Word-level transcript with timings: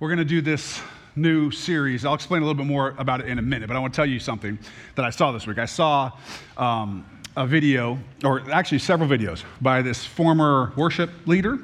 We're 0.00 0.10
going 0.10 0.18
to 0.18 0.24
do 0.24 0.40
this 0.40 0.80
new 1.16 1.50
series. 1.50 2.04
I'll 2.04 2.14
explain 2.14 2.42
a 2.42 2.44
little 2.46 2.56
bit 2.56 2.68
more 2.68 2.94
about 2.98 3.20
it 3.20 3.26
in 3.26 3.40
a 3.40 3.42
minute, 3.42 3.66
but 3.66 3.76
I 3.76 3.80
want 3.80 3.92
to 3.92 3.96
tell 3.96 4.06
you 4.06 4.20
something 4.20 4.56
that 4.94 5.04
I 5.04 5.10
saw 5.10 5.32
this 5.32 5.44
week. 5.44 5.58
I 5.58 5.64
saw 5.64 6.12
um, 6.56 7.04
a 7.36 7.44
video, 7.44 7.98
or 8.22 8.48
actually 8.52 8.78
several 8.78 9.08
videos, 9.08 9.42
by 9.60 9.82
this 9.82 10.04
former 10.04 10.72
worship 10.76 11.10
leader 11.26 11.58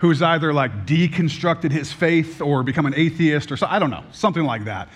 who's 0.00 0.20
either 0.20 0.52
like 0.52 0.84
deconstructed 0.84 1.72
his 1.72 1.90
faith 1.90 2.42
or 2.42 2.62
become 2.62 2.84
an 2.84 2.94
atheist 2.94 3.50
or 3.50 3.56
so, 3.56 3.66
I 3.66 3.78
don't 3.78 3.90
know, 3.90 4.04
something 4.12 4.44
like 4.44 4.66
that. 4.66 4.90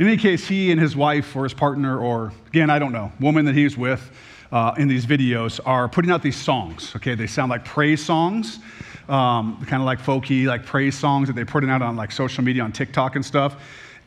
In 0.00 0.08
any 0.08 0.16
case, 0.16 0.48
he 0.48 0.72
and 0.72 0.80
his 0.80 0.96
wife 0.96 1.36
or 1.36 1.44
his 1.44 1.54
partner, 1.54 2.00
or 2.00 2.32
again, 2.48 2.68
I 2.68 2.80
don't 2.80 2.92
know, 2.92 3.12
woman 3.20 3.44
that 3.44 3.54
he's 3.54 3.78
with 3.78 4.10
uh, 4.52 4.74
in 4.78 4.88
these 4.88 5.06
videos 5.06 5.60
are 5.64 5.88
putting 5.88 6.10
out 6.10 6.22
these 6.22 6.36
songs. 6.36 6.94
Okay, 6.96 7.14
they 7.14 7.26
sound 7.26 7.50
like 7.50 7.64
praise 7.64 8.04
songs 8.04 8.60
um, 9.08 9.64
kind 9.66 9.82
of 9.82 9.86
like 9.86 10.00
folky, 10.00 10.46
like 10.46 10.64
praise 10.66 10.96
songs 10.96 11.28
that 11.28 11.34
they're 11.34 11.46
putting 11.46 11.70
out 11.70 11.82
on 11.82 11.96
like 11.96 12.12
social 12.12 12.44
media, 12.44 12.62
on 12.62 12.72
TikTok 12.72 13.16
and 13.16 13.24
stuff. 13.24 13.56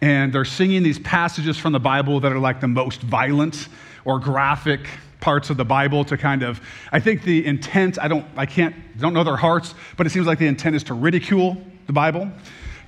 And 0.02 0.34
they're 0.34 0.46
singing 0.46 0.84
these 0.84 0.99
passages 0.99 1.58
from 1.58 1.73
the 1.73 1.80
Bible 1.80 2.20
that 2.20 2.32
are 2.32 2.40
like 2.40 2.59
the 2.59 2.68
most 2.68 3.02
violent 3.02 3.68
or 4.05 4.20
graphic 4.20 4.88
parts 5.20 5.49
of 5.52 5.58
the 5.58 5.66
Bible 5.66 6.04
to 6.05 6.18
kind 6.18 6.41
of, 6.41 6.62
I 6.91 6.99
think 6.99 7.23
the 7.23 7.46
intent, 7.46 7.99
I 7.99 8.08
don't, 8.08 8.26
I 8.35 8.46
can't, 8.46 8.76
don't 8.98 9.13
know 9.13 9.23
their 9.23 9.35
hearts, 9.35 9.76
but 9.98 10.08
it 10.08 10.10
seems 10.10 10.26
like 10.26 10.40
the 10.40 10.48
intent 10.48 10.76
is 10.76 10.84
to 10.85 10.96
ridicule 10.96 11.62
the 11.85 11.94
Bible, 11.94 12.32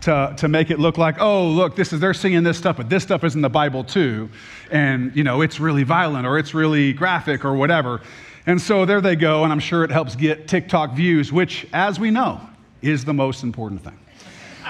to, 0.04 0.34
to 0.38 0.48
make 0.48 0.70
it 0.70 0.80
look 0.80 0.98
like, 0.98 1.20
oh, 1.20 1.48
look, 1.48 1.76
this 1.76 1.94
is, 1.94 2.00
they're 2.00 2.14
singing 2.14 2.44
this 2.44 2.58
stuff, 2.58 2.78
but 2.78 2.90
this 2.90 3.04
stuff 3.04 3.24
is 3.24 3.36
in 3.36 3.42
the 3.42 3.50
Bible 3.50 3.84
too. 3.84 4.30
And, 4.70 5.16
you 5.16 5.24
know, 5.24 5.42
it's 5.42 5.60
really 5.60 5.84
violent 5.84 6.28
or 6.28 6.38
it's 6.38 6.54
really 6.54 6.92
graphic 6.92 7.46
or 7.46 7.56
whatever. 7.56 8.02
And 8.46 8.62
so 8.62 8.86
there 8.86 9.00
they 9.00 9.16
go, 9.16 9.46
and 9.46 9.54
I'm 9.54 9.60
sure 9.60 9.86
it 9.86 9.92
helps 9.92 10.16
get 10.18 10.50
TikTok 10.50 10.94
views, 10.94 11.32
which, 11.32 11.66
as 11.72 12.00
we 12.00 12.12
know, 12.12 12.42
is 12.82 13.06
the 13.06 13.14
most 13.14 13.44
important 13.44 13.82
thing. 13.82 13.98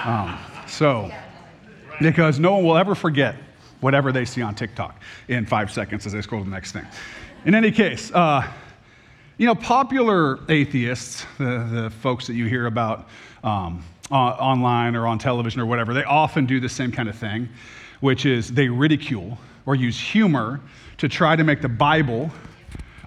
Um, 0.04 0.38
so, 0.68 1.10
because 2.00 2.38
no 2.38 2.54
one 2.54 2.64
will 2.64 2.76
ever 2.76 2.94
forget 2.94 3.34
whatever 3.80 4.12
they 4.12 4.24
see 4.24 4.42
on 4.42 4.54
TikTok 4.54 5.00
in 5.26 5.44
five 5.44 5.72
seconds 5.72 6.06
as 6.06 6.12
they 6.12 6.22
scroll 6.22 6.42
to 6.42 6.48
the 6.48 6.54
next 6.54 6.70
thing. 6.70 6.86
In 7.44 7.56
any 7.56 7.72
case, 7.72 8.12
uh, 8.12 8.48
you 9.36 9.46
know, 9.46 9.56
popular 9.56 10.38
atheists, 10.48 11.26
the, 11.38 11.68
the 11.72 11.92
folks 12.00 12.28
that 12.28 12.34
you 12.34 12.46
hear 12.46 12.66
about 12.66 13.08
um, 13.42 13.82
Uh, 14.10 14.16
online 14.16 14.94
or 14.94 15.06
on 15.06 15.18
television 15.18 15.62
or 15.62 15.66
whatever, 15.66 15.94
they 15.94 16.04
often 16.04 16.44
do 16.44 16.60
the 16.60 16.68
same 16.68 16.92
kind 16.92 17.08
of 17.08 17.16
thing, 17.16 17.48
which 18.00 18.26
is 18.26 18.52
they 18.52 18.68
ridicule 18.68 19.38
or 19.64 19.74
use 19.74 19.98
humor 19.98 20.60
to 20.98 21.08
try 21.08 21.34
to 21.34 21.42
make 21.42 21.62
the 21.62 21.68
Bible 21.68 22.30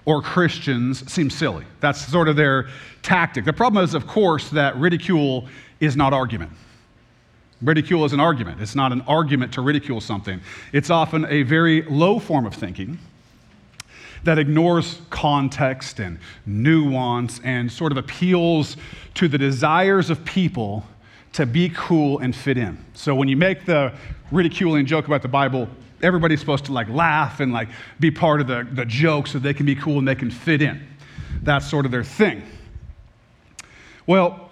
or 0.04 0.20
Christians 0.22 1.10
seem 1.10 1.30
silly. 1.30 1.64
That's 1.80 2.00
sort 2.00 2.28
of 2.28 2.34
their 2.34 2.68
tactic. 3.02 3.44
The 3.44 3.52
problem 3.52 3.84
is, 3.84 3.94
of 3.94 4.06
course, 4.06 4.50
that 4.50 4.76
ridicule 4.76 5.46
is 5.80 5.96
not 5.96 6.12
argument. 6.12 6.50
Ridicule 7.62 8.04
is 8.04 8.12
an 8.12 8.20
argument. 8.20 8.60
It's 8.60 8.74
not 8.74 8.90
an 8.90 9.02
argument 9.02 9.52
to 9.54 9.60
ridicule 9.60 10.00
something. 10.00 10.40
It's 10.72 10.90
often 10.90 11.26
a 11.26 11.42
very 11.42 11.82
low 11.82 12.18
form 12.18 12.46
of 12.46 12.54
thinking 12.54 12.98
that 14.24 14.38
ignores 14.38 15.00
context 15.10 16.00
and 16.00 16.18
nuance 16.46 17.40
and 17.44 17.70
sort 17.70 17.92
of 17.92 17.98
appeals 17.98 18.76
to 19.14 19.28
the 19.28 19.38
desires 19.38 20.10
of 20.10 20.24
people 20.24 20.84
to 21.32 21.46
be 21.46 21.70
cool 21.70 22.18
and 22.18 22.34
fit 22.34 22.56
in. 22.56 22.82
So 22.94 23.14
when 23.14 23.28
you 23.28 23.36
make 23.36 23.64
the 23.64 23.92
ridiculing 24.30 24.86
joke 24.86 25.06
about 25.06 25.22
the 25.22 25.28
Bible, 25.28 25.68
everybody's 26.02 26.40
supposed 26.40 26.64
to 26.66 26.72
like 26.72 26.88
laugh 26.88 27.40
and 27.40 27.52
like 27.52 27.68
be 28.00 28.10
part 28.10 28.40
of 28.40 28.46
the, 28.46 28.66
the 28.72 28.84
joke 28.84 29.26
so 29.26 29.38
they 29.38 29.54
can 29.54 29.66
be 29.66 29.74
cool 29.74 29.98
and 29.98 30.08
they 30.08 30.14
can 30.14 30.30
fit 30.30 30.62
in. 30.62 30.86
That's 31.42 31.68
sort 31.68 31.86
of 31.86 31.92
their 31.92 32.04
thing. 32.04 32.42
Well, 34.06 34.50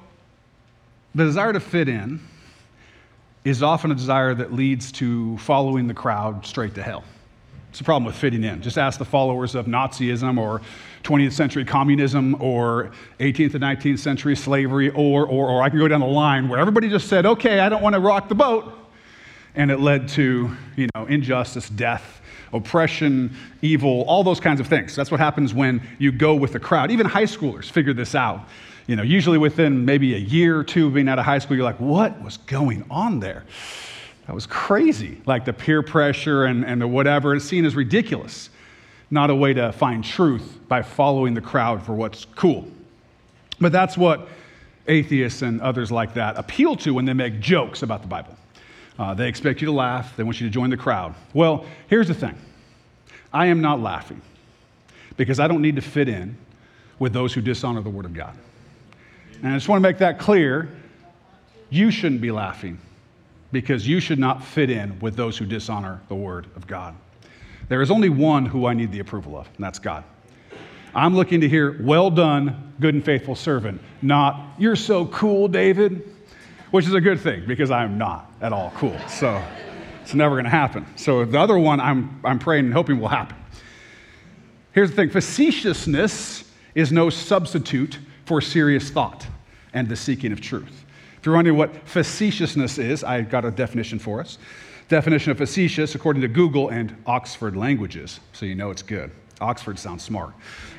the 1.15 1.25
desire 1.25 1.53
to 1.53 1.61
fit 1.61 1.89
in 1.89 2.21
is 3.45 3.63
often 3.63 3.91
a 3.91 3.95
desire 3.95 4.35
that 4.35 4.53
leads 4.53 4.93
to 4.93 5.39
following 5.39 5.87
the 5.87 5.95
crowd 5.95 6.45
straight 6.45 6.75
to 6.75 6.83
hell. 6.83 7.05
It's 7.77 7.83
a 7.83 7.85
problem 7.85 8.07
with 8.07 8.17
fitting 8.17 8.43
in. 8.43 8.63
Just 8.63 8.79
ask 8.79 8.99
the 8.99 9.05
followers 9.05 9.55
of 9.55 9.67
Nazism 9.67 10.39
or 10.39 10.63
20th 11.03 11.33
century 11.33 11.63
communism 11.63 12.35
or 12.41 12.91
18th 13.21 13.53
and 13.53 13.63
19th 13.63 13.99
century 13.99 14.35
slavery, 14.35 14.89
or, 14.89 15.27
or, 15.27 15.51
or 15.51 15.63
I 15.63 15.69
can 15.69 15.79
go 15.79 15.87
down 15.87 16.01
the 16.01 16.07
line 16.07 16.49
where 16.49 16.59
everybody 16.59 16.89
just 16.89 17.07
said, 17.07 17.27
okay, 17.27 17.61
I 17.61 17.69
don't 17.69 17.83
want 17.83 17.93
to 17.93 18.01
rock 18.01 18.31
the 18.31 18.35
boat. 18.35 18.73
And 19.57 19.71
it 19.71 19.79
led 19.79 20.09
to 20.09 20.57
you 20.77 20.89
know 20.95 21.05
injustice 21.05 21.69
death 21.69 22.23
oppression 22.55 23.37
evil 23.61 24.07
all 24.09 24.25
those 24.25 24.41
kinds 24.41 24.59
of 24.59 24.67
things. 24.67 24.97
That's 24.97 25.11
what 25.11 25.21
happens 25.21 25.53
when 25.53 25.87
you 25.99 26.13
go 26.13 26.35
with 26.35 26.55
the 26.55 26.61
crowd. 26.61 26.91
Even 26.91 27.05
high 27.05 27.25
schoolers 27.25 27.71
figure 27.71 27.93
this 27.93 28.15
out. 28.15 28.49
You 28.87 28.97
know 28.97 29.03
usually 29.03 29.37
within 29.37 29.85
maybe 29.85 30.15
a 30.15 30.19
year 30.19 30.59
or 30.59 30.65
two 30.65 30.87
of 30.87 30.95
being 30.95 31.11
out 31.11 31.19
of 31.19 31.27
high 31.27 31.41
school 31.41 31.57
you're 31.57 31.65
like 31.65 31.79
what 31.79 32.23
was 32.23 32.39
going 32.39 32.87
on 32.91 33.21
there 33.21 33.45
that 34.27 34.35
was 34.35 34.47
crazy. 34.47 35.21
Like 35.25 35.45
the 35.45 35.53
peer 35.53 35.83
pressure 35.83 36.45
and, 36.45 36.65
and 36.65 36.81
the 36.81 36.89
whatever. 36.89 37.35
Is 37.35 37.45
seen 37.45 37.65
as 37.65 37.77
ridiculous. 37.77 38.51
Not 39.11 39.31
a 39.31 39.35
way 39.35 39.55
to 39.55 39.73
find 39.73 40.03
truth 40.03 40.59
by 40.67 40.83
following 40.83 41.35
the 41.35 41.41
crowd 41.41 41.85
for 41.85 41.95
what's 41.95 42.27
cool. 42.35 42.67
But 43.61 43.73
that's 43.73 43.97
what 43.97 44.29
atheists 44.89 45.43
and 45.43 45.61
others 45.61 45.93
like 45.93 46.15
that 46.15 46.37
appeal 46.37 46.77
to 46.77 46.93
when 46.93 47.05
they 47.05 47.13
make 47.13 47.41
jokes 47.41 47.83
about 47.83 48.03
the 48.03 48.09
bible. 48.09 48.37
Uh, 48.99 49.15
they 49.15 49.29
expect 49.29 49.61
you 49.61 49.67
to 49.67 49.73
laugh, 49.73 50.17
they 50.17 50.23
want 50.23 50.41
you 50.41 50.47
to 50.47 50.53
join 50.53 50.71
the 50.71 50.77
crowd. 50.77 51.15
Well, 51.35 51.67
here's 51.89 52.09
the 52.09 52.15
thing. 52.15 52.37
I 53.33 53.47
am 53.47 53.61
not 53.61 53.81
laughing 53.81 54.23
because 55.17 55.39
I 55.39 55.49
don't 55.49 55.63
need 55.63 55.77
to 55.77 55.83
fit 55.83 56.09
in 56.09 56.37
with 56.99 57.13
those 57.13 57.35
who 57.35 57.41
dishonor 57.41 57.83
the 57.83 57.91
Word 57.91 58.07
of 58.07 58.15
God. 58.15 58.35
And 59.43 59.53
I 59.53 59.57
just 59.57 59.69
want 59.69 59.83
to 59.83 59.89
make 59.89 59.99
that 59.99 60.19
clear. 60.19 60.71
You 61.69 61.91
shouldn't 61.91 62.21
be 62.21 62.31
laughing 62.31 62.79
because 63.53 63.87
you 63.87 64.01
should 64.01 64.19
not 64.19 64.45
fit 64.45 64.71
in 64.71 64.99
with 65.01 65.17
those 65.17 65.39
who 65.39 65.47
dishonor 65.47 66.01
the 66.09 66.15
Word 66.15 66.47
of 66.57 66.67
God. 66.67 66.95
There 67.69 67.83
is 67.83 67.91
only 67.91 68.09
one 68.09 68.47
who 68.47 68.67
I 68.67 68.75
need 68.75 68.93
the 68.93 69.01
approval 69.01 69.37
of, 69.37 69.49
and 69.57 69.65
that's 69.65 69.79
God. 69.79 70.05
I'm 70.95 71.15
looking 71.15 71.41
to 71.43 71.49
hear, 71.49 71.83
well 71.83 72.11
done, 72.11 72.75
good 72.81 72.95
and 72.95 73.05
faithful 73.05 73.35
servant, 73.35 73.81
not, 74.03 74.55
you're 74.59 74.77
so 74.77 75.07
cool, 75.07 75.49
David 75.49 76.17
which 76.71 76.87
is 76.87 76.95
a 76.95 77.01
good 77.01 77.21
thing 77.21 77.45
because 77.47 77.71
I'm 77.71 77.99
not 77.99 78.31
at 78.41 78.53
all 78.53 78.73
cool. 78.77 78.99
So 79.09 79.43
it's 80.03 80.15
never 80.15 80.35
going 80.35 80.45
to 80.45 80.51
happen. 80.51 80.87
So 80.97 81.25
the 81.25 81.39
other 81.39 81.59
one 81.59 81.81
I'm, 81.81 82.21
I'm 82.25 82.39
praying 82.39 82.67
and 82.67 82.75
hoping 82.75 82.99
will 82.99 83.09
happen. 83.09 83.37
Here's 84.73 84.91
the 84.91 84.97
thing 84.97 85.11
facetiousness 85.11 86.45
is 86.75 86.93
no 86.93 87.09
substitute 87.09 87.99
for 88.27 88.41
serious 88.41 88.91
thought 88.91 89.27
and 89.73 89.89
the 89.89 89.97
seeking 89.97 90.33
of 90.33 90.41
truth. 90.41 90.85
If 91.27 91.29
you're 91.29 91.35
wondering 91.35 91.57
what 91.57 91.75
facetiousness 91.89 92.79
is, 92.79 93.03
I 93.03 93.23
got 93.23 93.45
a 93.45 93.51
definition 93.51 93.99
for 93.99 94.21
us. 94.21 94.39
Definition 94.89 95.33
of 95.33 95.39
facetious, 95.39 95.97
according 95.97 96.23
to 96.23 96.29
Google 96.29 96.69
and 96.69 96.95
Oxford 97.05 97.57
Languages, 97.57 98.21
so 98.33 98.47
you 98.47 98.55
know 98.55 98.71
it's 98.71 98.83
good. 98.83 99.11
Oxford 99.41 99.77
sounds 99.77 100.05
smart. 100.05 100.35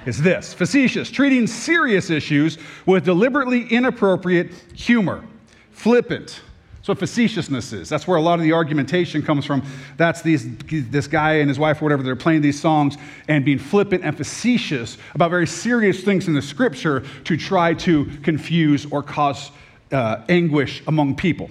Is 0.05 0.21
this 0.21 0.53
facetious, 0.53 1.11
treating 1.11 1.47
serious 1.47 2.09
issues 2.09 2.59
with 2.85 3.03
deliberately 3.03 3.67
inappropriate 3.67 4.53
humor 4.73 5.25
flippant. 5.71 6.39
So 6.81 6.95
facetiousness 6.95 7.73
is. 7.73 7.89
That's 7.89 8.07
where 8.07 8.15
a 8.15 8.21
lot 8.21 8.35
of 8.35 8.43
the 8.43 8.53
argumentation 8.53 9.21
comes 9.21 9.43
from. 9.43 9.63
That's 9.97 10.21
these, 10.21 10.47
this 10.59 11.07
guy 11.07 11.39
and 11.39 11.49
his 11.49 11.59
wife 11.59 11.81
or 11.81 11.85
whatever, 11.85 12.03
they're 12.03 12.15
playing 12.15 12.39
these 12.39 12.57
songs 12.57 12.95
and 13.27 13.43
being 13.43 13.59
flippant 13.59 14.05
and 14.05 14.15
facetious 14.15 14.97
about 15.13 15.29
very 15.29 15.45
serious 15.45 16.05
things 16.05 16.29
in 16.29 16.33
the 16.33 16.41
scripture 16.41 17.03
to 17.25 17.35
try 17.35 17.73
to 17.73 18.05
confuse 18.23 18.85
or 18.85 19.03
cause 19.03 19.51
uh, 19.91 20.23
anguish 20.29 20.83
among 20.87 21.15
people. 21.15 21.49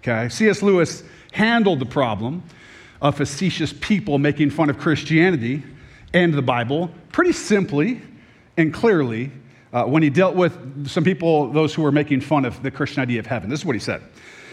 Okay? 0.00 0.28
C.S. 0.28 0.62
Lewis 0.62 1.02
handled 1.32 1.80
the 1.80 1.86
problem 1.86 2.42
of 3.00 3.16
facetious 3.16 3.72
people 3.72 4.18
making 4.18 4.50
fun 4.50 4.70
of 4.70 4.78
Christianity 4.78 5.62
and 6.12 6.34
the 6.34 6.42
Bible 6.42 6.90
pretty 7.12 7.32
simply 7.32 8.00
and 8.56 8.72
clearly 8.72 9.30
uh, 9.72 9.84
when 9.84 10.02
he 10.02 10.10
dealt 10.10 10.34
with 10.34 10.88
some 10.88 11.04
people, 11.04 11.52
those 11.52 11.74
who 11.74 11.82
were 11.82 11.92
making 11.92 12.20
fun 12.22 12.44
of 12.44 12.62
the 12.62 12.70
Christian 12.70 13.02
idea 13.02 13.20
of 13.20 13.26
heaven. 13.26 13.50
This 13.50 13.60
is 13.60 13.66
what 13.66 13.74
he 13.74 13.80
said 13.80 14.02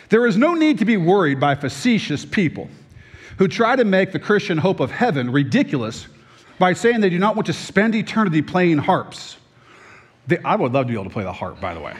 There 0.09 0.25
is 0.27 0.37
no 0.37 0.53
need 0.53 0.79
to 0.79 0.85
be 0.85 0.97
worried 0.97 1.39
by 1.39 1.55
facetious 1.55 2.25
people 2.25 2.69
who 3.37 3.47
try 3.47 3.75
to 3.75 3.85
make 3.85 4.11
the 4.11 4.19
Christian 4.19 4.57
hope 4.57 4.79
of 4.79 4.91
heaven 4.91 5.31
ridiculous 5.31 6.07
by 6.59 6.73
saying 6.73 7.01
they 7.01 7.09
do 7.09 7.19
not 7.19 7.35
want 7.35 7.47
to 7.47 7.53
spend 7.53 7.95
eternity 7.95 8.41
playing 8.41 8.77
harps. 8.77 9.37
They, 10.27 10.37
I 10.39 10.55
would 10.55 10.71
love 10.71 10.85
to 10.85 10.87
be 10.87 10.93
able 10.93 11.05
to 11.05 11.09
play 11.09 11.23
the 11.23 11.33
harp, 11.33 11.59
by 11.59 11.73
the 11.73 11.81
way. 11.81 11.93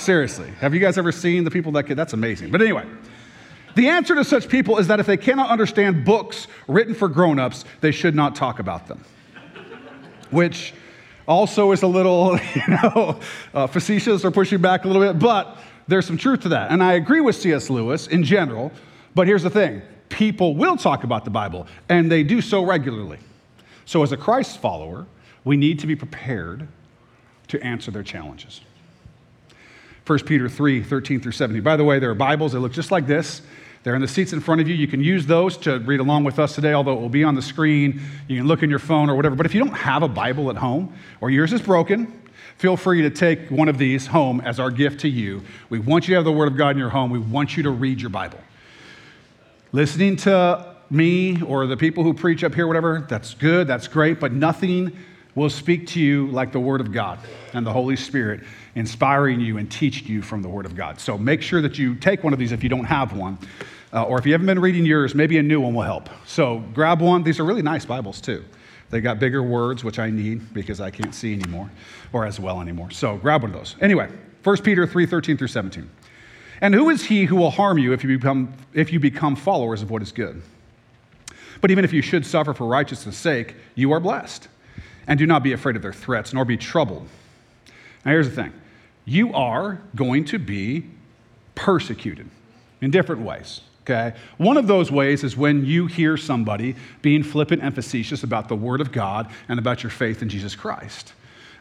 Seriously. 0.00 0.50
Have 0.60 0.72
you 0.72 0.80
guys 0.80 0.96
ever 0.96 1.12
seen 1.12 1.44
the 1.44 1.50
people 1.50 1.72
that 1.72 1.84
could? 1.84 1.96
That's 1.96 2.14
amazing. 2.14 2.50
But 2.50 2.62
anyway, 2.62 2.86
the 3.74 3.88
answer 3.88 4.14
to 4.14 4.24
such 4.24 4.48
people 4.48 4.78
is 4.78 4.86
that 4.88 4.98
if 4.98 5.06
they 5.06 5.16
cannot 5.16 5.50
understand 5.50 6.04
books 6.04 6.46
written 6.66 6.94
for 6.94 7.08
grown 7.08 7.38
ups, 7.38 7.64
they 7.80 7.90
should 7.90 8.14
not 8.14 8.34
talk 8.34 8.58
about 8.58 8.86
them. 8.86 9.04
Which 10.30 10.72
also 11.28 11.72
is 11.72 11.82
a 11.82 11.86
little, 11.86 12.38
you 12.54 12.62
know, 12.68 13.20
uh, 13.52 13.66
facetious 13.66 14.24
or 14.24 14.30
pushing 14.30 14.60
back 14.60 14.84
a 14.84 14.88
little 14.88 15.02
bit, 15.02 15.18
but 15.18 15.58
there's 15.86 16.06
some 16.06 16.16
truth 16.16 16.40
to 16.40 16.48
that. 16.48 16.70
And 16.70 16.82
I 16.82 16.94
agree 16.94 17.20
with 17.20 17.36
C.S. 17.36 17.68
Lewis 17.68 18.06
in 18.06 18.24
general, 18.24 18.72
but 19.14 19.26
here's 19.26 19.42
the 19.42 19.50
thing 19.50 19.82
people 20.08 20.56
will 20.56 20.76
talk 20.76 21.04
about 21.04 21.24
the 21.24 21.30
Bible, 21.30 21.66
and 21.88 22.10
they 22.10 22.22
do 22.22 22.40
so 22.40 22.64
regularly. 22.64 23.18
So, 23.84 24.02
as 24.02 24.12
a 24.12 24.16
Christ 24.16 24.58
follower, 24.58 25.06
we 25.44 25.56
need 25.56 25.78
to 25.80 25.86
be 25.86 25.94
prepared 25.94 26.66
to 27.48 27.62
answer 27.62 27.90
their 27.90 28.02
challenges. 28.02 28.60
1 30.10 30.18
Peter 30.24 30.48
3 30.48 30.82
13 30.82 31.20
through 31.20 31.30
17. 31.30 31.62
By 31.62 31.76
the 31.76 31.84
way, 31.84 32.00
there 32.00 32.10
are 32.10 32.16
Bibles 32.16 32.50
that 32.50 32.58
look 32.58 32.72
just 32.72 32.90
like 32.90 33.06
this. 33.06 33.42
They're 33.84 33.94
in 33.94 34.00
the 34.00 34.08
seats 34.08 34.32
in 34.32 34.40
front 34.40 34.60
of 34.60 34.66
you. 34.66 34.74
You 34.74 34.88
can 34.88 35.00
use 35.00 35.24
those 35.24 35.56
to 35.58 35.78
read 35.78 36.00
along 36.00 36.24
with 36.24 36.40
us 36.40 36.56
today, 36.56 36.72
although 36.72 36.94
it 36.94 37.00
will 37.00 37.08
be 37.08 37.22
on 37.22 37.36
the 37.36 37.42
screen. 37.42 38.00
You 38.26 38.38
can 38.38 38.48
look 38.48 38.64
in 38.64 38.70
your 38.70 38.80
phone 38.80 39.08
or 39.08 39.14
whatever. 39.14 39.36
But 39.36 39.46
if 39.46 39.54
you 39.54 39.60
don't 39.60 39.76
have 39.76 40.02
a 40.02 40.08
Bible 40.08 40.50
at 40.50 40.56
home 40.56 40.92
or 41.20 41.30
yours 41.30 41.52
is 41.52 41.62
broken, 41.62 42.28
feel 42.58 42.76
free 42.76 43.02
to 43.02 43.10
take 43.10 43.52
one 43.52 43.68
of 43.68 43.78
these 43.78 44.08
home 44.08 44.40
as 44.40 44.58
our 44.58 44.72
gift 44.72 44.98
to 45.02 45.08
you. 45.08 45.42
We 45.68 45.78
want 45.78 46.08
you 46.08 46.14
to 46.14 46.16
have 46.16 46.24
the 46.24 46.32
Word 46.32 46.48
of 46.48 46.58
God 46.58 46.70
in 46.70 46.78
your 46.78 46.90
home. 46.90 47.12
We 47.12 47.20
want 47.20 47.56
you 47.56 47.62
to 47.62 47.70
read 47.70 48.00
your 48.00 48.10
Bible. 48.10 48.40
Listening 49.70 50.16
to 50.16 50.74
me 50.90 51.40
or 51.42 51.68
the 51.68 51.76
people 51.76 52.02
who 52.02 52.14
preach 52.14 52.42
up 52.42 52.52
here, 52.52 52.66
whatever, 52.66 53.06
that's 53.08 53.34
good, 53.34 53.68
that's 53.68 53.86
great, 53.86 54.18
but 54.18 54.32
nothing 54.32 54.90
will 55.36 55.50
speak 55.50 55.86
to 55.86 56.00
you 56.00 56.26
like 56.32 56.50
the 56.50 56.58
Word 56.58 56.80
of 56.80 56.90
God 56.90 57.20
and 57.52 57.64
the 57.64 57.72
Holy 57.72 57.94
Spirit 57.94 58.40
inspiring 58.74 59.40
you 59.40 59.58
and 59.58 59.70
teaching 59.70 60.08
you 60.08 60.22
from 60.22 60.42
the 60.42 60.48
Word 60.48 60.66
of 60.66 60.74
God. 60.74 61.00
So 61.00 61.18
make 61.18 61.42
sure 61.42 61.60
that 61.62 61.78
you 61.78 61.94
take 61.94 62.22
one 62.22 62.32
of 62.32 62.38
these 62.38 62.52
if 62.52 62.62
you 62.62 62.68
don't 62.68 62.84
have 62.84 63.16
one. 63.16 63.38
Uh, 63.92 64.04
or 64.04 64.18
if 64.18 64.26
you 64.26 64.32
haven't 64.32 64.46
been 64.46 64.60
reading 64.60 64.86
yours, 64.86 65.14
maybe 65.14 65.38
a 65.38 65.42
new 65.42 65.60
one 65.60 65.74
will 65.74 65.82
help. 65.82 66.08
So 66.24 66.62
grab 66.74 67.00
one. 67.00 67.24
These 67.24 67.40
are 67.40 67.44
really 67.44 67.62
nice 67.62 67.84
Bibles, 67.84 68.20
too. 68.20 68.44
They 68.90 69.00
got 69.00 69.18
bigger 69.18 69.42
words, 69.42 69.82
which 69.82 69.98
I 69.98 70.10
need 70.10 70.52
because 70.52 70.80
I 70.80 70.90
can't 70.90 71.14
see 71.14 71.32
anymore 71.32 71.70
or 72.12 72.26
as 72.26 72.38
well 72.38 72.60
anymore. 72.60 72.90
So 72.90 73.16
grab 73.16 73.42
one 73.42 73.52
of 73.52 73.56
those. 73.56 73.76
Anyway, 73.80 74.08
1 74.42 74.56
Peter 74.58 74.86
3 74.86 75.06
13 75.06 75.36
through 75.36 75.48
17. 75.48 75.88
And 76.60 76.74
who 76.74 76.90
is 76.90 77.04
he 77.04 77.24
who 77.24 77.36
will 77.36 77.50
harm 77.50 77.78
you 77.78 77.92
if 77.92 78.04
you 78.04 78.18
become, 78.18 78.52
if 78.74 78.92
you 78.92 79.00
become 79.00 79.34
followers 79.34 79.82
of 79.82 79.90
what 79.90 80.02
is 80.02 80.12
good? 80.12 80.42
But 81.60 81.70
even 81.70 81.84
if 81.84 81.92
you 81.92 82.02
should 82.02 82.26
suffer 82.26 82.52
for 82.52 82.66
righteousness' 82.66 83.16
sake, 83.16 83.54
you 83.74 83.92
are 83.92 84.00
blessed. 84.00 84.48
And 85.06 85.18
do 85.18 85.26
not 85.26 85.42
be 85.42 85.52
afraid 85.52 85.76
of 85.76 85.82
their 85.82 85.92
threats, 85.92 86.32
nor 86.32 86.44
be 86.44 86.56
troubled. 86.56 87.08
Now, 88.04 88.12
here's 88.12 88.28
the 88.28 88.34
thing 88.34 88.52
you 89.10 89.34
are 89.34 89.80
going 89.96 90.24
to 90.24 90.38
be 90.38 90.84
persecuted 91.56 92.30
in 92.80 92.92
different 92.92 93.22
ways. 93.22 93.60
Okay? 93.82 94.16
One 94.38 94.56
of 94.56 94.68
those 94.68 94.92
ways 94.92 95.24
is 95.24 95.36
when 95.36 95.66
you 95.66 95.86
hear 95.86 96.16
somebody 96.16 96.76
being 97.02 97.24
flippant 97.24 97.60
and 97.60 97.74
facetious 97.74 98.22
about 98.22 98.48
the 98.48 98.54
Word 98.54 98.80
of 98.80 98.92
God 98.92 99.28
and 99.48 99.58
about 99.58 99.82
your 99.82 99.90
faith 99.90 100.22
in 100.22 100.28
Jesus 100.28 100.54
Christ. 100.54 101.12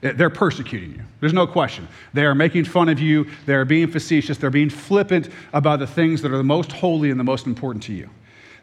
Eh, 0.04 0.12
they're 0.12 0.30
persecuting 0.30 0.92
you. 0.92 1.02
There's 1.22 1.34
no 1.34 1.48
question. 1.48 1.88
They 2.14 2.24
are 2.24 2.36
making 2.36 2.66
fun 2.66 2.88
of 2.88 3.00
you. 3.00 3.26
They're 3.48 3.66
being 3.66 3.90
facetious. 3.90 4.38
They're 4.38 4.52
being 4.52 4.70
flippant 4.70 5.30
about 5.52 5.80
the 5.80 5.88
things 5.88 6.22
that 6.22 6.32
are 6.32 6.38
the 6.38 6.44
most 6.44 6.72
holy 6.72 7.10
and 7.10 7.20
the 7.20 7.24
most 7.24 7.48
important 7.48 7.84
to 7.86 7.94
you. 7.94 8.12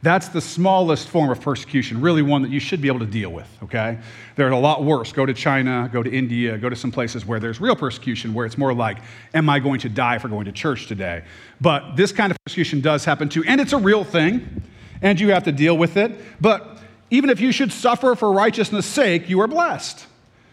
That's 0.03 0.29
the 0.29 0.41
smallest 0.41 1.09
form 1.09 1.31
of 1.31 1.41
persecution, 1.41 2.01
really 2.01 2.23
one 2.23 2.43
that 2.43 2.51
you 2.51 2.61
should 2.61 2.81
be 2.81 2.89
able 2.89 3.01
to 3.01 3.07
deal 3.07 3.31
with, 3.31 3.49
okay? 3.63 3.99
There 4.37 4.47
are 4.47 4.53
a 4.53 4.59
lot 4.59 4.85
worse. 4.85 5.13
Go 5.13 5.27
to 5.27 5.35
China, 5.35 5.89
go 5.93 6.03
to 6.03 6.11
India, 6.11 6.59
go 6.59 6.69
to 6.69 6.77
some 6.77 6.93
places 6.93 7.25
where 7.25 7.41
there's 7.41 7.61
real 7.61 7.75
persecution, 7.75 8.35
where 8.35 8.47
it's 8.47 8.59
more 8.59 8.75
like, 8.75 8.99
am 9.35 9.49
I 9.49 9.59
going 9.59 9.81
to 9.81 9.89
die 9.89 10.19
for 10.19 10.29
going 10.29 10.45
to 10.45 10.53
church 10.53 10.87
today? 10.87 11.25
But 11.61 11.97
this 11.97 12.13
kind 12.13 12.31
of 12.31 12.37
persecution 12.45 12.81
does 12.81 13.05
happen 13.05 13.29
too, 13.29 13.43
and 13.47 13.61
it's 13.61 13.73
a 13.73 13.79
real 13.79 14.05
thing, 14.05 14.63
and 15.03 15.19
you 15.19 15.31
have 15.31 15.45
to 15.45 15.53
deal 15.53 15.77
with 15.77 15.97
it. 15.97 16.13
But 16.41 16.79
even 17.11 17.31
if 17.31 17.41
you 17.41 17.53
should 17.53 17.73
suffer 17.73 18.15
for 18.15 18.33
righteousness' 18.33 18.87
sake, 18.87 19.29
you 19.29 19.41
are 19.41 19.49
blessed. 19.49 20.07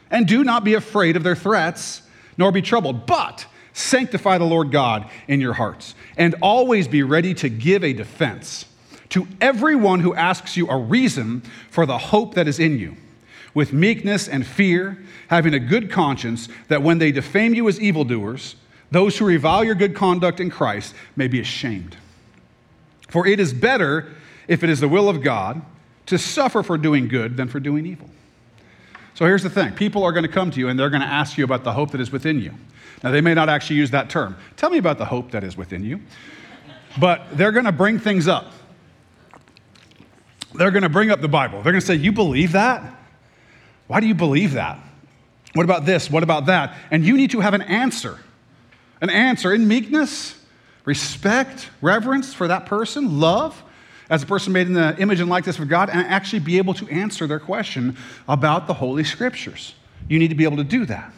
And 0.10 0.28
do 0.28 0.44
not 0.44 0.64
be 0.64 0.76
afraid 0.76 1.18
of 1.18 1.24
their 1.24 1.36
threats, 1.36 2.04
nor 2.38 2.52
be 2.52 2.62
troubled. 2.62 3.06
But 3.06 3.46
sanctify 3.74 4.38
the 4.38 4.46
Lord 4.46 4.72
God 4.72 5.10
in 5.28 5.42
your 5.42 5.54
hearts, 5.54 5.96
and 6.16 6.36
always 6.42 6.88
be 6.88 7.04
ready 7.04 7.34
to 7.36 7.50
give 7.50 7.84
a 7.84 7.94
defense 7.94 8.66
to 9.14 9.28
everyone 9.40 10.00
who 10.00 10.16
asks 10.16 10.58
you 10.58 10.68
a 10.68 10.76
reason 10.76 11.42
for 11.70 11.86
the 11.86 12.00
hope 12.00 12.34
that 12.34 12.48
is 12.48 12.58
in 12.58 12.80
you, 12.80 12.98
with 13.54 13.72
meekness 13.72 14.28
and 14.28 14.46
fear, 14.46 14.98
having 15.28 15.54
a 15.54 15.60
good 15.60 15.92
conscience, 15.92 16.50
that 16.68 16.82
when 16.82 16.98
they 16.98 17.12
defame 17.12 17.54
you 17.54 17.70
as 17.70 17.80
evildoers, 17.80 18.56
those 18.90 19.16
who 19.16 19.26
revile 19.26 19.64
your 19.64 19.76
good 19.76 19.94
conduct 19.94 20.40
in 20.40 20.50
Christ 20.50 20.96
may 21.16 21.28
be 21.28 21.40
ashamed. 21.40 21.96
For 23.08 23.28
it 23.28 23.40
is 23.40 23.54
better, 23.54 24.12
if 24.48 24.64
it 24.64 24.72
is 24.72 24.80
the 24.80 24.88
will 24.88 25.08
of 25.08 25.22
God, 25.22 25.62
to 26.08 26.18
suffer 26.18 26.64
for 26.64 26.76
doing 26.76 27.08
good 27.08 27.38
than 27.38 27.48
for 27.48 27.60
doing 27.60 27.86
evil. 27.86 28.10
So 29.14 29.28
here's 29.28 29.44
the 29.44 29.50
thing 29.52 29.74
people 29.74 30.04
are 30.04 30.12
going 30.12 30.26
to 30.26 30.32
come 30.32 30.50
to 30.50 30.60
you 30.60 30.70
and 30.70 30.80
they're 30.80 30.90
going 30.90 31.04
to 31.04 31.08
ask 31.08 31.38
you 31.38 31.44
about 31.44 31.64
the 31.64 31.74
hope 31.74 31.92
that 31.92 32.02
is 32.02 32.12
within 32.12 32.42
you. 32.42 32.52
Now, 33.04 33.12
they 33.12 33.22
may 33.22 33.36
not 33.36 33.48
actually 33.48 33.76
use 33.76 33.92
that 33.92 34.10
term. 34.10 34.36
Tell 34.58 34.72
me 34.72 34.80
about 34.80 34.98
the 34.98 35.06
hope 35.06 35.30
that 35.32 35.44
is 35.44 35.56
within 35.56 35.84
you. 35.84 36.00
But 37.00 37.38
they're 37.38 37.52
going 37.52 37.66
to 37.66 37.72
bring 37.72 38.00
things 38.00 38.28
up 38.28 38.54
they're 40.54 40.72
going 40.72 40.84
to 40.84 40.90
bring 40.90 41.12
up 41.12 41.22
the 41.22 41.28
Bible. 41.28 41.62
They're 41.62 41.72
going 41.72 41.82
to 41.82 41.86
say, 41.88 41.96
You 41.96 42.12
believe 42.12 42.54
that? 42.54 43.00
Why 43.88 44.00
do 44.00 44.08
you 44.08 44.16
believe 44.16 44.54
that? 44.54 44.80
What 45.54 45.64
about 45.64 45.86
this? 45.86 46.10
What 46.10 46.24
about 46.24 46.48
that? 46.48 46.76
And 46.90 47.06
you 47.06 47.16
need 47.16 47.32
to 47.32 47.40
have 47.42 47.54
an 47.54 47.62
answer. 47.62 48.20
An 49.02 49.10
answer 49.10 49.54
in 49.54 49.68
meekness, 49.68 50.40
respect, 50.86 51.70
reverence 51.82 52.34
for 52.34 52.48
that 52.48 52.66
person, 52.66 53.20
love 53.20 53.62
as 54.10 54.24
a 54.24 54.26
person 54.26 54.54
made 54.54 54.68
in 54.68 54.74
the 54.74 54.96
image 55.00 55.20
and 55.20 55.30
likeness 55.30 55.60
of 55.60 55.68
God, 55.68 55.90
and 55.90 56.00
actually 56.08 56.40
be 56.40 56.58
able 56.58 56.74
to 56.76 56.88
answer 56.90 57.26
their 57.28 57.40
question 57.40 57.98
about 58.28 58.68
the 58.68 58.74
Holy 58.74 59.04
Scriptures. 59.04 59.76
You 60.08 60.20
need 60.20 60.30
to 60.30 60.36
be 60.36 60.44
able 60.44 60.58
to 60.58 60.64
do 60.64 60.86
that. 60.86 61.12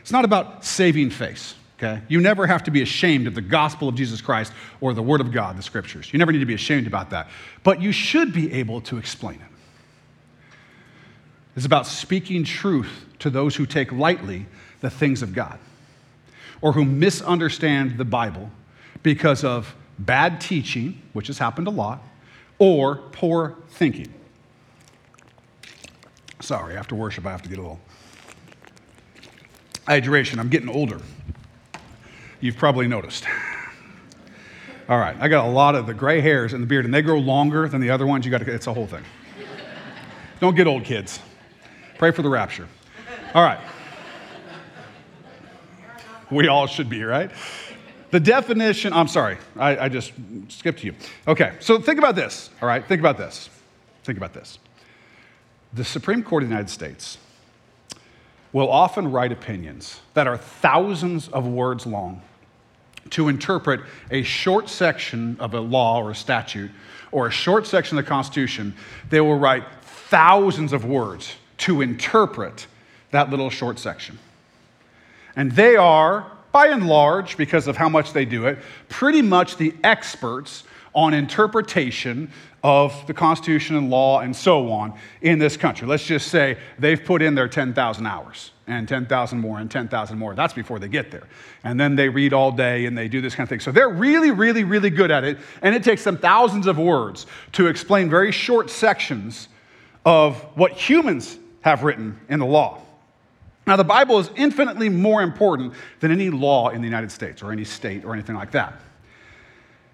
It's 0.00 0.12
not 0.12 0.24
about 0.24 0.64
saving 0.64 1.10
face. 1.10 1.54
Okay? 1.78 2.02
You 2.08 2.20
never 2.20 2.46
have 2.46 2.64
to 2.64 2.72
be 2.72 2.82
ashamed 2.82 3.28
of 3.28 3.36
the 3.36 3.40
gospel 3.40 3.88
of 3.88 3.94
Jesus 3.94 4.20
Christ 4.20 4.52
or 4.80 4.92
the 4.94 5.02
word 5.02 5.20
of 5.20 5.30
God, 5.30 5.56
the 5.56 5.62
scriptures. 5.62 6.12
You 6.12 6.18
never 6.18 6.32
need 6.32 6.40
to 6.40 6.46
be 6.46 6.54
ashamed 6.54 6.88
about 6.88 7.10
that. 7.10 7.28
But 7.62 7.80
you 7.80 7.92
should 7.92 8.32
be 8.32 8.52
able 8.52 8.80
to 8.82 8.98
explain 8.98 9.36
it. 9.36 10.56
It's 11.54 11.66
about 11.66 11.86
speaking 11.86 12.42
truth 12.42 13.06
to 13.20 13.30
those 13.30 13.54
who 13.54 13.64
take 13.64 13.92
lightly 13.92 14.46
the 14.80 14.90
things 14.90 15.22
of 15.22 15.32
God 15.34 15.58
or 16.60 16.72
who 16.72 16.84
misunderstand 16.84 17.96
the 17.96 18.04
Bible 18.04 18.50
because 19.04 19.44
of 19.44 19.74
bad 20.00 20.40
teaching, 20.40 21.00
which 21.12 21.28
has 21.28 21.38
happened 21.38 21.68
a 21.68 21.70
lot, 21.70 22.02
or 22.58 22.96
poor 23.12 23.56
thinking. 23.70 24.12
Sorry, 26.40 26.76
after 26.76 26.96
worship, 26.96 27.26
I 27.26 27.30
have 27.30 27.42
to 27.42 27.48
get 27.48 27.58
a 27.58 27.62
little 27.62 27.80
hydration. 29.86 30.38
I'm 30.38 30.48
getting 30.48 30.68
older. 30.68 31.00
You've 32.40 32.56
probably 32.56 32.86
noticed. 32.86 33.24
All 34.88 34.98
right, 34.98 35.16
I 35.20 35.28
got 35.28 35.44
a 35.44 35.50
lot 35.50 35.74
of 35.74 35.86
the 35.86 35.94
gray 35.94 36.20
hairs 36.20 36.54
in 36.54 36.60
the 36.60 36.66
beard, 36.66 36.84
and 36.84 36.94
they 36.94 37.02
grow 37.02 37.18
longer 37.18 37.68
than 37.68 37.80
the 37.80 37.90
other 37.90 38.06
ones. 38.06 38.24
You 38.24 38.30
got 38.30 38.38
to, 38.38 38.52
it's 38.52 38.66
a 38.66 38.72
whole 38.72 38.86
thing. 38.86 39.02
Don't 40.40 40.54
get 40.54 40.66
old, 40.66 40.84
kids. 40.84 41.20
Pray 41.98 42.10
for 42.10 42.22
the 42.22 42.28
rapture. 42.28 42.68
All 43.34 43.42
right. 43.42 43.60
We 46.30 46.48
all 46.48 46.66
should 46.66 46.88
be, 46.88 47.02
right? 47.02 47.30
The 48.10 48.20
definition, 48.20 48.92
I'm 48.92 49.08
sorry, 49.08 49.36
I, 49.56 49.78
I 49.78 49.88
just 49.88 50.12
skipped 50.48 50.80
to 50.80 50.86
you. 50.86 50.94
Okay, 51.26 51.54
so 51.60 51.78
think 51.78 51.98
about 51.98 52.14
this, 52.14 52.48
all 52.62 52.68
right? 52.68 52.86
Think 52.86 53.00
about 53.00 53.18
this. 53.18 53.50
Think 54.04 54.16
about 54.16 54.32
this. 54.32 54.58
The 55.74 55.84
Supreme 55.84 56.22
Court 56.22 56.42
of 56.42 56.48
the 56.48 56.54
United 56.54 56.70
States 56.70 57.18
will 58.52 58.70
often 58.70 59.10
write 59.12 59.32
opinions 59.32 60.00
that 60.14 60.26
are 60.26 60.38
thousands 60.38 61.28
of 61.28 61.46
words 61.46 61.84
long 61.86 62.22
to 63.10 63.28
interpret 63.28 63.80
a 64.10 64.22
short 64.22 64.68
section 64.68 65.36
of 65.40 65.54
a 65.54 65.60
law 65.60 66.02
or 66.02 66.10
a 66.10 66.14
statute 66.14 66.70
or 67.12 67.26
a 67.26 67.30
short 67.30 67.66
section 67.66 67.98
of 67.98 68.04
the 68.04 68.08
Constitution. 68.08 68.74
They 69.10 69.20
will 69.20 69.38
write 69.38 69.64
thousands 69.82 70.72
of 70.72 70.84
words 70.84 71.34
to 71.58 71.80
interpret 71.80 72.66
that 73.10 73.30
little 73.30 73.50
short 73.50 73.78
section. 73.78 74.18
And 75.36 75.52
they 75.52 75.76
are, 75.76 76.30
by 76.52 76.68
and 76.68 76.86
large, 76.86 77.36
because 77.36 77.66
of 77.66 77.76
how 77.76 77.88
much 77.88 78.12
they 78.12 78.24
do 78.24 78.46
it, 78.46 78.58
pretty 78.88 79.22
much 79.22 79.56
the 79.56 79.74
experts 79.84 80.64
on 80.94 81.14
interpretation 81.14 82.30
of 82.62 83.06
the 83.06 83.14
Constitution 83.14 83.76
and 83.76 83.88
law 83.88 84.20
and 84.20 84.34
so 84.34 84.70
on 84.72 84.98
in 85.22 85.38
this 85.38 85.56
country. 85.56 85.86
Let's 85.86 86.04
just 86.04 86.28
say 86.28 86.58
they've 86.78 87.02
put 87.02 87.22
in 87.22 87.34
their 87.34 87.48
10,000 87.48 88.06
hours 88.06 88.50
and 88.68 88.86
10,000 88.86 89.40
more 89.40 89.58
and 89.58 89.70
10,000 89.70 90.18
more. 90.18 90.34
That's 90.34 90.52
before 90.52 90.78
they 90.78 90.88
get 90.88 91.10
there. 91.10 91.26
And 91.64 91.80
then 91.80 91.96
they 91.96 92.08
read 92.08 92.32
all 92.32 92.52
day 92.52 92.86
and 92.86 92.96
they 92.96 93.08
do 93.08 93.20
this 93.20 93.34
kind 93.34 93.44
of 93.44 93.48
thing. 93.48 93.60
So 93.60 93.72
they're 93.72 93.88
really, 93.88 94.30
really, 94.30 94.62
really 94.62 94.90
good 94.90 95.10
at 95.10 95.24
it. 95.24 95.38
And 95.62 95.74
it 95.74 95.82
takes 95.82 96.04
them 96.04 96.18
thousands 96.18 96.66
of 96.66 96.78
words 96.78 97.26
to 97.52 97.66
explain 97.66 98.10
very 98.10 98.30
short 98.30 98.70
sections 98.70 99.48
of 100.04 100.36
what 100.56 100.72
humans 100.72 101.38
have 101.62 101.82
written 101.82 102.20
in 102.28 102.38
the 102.38 102.46
law. 102.46 102.80
Now, 103.66 103.76
the 103.76 103.84
Bible 103.84 104.18
is 104.18 104.30
infinitely 104.36 104.88
more 104.88 105.22
important 105.22 105.74
than 106.00 106.10
any 106.10 106.30
law 106.30 106.68
in 106.70 106.80
the 106.80 106.86
United 106.86 107.10
States 107.10 107.42
or 107.42 107.52
any 107.52 107.64
state 107.64 108.04
or 108.04 108.14
anything 108.14 108.36
like 108.36 108.52
that. 108.52 108.80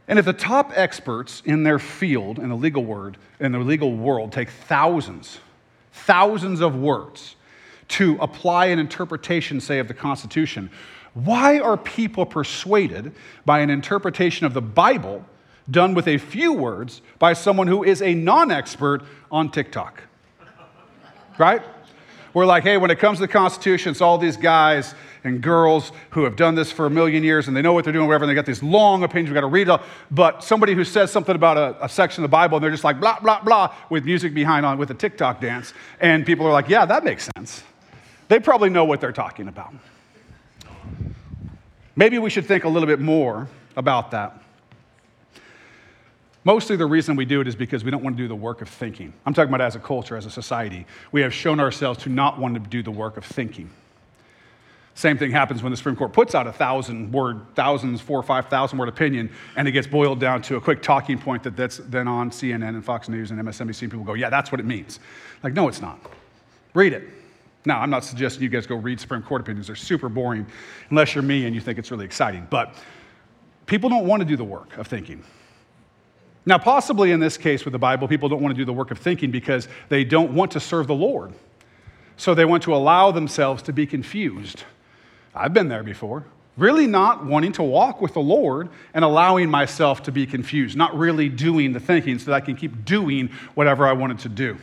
And 0.06 0.18
if 0.18 0.24
the 0.24 0.32
top 0.32 0.72
experts 0.74 1.42
in 1.44 1.62
their 1.62 1.78
field 1.78 2.38
in 2.38 2.50
the 2.50 2.56
legal 2.56 2.84
word 2.84 3.16
in 3.40 3.52
the 3.52 3.58
legal 3.58 3.96
world 3.96 4.32
take 4.32 4.50
thousands, 4.50 5.38
thousands 5.92 6.60
of 6.60 6.76
words 6.76 7.36
to 7.88 8.16
apply 8.20 8.66
an 8.66 8.78
interpretation, 8.78 9.60
say, 9.60 9.78
of 9.78 9.88
the 9.88 9.94
Constitution, 9.94 10.70
why 11.14 11.60
are 11.60 11.76
people 11.76 12.26
persuaded 12.26 13.12
by 13.44 13.60
an 13.60 13.70
interpretation 13.70 14.46
of 14.46 14.54
the 14.54 14.62
Bible 14.62 15.24
done 15.70 15.94
with 15.94 16.08
a 16.08 16.18
few 16.18 16.52
words 16.52 17.02
by 17.18 17.32
someone 17.32 17.66
who 17.66 17.84
is 17.84 18.02
a 18.02 18.14
non 18.14 18.50
expert 18.50 19.02
on 19.30 19.50
TikTok? 19.50 20.02
Right? 21.38 21.62
We're 22.34 22.46
like, 22.46 22.64
hey, 22.64 22.78
when 22.78 22.90
it 22.90 22.98
comes 22.98 23.18
to 23.18 23.22
the 23.22 23.28
Constitution, 23.28 23.92
it's 23.92 24.00
all 24.00 24.18
these 24.18 24.36
guys 24.36 24.94
and 25.22 25.40
girls 25.40 25.92
who 26.10 26.24
have 26.24 26.34
done 26.34 26.56
this 26.56 26.72
for 26.72 26.86
a 26.86 26.90
million 26.90 27.22
years 27.22 27.46
and 27.46 27.56
they 27.56 27.62
know 27.62 27.72
what 27.72 27.84
they're 27.84 27.92
doing, 27.92 28.08
whatever, 28.08 28.24
and 28.24 28.30
they 28.30 28.34
got 28.34 28.44
these 28.44 28.62
long 28.62 29.04
opinions. 29.04 29.30
We've 29.30 29.34
got 29.34 29.42
to 29.42 29.46
read 29.46 29.68
it 29.68 29.70
all. 29.70 29.82
But 30.10 30.42
somebody 30.42 30.74
who 30.74 30.84
says 30.84 31.12
something 31.12 31.34
about 31.34 31.56
a, 31.56 31.84
a 31.84 31.88
section 31.88 32.24
of 32.24 32.30
the 32.30 32.32
Bible 32.32 32.56
and 32.56 32.64
they're 32.64 32.72
just 32.72 32.84
like, 32.84 33.00
blah, 33.00 33.20
blah, 33.20 33.40
blah, 33.40 33.74
with 33.88 34.04
music 34.04 34.34
behind 34.34 34.66
on 34.66 34.78
with 34.78 34.90
a 34.90 34.94
TikTok 34.94 35.40
dance. 35.40 35.72
And 36.00 36.26
people 36.26 36.44
are 36.46 36.52
like, 36.52 36.68
yeah, 36.68 36.84
that 36.84 37.04
makes 37.04 37.30
sense. 37.36 37.62
They 38.28 38.40
probably 38.40 38.70
know 38.70 38.84
what 38.84 39.00
they're 39.00 39.12
talking 39.12 39.48
about. 39.48 39.74
Maybe 41.96 42.18
we 42.18 42.30
should 42.30 42.46
think 42.46 42.64
a 42.64 42.68
little 42.68 42.86
bit 42.86 43.00
more 43.00 43.48
about 43.76 44.10
that. 44.10 44.40
Mostly 46.44 46.76
the 46.76 46.86
reason 46.86 47.16
we 47.16 47.24
do 47.24 47.40
it 47.40 47.48
is 47.48 47.56
because 47.56 47.84
we 47.84 47.90
don't 47.90 48.02
want 48.02 48.16
to 48.16 48.22
do 48.22 48.28
the 48.28 48.36
work 48.36 48.60
of 48.60 48.68
thinking. 48.68 49.14
I'm 49.24 49.32
talking 49.32 49.48
about 49.48 49.62
as 49.62 49.76
a 49.76 49.78
culture, 49.78 50.16
as 50.16 50.26
a 50.26 50.30
society. 50.30 50.86
We 51.10 51.22
have 51.22 51.32
shown 51.32 51.58
ourselves 51.58 52.00
to 52.00 52.10
not 52.10 52.38
want 52.38 52.54
to 52.54 52.60
do 52.60 52.82
the 52.82 52.90
work 52.90 53.16
of 53.16 53.24
thinking. 53.24 53.70
Same 54.94 55.16
thing 55.18 55.30
happens 55.30 55.62
when 55.62 55.70
the 55.70 55.76
Supreme 55.76 55.96
Court 55.96 56.12
puts 56.12 56.34
out 56.34 56.46
a 56.46 56.52
thousand 56.52 57.12
word, 57.12 57.40
thousands, 57.54 58.00
four 58.00 58.20
or 58.20 58.22
five 58.22 58.46
thousand 58.46 58.78
word 58.78 58.88
opinion, 58.88 59.30
and 59.56 59.66
it 59.66 59.72
gets 59.72 59.86
boiled 59.86 60.20
down 60.20 60.42
to 60.42 60.56
a 60.56 60.60
quick 60.60 60.82
talking 60.82 61.18
point 61.18 61.42
that 61.44 61.56
that's 61.56 61.78
then 61.78 62.06
on 62.06 62.30
CNN 62.30 62.68
and 62.68 62.84
Fox 62.84 63.08
News 63.08 63.30
and 63.30 63.40
MSNBC. 63.40 63.80
People 63.80 64.04
go, 64.04 64.14
yeah, 64.14 64.30
that's 64.30 64.52
what 64.52 64.60
it 64.60 64.66
means. 64.66 65.00
Like, 65.42 65.54
no, 65.54 65.66
it's 65.66 65.80
not. 65.80 65.98
Read 66.74 66.92
it. 66.92 67.08
Now, 67.66 67.80
I'm 67.80 67.90
not 67.90 68.04
suggesting 68.04 68.42
you 68.42 68.48
guys 68.50 68.66
go 68.66 68.76
read 68.76 69.00
Supreme 69.00 69.22
Court 69.22 69.40
opinions. 69.40 69.68
They're 69.68 69.76
super 69.76 70.08
boring 70.08 70.46
unless 70.90 71.14
you're 71.14 71.22
me 71.22 71.46
and 71.46 71.54
you 71.54 71.60
think 71.60 71.78
it's 71.78 71.90
really 71.90 72.04
exciting. 72.04 72.46
But 72.50 72.74
people 73.66 73.88
don't 73.88 74.06
want 74.06 74.20
to 74.20 74.26
do 74.26 74.36
the 74.36 74.44
work 74.44 74.76
of 74.76 74.86
thinking. 74.86 75.24
Now, 76.46 76.58
possibly 76.58 77.10
in 77.10 77.20
this 77.20 77.38
case 77.38 77.64
with 77.64 77.72
the 77.72 77.78
Bible, 77.78 78.06
people 78.06 78.28
don't 78.28 78.42
want 78.42 78.54
to 78.54 78.58
do 78.58 78.66
the 78.66 78.72
work 78.72 78.90
of 78.90 78.98
thinking 78.98 79.30
because 79.30 79.66
they 79.88 80.04
don't 80.04 80.34
want 80.34 80.50
to 80.52 80.60
serve 80.60 80.86
the 80.86 80.94
Lord. 80.94 81.32
So 82.18 82.34
they 82.34 82.44
want 82.44 82.62
to 82.64 82.74
allow 82.74 83.10
themselves 83.10 83.62
to 83.62 83.72
be 83.72 83.86
confused. 83.86 84.64
I've 85.34 85.54
been 85.54 85.68
there 85.68 85.82
before. 85.82 86.24
Really 86.56 86.86
not 86.86 87.24
wanting 87.24 87.52
to 87.52 87.62
walk 87.62 88.00
with 88.00 88.12
the 88.12 88.20
Lord 88.20 88.68
and 88.92 89.04
allowing 89.04 89.50
myself 89.50 90.02
to 90.04 90.12
be 90.12 90.26
confused, 90.26 90.76
not 90.76 90.96
really 90.96 91.28
doing 91.28 91.72
the 91.72 91.80
thinking 91.80 92.18
so 92.18 92.26
that 92.26 92.34
I 92.34 92.40
can 92.40 92.54
keep 92.54 92.84
doing 92.84 93.30
whatever 93.54 93.86
I 93.86 93.92
wanted 93.92 94.20
to 94.20 94.28
do. 94.28 94.58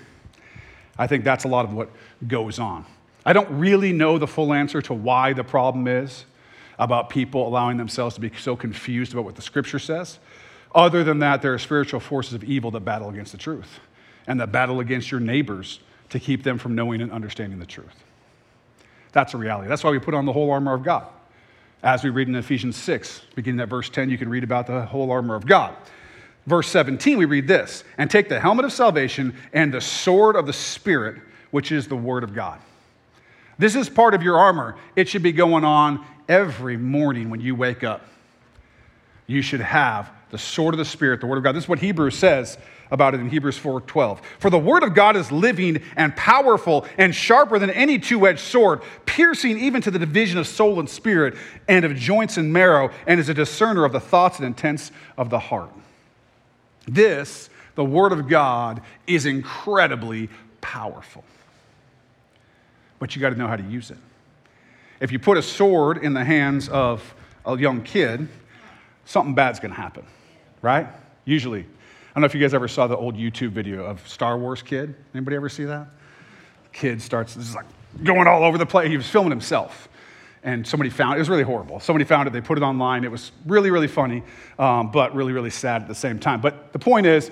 I 1.01 1.07
think 1.07 1.23
that's 1.23 1.45
a 1.45 1.47
lot 1.47 1.65
of 1.65 1.73
what 1.73 1.89
goes 2.27 2.59
on. 2.59 2.85
I 3.25 3.33
don't 3.33 3.49
really 3.57 3.91
know 3.91 4.19
the 4.19 4.27
full 4.27 4.53
answer 4.53 4.83
to 4.83 4.93
why 4.93 5.33
the 5.33 5.43
problem 5.43 5.87
is 5.87 6.25
about 6.77 7.09
people 7.09 7.47
allowing 7.47 7.77
themselves 7.77 8.13
to 8.15 8.21
be 8.21 8.31
so 8.37 8.55
confused 8.55 9.11
about 9.11 9.25
what 9.25 9.35
the 9.35 9.41
scripture 9.41 9.79
says. 9.79 10.19
Other 10.75 11.03
than 11.03 11.17
that, 11.17 11.41
there 11.41 11.55
are 11.55 11.57
spiritual 11.57 12.01
forces 12.01 12.35
of 12.35 12.43
evil 12.43 12.69
that 12.69 12.81
battle 12.81 13.09
against 13.09 13.31
the 13.31 13.39
truth 13.39 13.79
and 14.27 14.39
that 14.39 14.51
battle 14.51 14.79
against 14.79 15.09
your 15.09 15.19
neighbors 15.19 15.79
to 16.09 16.19
keep 16.19 16.43
them 16.43 16.59
from 16.59 16.75
knowing 16.75 17.01
and 17.01 17.11
understanding 17.11 17.57
the 17.57 17.65
truth. 17.65 18.03
That's 19.11 19.33
a 19.33 19.37
reality. 19.37 19.69
That's 19.69 19.83
why 19.83 19.89
we 19.89 19.97
put 19.97 20.13
on 20.13 20.25
the 20.25 20.33
whole 20.33 20.51
armor 20.51 20.75
of 20.75 20.83
God. 20.83 21.07
As 21.81 22.03
we 22.03 22.11
read 22.11 22.27
in 22.27 22.35
Ephesians 22.35 22.75
6, 22.75 23.23
beginning 23.33 23.59
at 23.59 23.69
verse 23.69 23.89
10, 23.89 24.11
you 24.11 24.19
can 24.19 24.29
read 24.29 24.43
about 24.43 24.67
the 24.67 24.85
whole 24.85 25.09
armor 25.09 25.33
of 25.33 25.47
God. 25.47 25.75
Verse 26.47 26.67
17, 26.69 27.17
we 27.17 27.25
read 27.25 27.47
this 27.47 27.83
and 27.97 28.09
take 28.09 28.27
the 28.27 28.39
helmet 28.39 28.65
of 28.65 28.73
salvation 28.73 29.35
and 29.53 29.73
the 29.73 29.81
sword 29.81 30.35
of 30.35 30.47
the 30.47 30.53
Spirit, 30.53 31.21
which 31.51 31.71
is 31.71 31.87
the 31.87 31.95
word 31.95 32.23
of 32.23 32.33
God. 32.33 32.59
This 33.59 33.75
is 33.75 33.89
part 33.89 34.13
of 34.15 34.23
your 34.23 34.39
armor. 34.39 34.75
It 34.95 35.07
should 35.07 35.21
be 35.21 35.31
going 35.31 35.63
on 35.63 36.03
every 36.27 36.77
morning 36.77 37.29
when 37.29 37.41
you 37.41 37.53
wake 37.53 37.83
up. 37.83 38.01
You 39.27 39.41
should 39.41 39.61
have 39.61 40.09
the 40.31 40.37
sword 40.37 40.73
of 40.73 40.79
the 40.79 40.85
Spirit, 40.85 41.21
the 41.21 41.27
Word 41.27 41.37
of 41.37 41.43
God. 41.43 41.53
This 41.53 41.65
is 41.65 41.69
what 41.69 41.79
Hebrews 41.79 42.17
says 42.17 42.57
about 42.89 43.13
it 43.13 43.19
in 43.19 43.29
Hebrews 43.29 43.57
4:12. 43.57 44.21
For 44.39 44.49
the 44.49 44.57
Word 44.57 44.83
of 44.83 44.93
God 44.93 45.15
is 45.15 45.31
living 45.31 45.81
and 45.95 46.15
powerful 46.15 46.87
and 46.97 47.13
sharper 47.13 47.59
than 47.59 47.69
any 47.69 47.99
two-edged 47.99 48.39
sword, 48.39 48.81
piercing 49.05 49.59
even 49.59 49.81
to 49.81 49.91
the 49.91 49.99
division 49.99 50.39
of 50.39 50.47
soul 50.47 50.79
and 50.79 50.89
spirit 50.89 51.35
and 51.67 51.85
of 51.85 51.95
joints 51.95 52.37
and 52.37 52.51
marrow, 52.51 52.89
and 53.05 53.19
is 53.19 53.29
a 53.29 53.33
discerner 53.33 53.85
of 53.85 53.91
the 53.91 53.99
thoughts 53.99 54.39
and 54.39 54.45
intents 54.45 54.91
of 55.17 55.29
the 55.29 55.39
heart. 55.39 55.69
This, 56.87 57.49
the 57.75 57.85
Word 57.85 58.11
of 58.11 58.27
God, 58.27 58.81
is 59.07 59.25
incredibly 59.25 60.29
powerful. 60.61 61.23
But 62.99 63.15
you 63.15 63.21
got 63.21 63.29
to 63.31 63.35
know 63.35 63.47
how 63.47 63.55
to 63.55 63.63
use 63.63 63.91
it. 63.91 63.97
If 64.99 65.11
you 65.11 65.19
put 65.19 65.37
a 65.37 65.41
sword 65.41 65.97
in 65.97 66.13
the 66.13 66.23
hands 66.23 66.69
of 66.69 67.15
a 67.45 67.57
young 67.57 67.81
kid, 67.81 68.27
something 69.05 69.33
bad's 69.33 69.59
going 69.59 69.73
to 69.73 69.81
happen 69.81 70.05
right? 70.61 70.87
Usually. 71.25 71.61
I 71.61 72.13
don't 72.15 72.21
know 72.21 72.25
if 72.25 72.35
you 72.35 72.41
guys 72.41 72.53
ever 72.53 72.67
saw 72.67 72.87
the 72.87 72.97
old 72.97 73.15
YouTube 73.15 73.51
video 73.51 73.85
of 73.85 74.05
Star 74.07 74.37
Wars 74.37 74.61
kid. 74.61 74.95
Anybody 75.13 75.35
ever 75.35 75.49
see 75.49 75.65
that? 75.65 75.87
Kid 76.73 77.01
starts 77.01 77.35
this 77.35 77.49
is 77.49 77.55
like 77.55 77.65
going 78.03 78.27
all 78.27 78.43
over 78.43 78.57
the 78.57 78.65
place. 78.65 78.89
He 78.89 78.97
was 78.97 79.07
filming 79.07 79.31
himself. 79.31 79.89
And 80.43 80.65
somebody 80.65 80.89
found 80.89 81.15
it. 81.15 81.19
was 81.19 81.29
really 81.29 81.43
horrible. 81.43 81.79
Somebody 81.79 82.05
found 82.05 82.27
it, 82.27 82.31
they 82.31 82.41
put 82.41 82.57
it 82.57 82.63
online. 82.63 83.03
It 83.03 83.11
was 83.11 83.31
really, 83.45 83.69
really 83.69 83.87
funny, 83.87 84.23
um, 84.57 84.91
but 84.91 85.13
really, 85.13 85.33
really 85.33 85.51
sad 85.51 85.83
at 85.83 85.87
the 85.87 85.95
same 85.95 86.17
time. 86.17 86.41
But 86.41 86.73
the 86.73 86.79
point 86.79 87.05
is, 87.05 87.29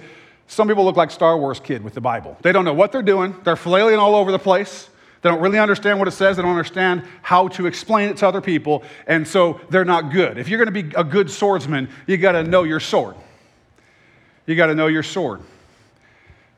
some 0.47 0.67
people 0.67 0.83
look 0.83 0.95
like 0.95 1.11
Star 1.11 1.37
Wars 1.37 1.59
kid 1.59 1.83
with 1.83 1.93
the 1.93 2.01
Bible. 2.01 2.37
They 2.41 2.51
don't 2.51 2.65
know 2.65 2.73
what 2.73 2.91
they're 2.91 3.01
doing. 3.01 3.35
They're 3.43 3.55
flailing 3.55 3.97
all 3.97 4.15
over 4.15 4.31
the 4.31 4.39
place. 4.39 4.89
They 5.21 5.29
don't 5.29 5.41
really 5.41 5.59
understand 5.59 5.99
what 5.99 6.07
it 6.07 6.11
says. 6.11 6.37
They 6.37 6.43
don't 6.43 6.51
understand 6.51 7.03
how 7.21 7.49
to 7.49 7.65
explain 7.65 8.09
it 8.09 8.17
to 8.17 8.27
other 8.27 8.41
people. 8.41 8.83
And 9.05 9.27
so 9.27 9.59
they're 9.69 9.85
not 9.85 10.11
good. 10.11 10.37
If 10.37 10.47
you're 10.47 10.63
going 10.63 10.73
to 10.73 10.83
be 10.83 10.95
a 10.95 11.03
good 11.03 11.29
swordsman, 11.29 11.89
you 12.07 12.17
got 12.17 12.31
to 12.33 12.43
know 12.43 12.63
your 12.63 12.79
sword. 12.79 13.15
You 14.45 14.55
got 14.55 14.67
to 14.67 14.75
know 14.75 14.87
your 14.87 15.03
sword. 15.03 15.41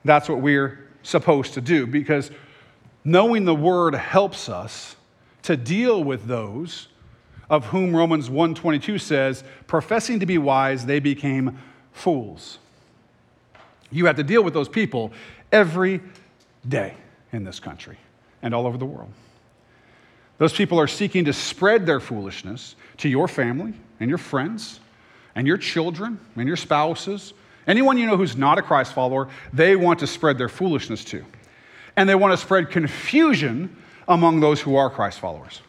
That's 0.05 0.29
what 0.29 0.39
we're 0.39 0.87
supposed 1.03 1.55
to 1.55 1.61
do 1.61 1.87
because 1.87 2.31
knowing 3.03 3.45
the 3.45 3.55
word 3.55 3.95
helps 3.95 4.47
us 4.47 4.95
to 5.43 5.57
deal 5.57 6.03
with 6.03 6.25
those 6.25 6.87
of 7.49 7.65
whom 7.65 7.95
Romans 7.95 8.29
1:22 8.29 8.99
says, 8.99 9.43
professing 9.67 10.19
to 10.19 10.25
be 10.25 10.37
wise, 10.37 10.85
they 10.85 10.99
became 10.99 11.59
fools. 11.91 12.59
You 13.91 14.05
have 14.05 14.15
to 14.15 14.23
deal 14.23 14.43
with 14.43 14.53
those 14.53 14.69
people 14.69 15.11
every 15.51 16.01
day 16.67 16.93
in 17.33 17.43
this 17.43 17.59
country 17.59 17.97
and 18.41 18.55
all 18.55 18.65
over 18.65 18.77
the 18.77 18.85
world. 18.85 19.11
Those 20.37 20.53
people 20.53 20.79
are 20.79 20.87
seeking 20.87 21.25
to 21.25 21.33
spread 21.33 21.85
their 21.85 21.99
foolishness 21.99 22.75
to 22.97 23.09
your 23.09 23.27
family 23.27 23.73
and 23.99 24.09
your 24.09 24.17
friends 24.17 24.79
and 25.35 25.45
your 25.45 25.57
children 25.57 26.19
and 26.35 26.47
your 26.47 26.57
spouses. 26.57 27.33
Anyone 27.67 27.97
you 27.97 28.07
know 28.07 28.17
who's 28.17 28.35
not 28.35 28.57
a 28.57 28.61
Christ 28.61 28.93
follower, 28.93 29.29
they 29.53 29.75
want 29.75 29.99
to 29.99 30.07
spread 30.07 30.37
their 30.37 30.49
foolishness 30.49 31.03
to. 31.05 31.23
And 31.95 32.09
they 32.09 32.15
want 32.15 32.31
to 32.31 32.37
spread 32.37 32.71
confusion 32.71 33.75
among 34.07 34.39
those 34.39 34.61
who 34.61 34.75
are 34.75 34.89
Christ 34.89 35.19
followers. 35.19 35.61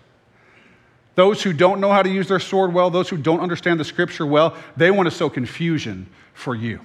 Those 1.15 1.43
who 1.43 1.53
don't 1.53 1.81
know 1.81 1.91
how 1.91 2.03
to 2.03 2.09
use 2.09 2.29
their 2.29 2.41
sword 2.41 2.73
well, 2.73 2.91
those 2.91 3.09
who 3.09 3.17
don't 3.17 3.41
understand 3.41 3.79
the 3.79 3.85
scripture 3.85 4.25
well, 4.25 4.57
they 4.77 4.91
want 4.91 5.07
to 5.07 5.15
sow 5.15 5.29
confusion 5.29 6.07
for 6.33 6.55
you. 6.55 6.81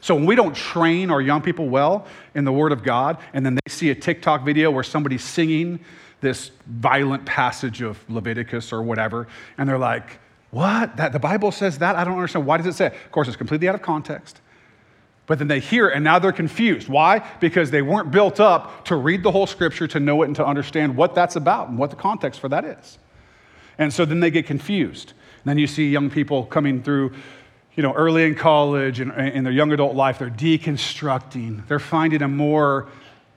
So 0.00 0.14
when 0.14 0.26
we 0.26 0.34
don't 0.34 0.54
train 0.54 1.10
our 1.10 1.20
young 1.20 1.42
people 1.42 1.68
well 1.68 2.06
in 2.34 2.44
the 2.44 2.52
Word 2.52 2.72
of 2.72 2.82
God, 2.82 3.18
and 3.32 3.44
then 3.44 3.54
they 3.54 3.70
see 3.70 3.90
a 3.90 3.94
TikTok 3.94 4.44
video 4.44 4.70
where 4.70 4.84
somebody's 4.84 5.24
singing 5.24 5.80
this 6.20 6.50
violent 6.66 7.24
passage 7.24 7.82
of 7.82 7.98
Leviticus 8.08 8.72
or 8.72 8.82
whatever, 8.82 9.28
and 9.56 9.68
they're 9.68 9.78
like, 9.78 10.18
what? 10.50 10.96
That 10.96 11.12
the 11.12 11.18
Bible 11.18 11.52
says 11.52 11.78
that? 11.78 11.94
I 11.96 12.04
don't 12.04 12.14
understand. 12.14 12.46
Why 12.46 12.56
does 12.56 12.66
it 12.66 12.74
say 12.74 12.86
it? 12.86 12.94
Of 12.94 13.12
course, 13.12 13.28
it's 13.28 13.36
completely 13.36 13.68
out 13.68 13.74
of 13.74 13.82
context. 13.82 14.40
But 15.28 15.38
then 15.38 15.46
they 15.46 15.60
hear 15.60 15.88
it 15.88 15.94
and 15.94 16.02
now 16.02 16.18
they're 16.18 16.32
confused. 16.32 16.88
Why? 16.88 17.24
Because 17.38 17.70
they 17.70 17.82
weren't 17.82 18.10
built 18.10 18.40
up 18.40 18.84
to 18.86 18.96
read 18.96 19.22
the 19.22 19.30
whole 19.30 19.46
scripture, 19.46 19.86
to 19.86 20.00
know 20.00 20.22
it, 20.22 20.26
and 20.26 20.34
to 20.36 20.44
understand 20.44 20.96
what 20.96 21.14
that's 21.14 21.36
about 21.36 21.68
and 21.68 21.78
what 21.78 21.90
the 21.90 21.96
context 21.96 22.40
for 22.40 22.48
that 22.48 22.64
is. 22.64 22.98
And 23.76 23.92
so 23.92 24.04
then 24.04 24.18
they 24.18 24.32
get 24.32 24.46
confused. 24.46 25.10
And 25.10 25.50
then 25.50 25.58
you 25.58 25.68
see 25.68 25.88
young 25.88 26.10
people 26.10 26.46
coming 26.46 26.82
through 26.82 27.12
you 27.78 27.82
know, 27.82 27.92
early 27.92 28.24
in 28.24 28.34
college 28.34 28.98
and 28.98 29.12
in 29.12 29.44
their 29.44 29.52
young 29.52 29.70
adult 29.70 29.94
life, 29.94 30.18
they're 30.18 30.28
deconstructing. 30.28 31.64
They're 31.68 31.78
finding 31.78 32.22
a 32.22 32.26
more, 32.26 32.88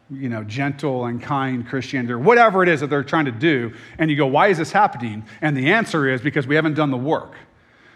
you 0.09 0.29
know, 0.29 0.43
gentle 0.43 1.05
and 1.05 1.21
kind 1.21 1.67
Christianity 1.67 2.11
or 2.11 2.17
whatever 2.17 2.63
it 2.63 2.69
is 2.69 2.79
that 2.79 2.89
they're 2.89 3.03
trying 3.03 3.25
to 3.25 3.31
do. 3.31 3.71
And 3.99 4.09
you 4.09 4.17
go, 4.17 4.25
why 4.25 4.47
is 4.47 4.57
this 4.57 4.71
happening? 4.71 5.25
And 5.41 5.55
the 5.55 5.71
answer 5.71 6.09
is 6.09 6.21
because 6.21 6.47
we 6.47 6.55
haven't 6.55 6.73
done 6.73 6.89
the 6.89 6.97
work. 6.97 7.35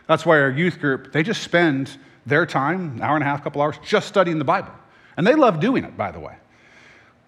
That's 0.05 0.23
why 0.23 0.39
our 0.39 0.51
youth 0.51 0.79
group, 0.79 1.11
they 1.11 1.23
just 1.23 1.41
spend 1.41 1.97
their 2.25 2.45
time, 2.45 3.01
hour 3.01 3.15
and 3.15 3.23
a 3.23 3.27
half, 3.27 3.43
couple 3.43 3.61
hours, 3.61 3.75
just 3.83 4.07
studying 4.07 4.39
the 4.39 4.45
Bible. 4.45 4.71
And 5.17 5.25
they 5.25 5.35
love 5.35 5.59
doing 5.59 5.83
it, 5.83 5.95
by 5.95 6.11
the 6.11 6.19
way. 6.19 6.35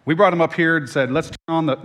We 0.06 0.16
brought 0.16 0.30
them 0.30 0.42
up 0.42 0.54
here 0.54 0.78
and 0.78 0.90
said, 0.90 1.12
let's 1.12 1.30
turn 1.30 1.38
on 1.50 1.66
the, 1.66 1.78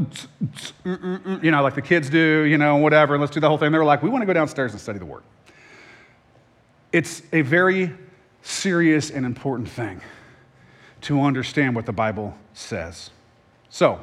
you 1.43 1.51
know, 1.51 1.63
like 1.63 1.75
the 1.75 1.83
kids 1.83 2.09
do, 2.09 2.43
you 2.43 2.57
know, 2.57 2.77
whatever, 2.77 3.15
and 3.15 3.21
let's 3.21 3.33
do 3.33 3.41
the 3.41 3.49
whole 3.49 3.59
thing. 3.59 3.73
They 3.73 3.79
were 3.79 3.85
like, 3.85 4.03
we 4.03 4.11
want 4.11 4.23
to 4.23 4.27
go 4.27 4.33
downstairs 4.33 4.73
and 4.73 4.81
study 4.81 4.99
the 4.99 5.05
Word. 5.05 5.25
It's 6.93 7.23
a 7.33 7.43
very 7.43 7.93
serious 8.43 9.11
and 9.11 9.27
important 9.27 9.69
thing 9.69 10.01
to 11.03 11.21
understand 11.21 11.75
what 11.75 11.85
the 11.85 11.93
Bible 11.93 12.37
says. 12.55 13.11
So, 13.71 14.01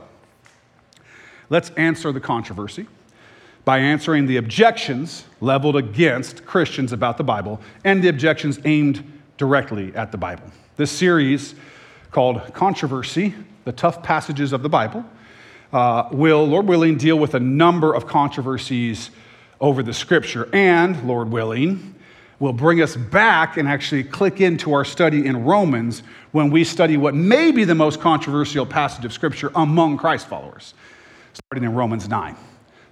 let's 1.49 1.69
answer 1.71 2.11
the 2.11 2.19
controversy 2.19 2.87
by 3.69 3.77
answering 3.77 4.25
the 4.25 4.37
objections 4.37 5.25
leveled 5.41 5.75
against 5.75 6.43
Christians 6.43 6.91
about 6.91 7.17
the 7.17 7.23
Bible 7.23 7.61
and 7.83 8.03
the 8.03 8.07
objections 8.07 8.57
aimed 8.65 9.03
directly 9.37 9.95
at 9.95 10.11
the 10.11 10.17
Bible. 10.17 10.45
This 10.75 10.91
series, 10.91 11.53
called 12.09 12.51
Controversy 12.55 13.35
The 13.65 13.71
Tough 13.71 14.01
Passages 14.01 14.53
of 14.53 14.63
the 14.63 14.69
Bible, 14.69 15.05
uh, 15.71 16.09
will, 16.11 16.47
Lord 16.47 16.65
willing, 16.65 16.97
deal 16.97 17.19
with 17.19 17.35
a 17.35 17.39
number 17.39 17.93
of 17.93 18.07
controversies 18.07 19.11
over 19.61 19.83
the 19.83 19.93
scripture. 19.93 20.49
And, 20.51 21.07
Lord 21.07 21.29
willing, 21.29 21.93
will 22.39 22.53
bring 22.53 22.81
us 22.81 22.95
back 22.95 23.55
and 23.57 23.67
actually 23.67 24.03
click 24.03 24.41
into 24.41 24.73
our 24.73 24.83
study 24.83 25.27
in 25.27 25.45
Romans 25.45 26.01
when 26.31 26.49
we 26.49 26.63
study 26.63 26.97
what 26.97 27.13
may 27.13 27.51
be 27.51 27.65
the 27.65 27.75
most 27.75 27.99
controversial 28.01 28.65
passage 28.65 29.05
of 29.05 29.13
scripture 29.13 29.51
among 29.53 29.97
Christ 29.97 30.27
followers, 30.27 30.73
starting 31.35 31.69
in 31.69 31.75
Romans 31.75 32.09
9. 32.09 32.35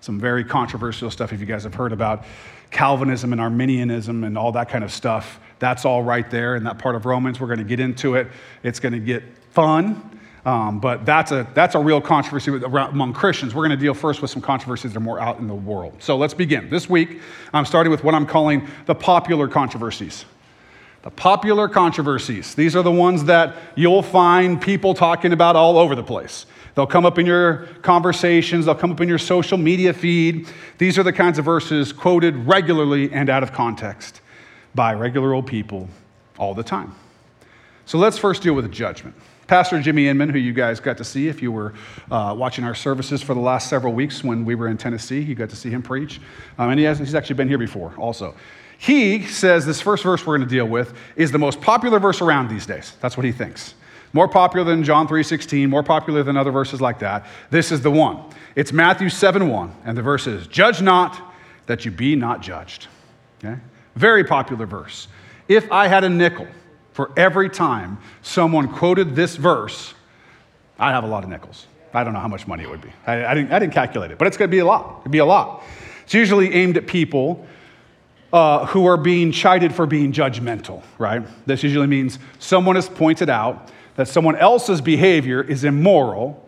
Some 0.01 0.19
very 0.19 0.43
controversial 0.43 1.09
stuff, 1.11 1.33
if 1.33 1.39
you 1.39 1.45
guys 1.45 1.63
have 1.63 1.73
heard 1.73 1.91
about 1.91 2.23
Calvinism 2.71 3.31
and 3.31 3.41
Arminianism 3.41 4.23
and 4.23 4.37
all 4.37 4.51
that 4.53 4.69
kind 4.69 4.83
of 4.83 4.91
stuff. 4.91 5.39
That's 5.59 5.85
all 5.85 6.03
right 6.03 6.29
there 6.29 6.55
in 6.55 6.63
that 6.65 6.77
part 6.77 6.95
of 6.95 7.05
Romans. 7.05 7.39
We're 7.39 7.47
going 7.47 7.59
to 7.59 7.65
get 7.65 7.79
into 7.79 8.15
it. 8.15 8.27
It's 8.63 8.79
going 8.79 8.93
to 8.93 8.99
get 8.99 9.23
fun. 9.51 10.19
Um, 10.45 10.79
but 10.79 11.05
that's 11.05 11.31
a, 11.31 11.45
that's 11.53 11.75
a 11.75 11.79
real 11.79 11.99
controversy 11.99 12.51
among 12.51 13.11
Christians. 13.13 13.53
We're 13.53 13.67
going 13.67 13.77
to 13.77 13.83
deal 13.83 13.93
first 13.93 14.21
with 14.21 14.31
some 14.31 14.41
controversies 14.41 14.93
that 14.93 14.97
are 14.97 15.03
more 15.03 15.19
out 15.19 15.39
in 15.39 15.47
the 15.47 15.55
world. 15.55 15.95
So 15.99 16.15
let's 16.15 16.33
begin. 16.33 16.69
This 16.69 16.89
week, 16.89 17.19
I'm 17.53 17.65
starting 17.65 17.91
with 17.91 18.03
what 18.03 18.15
I'm 18.15 18.25
calling 18.25 18.65
the 18.85 18.95
popular 18.95 19.49
controversies. 19.49 20.23
The 21.01 21.11
popular 21.11 21.67
controversies. 21.67 22.55
These 22.55 22.77
are 22.77 22.83
the 22.83 22.91
ones 22.91 23.25
that 23.25 23.55
you'll 23.75 24.01
find 24.01 24.61
people 24.61 24.93
talking 24.93 25.33
about 25.33 25.57
all 25.57 25.77
over 25.77 25.95
the 25.95 26.03
place. 26.03 26.45
They'll 26.77 26.85
come 26.85 27.07
up 27.07 27.17
in 27.17 27.25
your 27.25 27.65
conversations, 27.81 28.65
they'll 28.65 28.75
come 28.75 28.91
up 28.91 29.01
in 29.01 29.09
your 29.09 29.17
social 29.17 29.57
media 29.57 29.93
feed. 29.93 30.47
These 30.77 30.99
are 30.99 31.03
the 31.03 31.11
kinds 31.11 31.39
of 31.39 31.45
verses 31.45 31.91
quoted 31.91 32.35
regularly 32.45 33.11
and 33.11 33.31
out 33.31 33.41
of 33.41 33.51
context 33.51 34.21
by 34.75 34.93
regular 34.93 35.33
old 35.33 35.47
people 35.47 35.89
all 36.37 36.53
the 36.53 36.61
time. 36.61 36.93
So 37.87 37.97
let's 37.97 38.19
first 38.19 38.43
deal 38.43 38.53
with 38.53 38.71
judgment. 38.71 39.15
Pastor 39.47 39.81
Jimmy 39.81 40.07
Inman, 40.07 40.29
who 40.29 40.37
you 40.37 40.53
guys 40.53 40.79
got 40.79 40.97
to 40.97 41.03
see 41.03 41.27
if 41.27 41.41
you 41.41 41.51
were 41.51 41.73
uh, 42.11 42.35
watching 42.37 42.63
our 42.63 42.75
services 42.75 43.23
for 43.23 43.33
the 43.33 43.39
last 43.39 43.71
several 43.71 43.93
weeks 43.93 44.23
when 44.23 44.45
we 44.45 44.53
were 44.53 44.67
in 44.67 44.77
Tennessee, 44.77 45.19
you 45.19 45.33
got 45.33 45.49
to 45.49 45.55
see 45.55 45.71
him 45.71 45.81
preach. 45.81 46.21
Um, 46.59 46.69
and 46.69 46.79
he 46.79 46.85
has, 46.85 46.99
he's 46.99 47.15
actually 47.15 47.37
been 47.37 47.49
here 47.49 47.57
before 47.57 47.91
also. 47.97 48.35
He 48.77 49.25
says 49.25 49.65
this 49.65 49.81
first 49.81 50.03
verse 50.03 50.23
we're 50.27 50.37
going 50.37 50.47
to 50.47 50.55
deal 50.55 50.67
with 50.67 50.93
is 51.15 51.31
the 51.31 51.39
most 51.39 51.59
popular 51.59 51.97
verse 51.97 52.21
around 52.21 52.49
these 52.49 52.67
days. 52.67 52.95
That's 53.01 53.17
what 53.17 53.25
he 53.25 53.31
thinks. 53.31 53.73
More 54.17 54.27
popular 54.27 54.65
than 54.65 54.83
John 54.83 55.07
3:16, 55.07 55.69
more 55.69 55.83
popular 55.83 56.23
than 56.23 56.37
other 56.37 56.49
verses 56.49 56.81
like 56.81 56.97
that. 56.97 57.23
This 57.51 57.71
is 57.71 57.81
the 57.81 57.91
one. 57.91 58.17
It's 58.55 58.73
Matthew 58.73 59.09
7:1, 59.09 59.69
and 59.85 59.95
the 59.95 60.01
verse 60.01 60.25
is, 60.25 60.47
"Judge 60.47 60.81
not 60.81 61.21
that 61.67 61.85
you 61.85 61.91
be 61.91 62.15
not 62.15 62.41
judged." 62.41 62.87
Okay? 63.37 63.57
Very 63.95 64.23
popular 64.23 64.65
verse. 64.65 65.07
If 65.47 65.71
I 65.71 65.87
had 65.87 66.03
a 66.03 66.09
nickel 66.09 66.47
for 66.93 67.11
every 67.15 67.47
time 67.47 67.99
someone 68.23 68.69
quoted 68.69 69.15
this 69.15 69.35
verse, 69.35 69.93
I'd 70.79 70.93
have 70.93 71.03
a 71.03 71.07
lot 71.07 71.23
of 71.23 71.29
nickels. 71.29 71.67
I 71.93 72.03
don't 72.03 72.13
know 72.13 72.19
how 72.19 72.27
much 72.27 72.47
money 72.47 72.63
it 72.63 72.71
would 72.71 72.81
be. 72.81 72.89
I, 73.05 73.23
I 73.23 73.35
didn't, 73.35 73.51
I 73.51 73.59
didn't 73.59 73.73
calculate 73.73 74.09
it, 74.09 74.17
but 74.17 74.27
it's 74.27 74.35
going 74.35 74.49
to 74.49 74.55
be 74.55 74.61
a 74.61 74.65
lot. 74.65 74.97
It'd 75.01 75.11
be 75.11 75.19
a 75.19 75.25
lot. 75.25 75.61
It's 76.05 76.15
usually 76.15 76.55
aimed 76.55 76.75
at 76.75 76.87
people 76.87 77.45
uh, 78.33 78.65
who 78.65 78.87
are 78.87 78.97
being 78.97 79.31
chided 79.31 79.75
for 79.75 79.85
being 79.85 80.11
judgmental, 80.11 80.81
right? 80.97 81.21
This 81.45 81.61
usually 81.61 81.85
means 81.85 82.17
someone 82.39 82.75
has 82.77 82.89
pointed 82.89 83.29
out 83.29 83.69
that 83.97 84.07
someone 84.07 84.37
else's 84.37 84.79
behavior 84.79 85.41
is 85.41 85.65
immoral, 85.65 86.43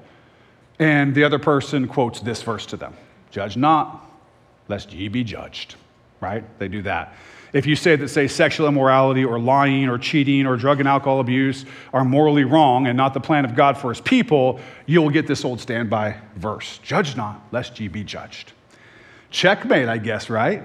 and 0.79 1.13
the 1.13 1.25
other 1.25 1.39
person 1.39 1.87
quotes 1.87 2.21
this 2.21 2.41
verse 2.41 2.65
to 2.67 2.77
them 2.77 2.95
Judge 3.31 3.57
not, 3.57 4.09
lest 4.69 4.93
ye 4.93 5.09
be 5.09 5.23
judged, 5.25 5.75
right? 6.21 6.43
They 6.57 6.69
do 6.69 6.81
that. 6.83 7.13
If 7.51 7.65
you 7.65 7.75
say 7.75 7.95
that, 7.95 8.09
say, 8.09 8.27
sexual 8.27 8.67
immorality 8.67 9.25
or 9.25 9.39
lying 9.39 9.89
or 9.89 9.97
cheating 9.97 10.45
or 10.45 10.55
drug 10.55 10.79
and 10.79 10.87
alcohol 10.87 11.19
abuse 11.19 11.65
are 11.91 12.05
morally 12.05 12.43
wrong 12.43 12.85
and 12.85 12.95
not 12.95 13.15
the 13.15 13.19
plan 13.19 13.43
of 13.43 13.55
God 13.55 13.75
for 13.75 13.89
his 13.89 13.99
people, 13.99 14.59
you'll 14.85 15.09
get 15.09 15.25
this 15.25 15.43
old 15.43 15.59
standby 15.59 16.15
verse 16.35 16.79
Judge 16.83 17.17
not, 17.17 17.41
lest 17.51 17.79
ye 17.79 17.87
be 17.87 18.03
judged. 18.03 18.53
Checkmate, 19.31 19.89
I 19.89 19.97
guess, 19.97 20.29
right? 20.29 20.63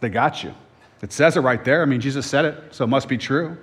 They 0.00 0.08
got 0.08 0.42
you. 0.42 0.52
It 1.00 1.12
says 1.12 1.36
it 1.36 1.40
right 1.40 1.64
there. 1.64 1.82
I 1.82 1.84
mean, 1.84 2.00
Jesus 2.00 2.26
said 2.26 2.44
it, 2.44 2.74
so 2.74 2.84
it 2.84 2.88
must 2.88 3.08
be 3.08 3.18
true. 3.18 3.56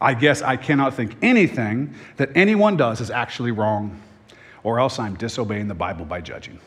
I 0.00 0.14
guess 0.14 0.42
I 0.42 0.56
cannot 0.56 0.94
think 0.94 1.16
anything 1.22 1.94
that 2.16 2.30
anyone 2.34 2.76
does 2.76 3.00
is 3.00 3.10
actually 3.10 3.50
wrong, 3.50 4.00
or 4.62 4.80
else 4.80 4.98
I'm 4.98 5.14
disobeying 5.16 5.68
the 5.68 5.74
Bible 5.74 6.04
by 6.04 6.20
judging. 6.20 6.58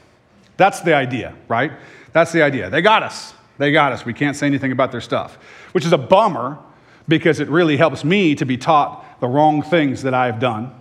That's 0.58 0.82
the 0.82 0.94
idea, 0.94 1.34
right? 1.48 1.72
That's 2.12 2.32
the 2.32 2.44
idea. 2.44 2.70
They 2.70 2.82
got 2.82 3.02
us. 3.02 3.34
They 3.58 3.72
got 3.72 3.92
us. 3.92 4.06
We 4.06 4.14
can't 4.14 4.36
say 4.36 4.46
anything 4.46 4.72
about 4.72 4.92
their 4.92 5.02
stuff, 5.02 5.38
which 5.72 5.86
is 5.86 5.94
a 5.94 5.98
bummer 5.98 6.60
because 7.08 7.40
it 7.40 7.50
really 7.50 7.78
helps 7.78 8.04
me 8.04 8.36
to 8.36 8.46
be 8.46 8.58
taught 8.58 9.20
the 9.20 9.28
wrong 9.28 9.62
things 9.62 10.04
that 10.04 10.14
I've 10.14 10.40
done 10.40 10.74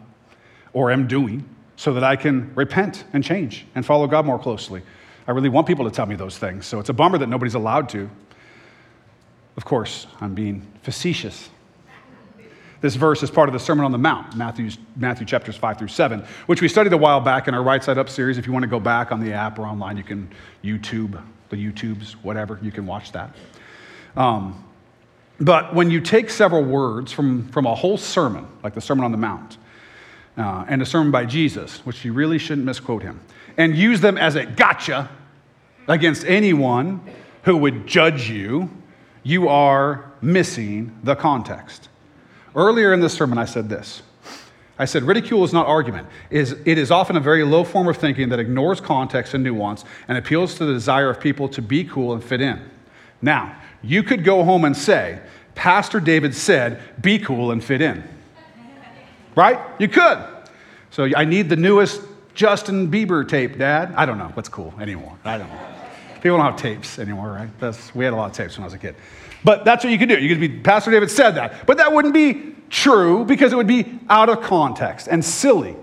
or 0.73 0.91
am 0.91 1.07
doing 1.07 1.45
so 1.77 1.95
that 1.95 2.05
I 2.05 2.17
can 2.17 2.55
repent 2.55 3.05
and 3.13 3.25
change 3.25 3.67
and 3.75 3.85
follow 3.85 4.07
God 4.07 4.25
more 4.25 4.39
closely. 4.39 4.83
I 5.27 5.33
really 5.33 5.49
want 5.49 5.67
people 5.67 5.85
to 5.85 5.91
tell 5.91 6.07
me 6.07 6.17
those 6.17 6.39
things, 6.39 6.67
so 6.67 6.81
it's 6.81 6.89
a 6.89 6.93
bummer 6.93 7.19
that 7.19 7.29
nobody's 7.29 7.55
allowed 7.55 7.89
to. 7.91 8.11
Of 9.57 9.65
course, 9.65 10.07
I'm 10.21 10.35
being 10.35 10.67
facetious. 10.83 11.51
This 12.83 12.97
verse 12.97 13.23
is 13.23 13.31
part 13.31 13.49
of 13.49 13.53
the 13.53 13.61
Sermon 13.61 13.85
on 13.85 13.93
the 13.93 13.99
Mount, 13.99 14.37
Matthew's, 14.37 14.77
Matthew 14.97 15.25
chapters 15.25 15.57
5 15.57 15.79
through 15.79 15.89
7, 15.89 16.25
which 16.47 16.61
we 16.61 16.69
studied 16.69 16.93
a 16.93 16.97
while 16.99 17.21
back 17.21 17.49
in 17.49 17.55
our 17.55 17.63
Right 17.63 17.83
Side 17.83 17.97
Up 17.97 18.11
series. 18.11 18.39
If 18.39 18.47
you 18.47 18.53
want 18.53 18.65
to 18.65 18.69
go 18.69 18.81
back 18.81 19.13
on 19.13 19.21
the 19.21 19.33
app 19.33 19.59
or 19.59 19.67
online, 19.67 19.97
you 19.97 20.03
can 20.03 20.29
YouTube 20.63 21.23
the 21.53 21.57
YouTubes, 21.57 22.13
whatever, 22.23 22.59
you 22.63 22.73
can 22.73 22.87
watch 22.87 23.13
that. 23.13 23.31
Um, 24.17 24.65
but 25.39 25.75
when 25.75 25.91
you 25.91 26.01
take 26.01 26.31
several 26.31 26.65
words 26.65 27.13
from, 27.13 27.47
from 27.49 27.67
a 27.67 27.75
whole 27.75 27.99
sermon, 27.99 28.47
like 28.65 28.75
the 28.75 28.81
Sermon 28.81 29.05
on 29.05 29.13
the 29.13 29.19
Mount, 29.19 29.59
uh, 30.37 30.65
and 30.67 30.81
a 30.81 30.87
sermon 30.87 31.13
by 31.13 31.27
Jesus, 31.27 31.85
which 31.85 32.05
you 32.05 32.13
really 32.13 32.39
shouldn't 32.39 32.67
misquote 32.67 33.03
him, 33.03 33.21
and 33.59 33.77
use 33.77 34.01
them 34.01 34.17
as 34.17 34.35
a 34.35 34.47
gotcha 34.47 35.11
against 35.89 36.25
anyone 36.25 37.01
who 37.43 37.57
would 37.59 37.87
judge 37.87 38.31
you, 38.31 38.71
you 39.23 39.49
are 39.49 40.11
missing 40.23 40.99
the 41.03 41.15
context. 41.15 41.91
Earlier 42.55 42.93
in 42.93 43.01
this 43.01 43.15
sermon, 43.15 43.39
I 43.39 43.45
said 43.45 43.69
this 43.69 44.03
I 44.79 44.85
said, 44.85 45.05
ridicule 45.05 45.45
is 45.45 45.53
not 45.53 45.67
argument. 45.67 46.09
It 46.31 46.41
is, 46.41 46.57
it 46.65 46.79
is 46.79 46.91
often 46.91 47.17
a 47.17 47.21
very 47.21 47.45
low 47.45 47.63
form 47.63 47.89
of 47.89 47.99
thinking 47.99 48.31
that 48.31 48.41
ignores 48.41 48.81
context 48.81 49.35
and 49.35 49.45
nuance 49.45 49.85
and 50.09 50.19
appeals 50.19 50.55
to 50.57 50.65
the 50.65 50.73
desire 50.73 51.11
of 51.11 51.21
people 51.21 51.49
to 51.51 51.63
be 51.63 51.85
cool 51.85 52.15
and 52.15 52.25
fit 52.25 52.41
in. 52.41 52.61
Now, 53.21 53.57
you 53.83 54.03
could 54.03 54.25
go 54.25 54.43
home 54.43 54.65
and 54.65 54.77
say, 54.77 55.21
Pastor 55.55 56.01
David 56.01 56.35
said, 56.35 56.81
be 57.01 57.19
cool 57.19 57.53
and 57.53 57.63
fit 57.63 57.81
in. 57.81 58.03
Right? 59.37 59.61
You 59.79 59.89
could. 59.89 60.19
So 60.91 61.09
I 61.17 61.25
need 61.25 61.49
the 61.49 61.57
newest 61.57 62.03
Justin 62.35 62.91
Bieber 62.91 63.29
tape, 63.29 63.59
Dad. 63.59 63.95
I 63.97 64.07
don't 64.07 64.19
know 64.19 64.31
what's 64.35 64.49
cool 64.49 64.75
anymore. 64.81 65.17
I 65.25 65.39
don't 65.39 65.49
know. 65.49 65.72
People 66.23 66.37
don't 66.37 66.47
have 66.47 66.57
tapes 66.57 67.01
anymore, 67.01 67.33
right? 67.33 67.49
That's, 67.59 67.93
we 67.97 68.05
had 68.05 68.15
a 68.15 68.17
lot 68.17 68.31
of 68.31 68.37
tapes 68.37 68.57
when 68.57 68.63
I 68.63 68.67
was 68.67 68.75
a 68.75 68.79
kid. 68.79 68.95
But 69.43 69.65
that's 69.65 69.83
what 69.83 69.93
you 69.93 69.99
could 69.99 70.09
do. 70.09 70.19
You 70.21 70.29
could 70.29 70.41
be, 70.41 70.49
Pastor 70.49 70.93
David 70.93 71.11
said 71.11 71.33
that. 71.33 71.67
But 71.67 71.79
that 71.79 71.93
wouldn't 71.93 72.15
be 72.15 72.55
true 72.71 73.25
because 73.25 73.53
it 73.53 73.57
would 73.57 73.67
be 73.67 73.99
out 74.09 74.29
of 74.29 74.41
context 74.41 75.09
and 75.09 75.25
silly 75.25 75.75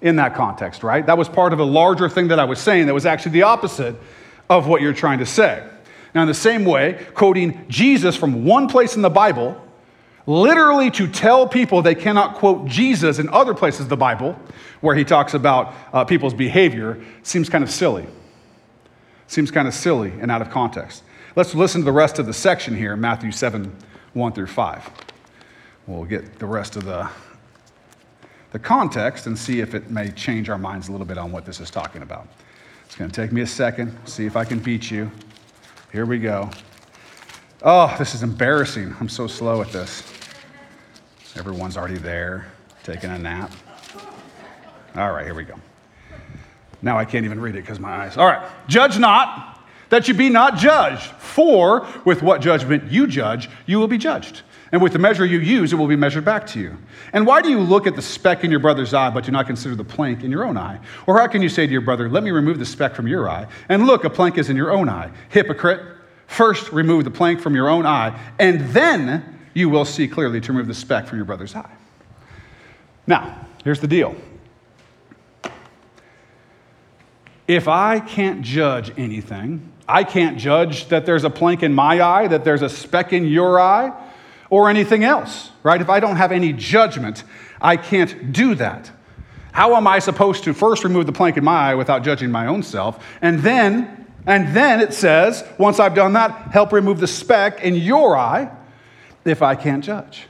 in 0.00 0.16
that 0.16 0.36
context, 0.36 0.84
right? 0.84 1.04
That 1.04 1.18
was 1.18 1.28
part 1.28 1.52
of 1.52 1.58
a 1.58 1.64
larger 1.64 2.08
thing 2.08 2.28
that 2.28 2.38
I 2.38 2.44
was 2.44 2.60
saying 2.60 2.86
that 2.86 2.94
was 2.94 3.06
actually 3.06 3.32
the 3.32 3.42
opposite 3.42 3.96
of 4.48 4.68
what 4.68 4.82
you're 4.82 4.92
trying 4.92 5.18
to 5.18 5.26
say. 5.26 5.68
Now, 6.14 6.22
in 6.22 6.28
the 6.28 6.34
same 6.34 6.64
way, 6.64 7.04
quoting 7.14 7.64
Jesus 7.68 8.14
from 8.14 8.44
one 8.44 8.68
place 8.68 8.94
in 8.94 9.02
the 9.02 9.10
Bible, 9.10 9.60
literally 10.26 10.92
to 10.92 11.08
tell 11.08 11.48
people 11.48 11.82
they 11.82 11.96
cannot 11.96 12.36
quote 12.36 12.66
Jesus 12.66 13.18
in 13.18 13.28
other 13.30 13.52
places 13.52 13.80
of 13.80 13.88
the 13.88 13.96
Bible, 13.96 14.38
where 14.80 14.94
he 14.94 15.02
talks 15.02 15.34
about 15.34 15.74
uh, 15.92 16.04
people's 16.04 16.34
behavior, 16.34 17.02
seems 17.24 17.48
kind 17.48 17.64
of 17.64 17.70
silly. 17.70 18.06
Seems 19.32 19.50
kind 19.50 19.66
of 19.66 19.72
silly 19.72 20.12
and 20.20 20.30
out 20.30 20.42
of 20.42 20.50
context. 20.50 21.04
Let's 21.36 21.54
listen 21.54 21.80
to 21.80 21.84
the 21.86 21.92
rest 21.92 22.18
of 22.18 22.26
the 22.26 22.34
section 22.34 22.76
here, 22.76 22.96
Matthew 22.96 23.32
7 23.32 23.74
1 24.12 24.32
through 24.32 24.46
5 24.46 24.90
we'll 25.86 26.04
get 26.04 26.38
the 26.38 26.44
rest 26.46 26.76
of 26.76 26.84
the, 26.84 27.08
the 28.50 28.58
context 28.58 29.26
and 29.26 29.38
see 29.38 29.60
if 29.60 29.74
it 29.74 29.90
may 29.90 30.10
change 30.10 30.50
our 30.50 30.58
minds 30.58 30.88
a 30.88 30.92
little 30.92 31.06
bit 31.06 31.16
on 31.16 31.32
what 31.32 31.46
this 31.46 31.60
is 31.60 31.70
talking 31.70 32.02
about. 32.02 32.28
It's 32.84 32.94
going 32.94 33.10
to 33.10 33.16
take 33.18 33.32
me 33.32 33.40
a 33.40 33.46
second, 33.46 33.96
see 34.04 34.26
if 34.26 34.36
I 34.36 34.44
can 34.44 34.58
beat 34.58 34.90
you. 34.90 35.10
Here 35.92 36.04
we 36.04 36.18
go. 36.18 36.50
Oh, 37.62 37.94
this 37.98 38.14
is 38.14 38.22
embarrassing. 38.22 38.94
I'm 39.00 39.08
so 39.08 39.26
slow 39.26 39.62
at 39.62 39.72
this. 39.72 40.02
Everyone's 41.36 41.78
already 41.78 41.96
there, 41.96 42.52
taking 42.82 43.08
a 43.08 43.18
nap. 43.18 43.50
All 44.94 45.10
right, 45.10 45.24
here 45.24 45.34
we 45.34 45.44
go. 45.44 45.54
Now 46.82 46.98
I 46.98 47.04
can't 47.04 47.24
even 47.24 47.40
read 47.40 47.54
it 47.54 47.62
because 47.62 47.78
my 47.80 47.90
eyes. 47.90 48.16
All 48.16 48.26
right. 48.26 48.46
Judge 48.68 48.98
not 48.98 49.52
that 49.92 50.08
you 50.08 50.14
be 50.14 50.30
not 50.30 50.56
judged, 50.56 51.02
for 51.02 51.86
with 52.06 52.22
what 52.22 52.40
judgment 52.40 52.90
you 52.90 53.06
judge, 53.06 53.50
you 53.66 53.78
will 53.78 53.88
be 53.88 53.98
judged. 53.98 54.40
And 54.72 54.80
with 54.80 54.94
the 54.94 54.98
measure 54.98 55.26
you 55.26 55.38
use, 55.38 55.70
it 55.74 55.76
will 55.76 55.86
be 55.86 55.96
measured 55.96 56.24
back 56.24 56.46
to 56.46 56.60
you. 56.60 56.78
And 57.12 57.26
why 57.26 57.42
do 57.42 57.50
you 57.50 57.60
look 57.60 57.86
at 57.86 57.94
the 57.94 58.00
speck 58.00 58.42
in 58.42 58.50
your 58.50 58.58
brother's 58.58 58.94
eye, 58.94 59.10
but 59.10 59.24
do 59.24 59.32
not 59.32 59.46
consider 59.46 59.74
the 59.74 59.84
plank 59.84 60.24
in 60.24 60.30
your 60.30 60.44
own 60.44 60.56
eye? 60.56 60.80
Or 61.06 61.18
how 61.18 61.26
can 61.26 61.42
you 61.42 61.50
say 61.50 61.66
to 61.66 61.72
your 61.72 61.82
brother, 61.82 62.08
Let 62.08 62.22
me 62.22 62.30
remove 62.30 62.58
the 62.58 62.64
speck 62.64 62.94
from 62.94 63.06
your 63.06 63.28
eye? 63.28 63.46
And 63.68 63.86
look, 63.86 64.04
a 64.04 64.10
plank 64.10 64.38
is 64.38 64.48
in 64.48 64.56
your 64.56 64.72
own 64.72 64.88
eye. 64.88 65.10
Hypocrite, 65.28 65.82
first 66.26 66.72
remove 66.72 67.04
the 67.04 67.10
plank 67.10 67.42
from 67.42 67.54
your 67.54 67.68
own 67.68 67.84
eye, 67.84 68.18
and 68.38 68.60
then 68.70 69.40
you 69.52 69.68
will 69.68 69.84
see 69.84 70.08
clearly 70.08 70.40
to 70.40 70.52
remove 70.52 70.68
the 70.68 70.74
speck 70.74 71.06
from 71.06 71.18
your 71.18 71.26
brother's 71.26 71.54
eye. 71.54 71.70
Now, 73.06 73.46
here's 73.62 73.80
the 73.80 73.88
deal 73.88 74.16
If 77.48 77.68
I 77.68 78.00
can't 78.00 78.42
judge 78.42 78.92
anything, 78.96 79.72
I 79.88 80.04
can't 80.04 80.38
judge 80.38 80.88
that 80.88 81.06
there's 81.06 81.24
a 81.24 81.30
plank 81.30 81.62
in 81.62 81.74
my 81.74 82.00
eye, 82.00 82.28
that 82.28 82.44
there's 82.44 82.62
a 82.62 82.68
speck 82.68 83.12
in 83.12 83.26
your 83.26 83.60
eye, 83.60 83.92
or 84.48 84.70
anything 84.70 85.02
else, 85.02 85.50
right? 85.62 85.80
If 85.80 85.88
I 85.88 85.98
don't 85.98 86.16
have 86.16 86.30
any 86.30 86.52
judgment, 86.52 87.24
I 87.60 87.76
can't 87.76 88.32
do 88.32 88.54
that. 88.56 88.90
How 89.52 89.76
am 89.76 89.86
I 89.86 89.98
supposed 89.98 90.44
to 90.44 90.54
first 90.54 90.84
remove 90.84 91.06
the 91.06 91.12
plank 91.12 91.36
in 91.36 91.44
my 91.44 91.70
eye 91.70 91.74
without 91.74 92.02
judging 92.04 92.30
my 92.30 92.46
own 92.46 92.62
self? 92.62 93.04
And 93.20 93.40
then, 93.40 94.06
and 94.26 94.54
then 94.54 94.80
it 94.80 94.94
says, 94.94 95.44
once 95.58 95.80
I've 95.80 95.94
done 95.94 96.12
that, 96.14 96.52
help 96.52 96.72
remove 96.72 97.00
the 97.00 97.06
speck 97.06 97.62
in 97.62 97.74
your 97.74 98.16
eye 98.16 98.50
if 99.24 99.42
I 99.42 99.54
can't 99.54 99.82
judge. 99.82 100.26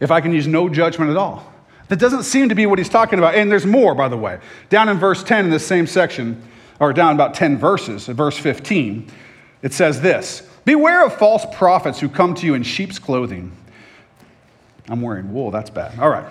If 0.00 0.10
I 0.10 0.20
can 0.20 0.32
use 0.32 0.46
no 0.46 0.68
judgment 0.68 1.10
at 1.10 1.16
all. 1.16 1.51
That 1.92 1.98
doesn't 1.98 2.22
seem 2.22 2.48
to 2.48 2.54
be 2.54 2.64
what 2.64 2.78
he's 2.78 2.88
talking 2.88 3.18
about. 3.18 3.34
And 3.34 3.52
there's 3.52 3.66
more, 3.66 3.94
by 3.94 4.08
the 4.08 4.16
way. 4.16 4.38
Down 4.70 4.88
in 4.88 4.96
verse 4.96 5.22
10 5.22 5.44
in 5.44 5.50
this 5.50 5.66
same 5.66 5.86
section, 5.86 6.42
or 6.80 6.90
down 6.94 7.14
about 7.14 7.34
10 7.34 7.58
verses, 7.58 8.06
verse 8.06 8.38
15, 8.38 9.12
it 9.60 9.74
says 9.74 10.00
this 10.00 10.48
Beware 10.64 11.04
of 11.04 11.12
false 11.12 11.44
prophets 11.54 12.00
who 12.00 12.08
come 12.08 12.34
to 12.36 12.46
you 12.46 12.54
in 12.54 12.62
sheep's 12.62 12.98
clothing. 12.98 13.52
I'm 14.88 15.02
wearing 15.02 15.34
wool, 15.34 15.50
that's 15.50 15.68
bad. 15.68 15.98
All 16.00 16.08
right. 16.08 16.24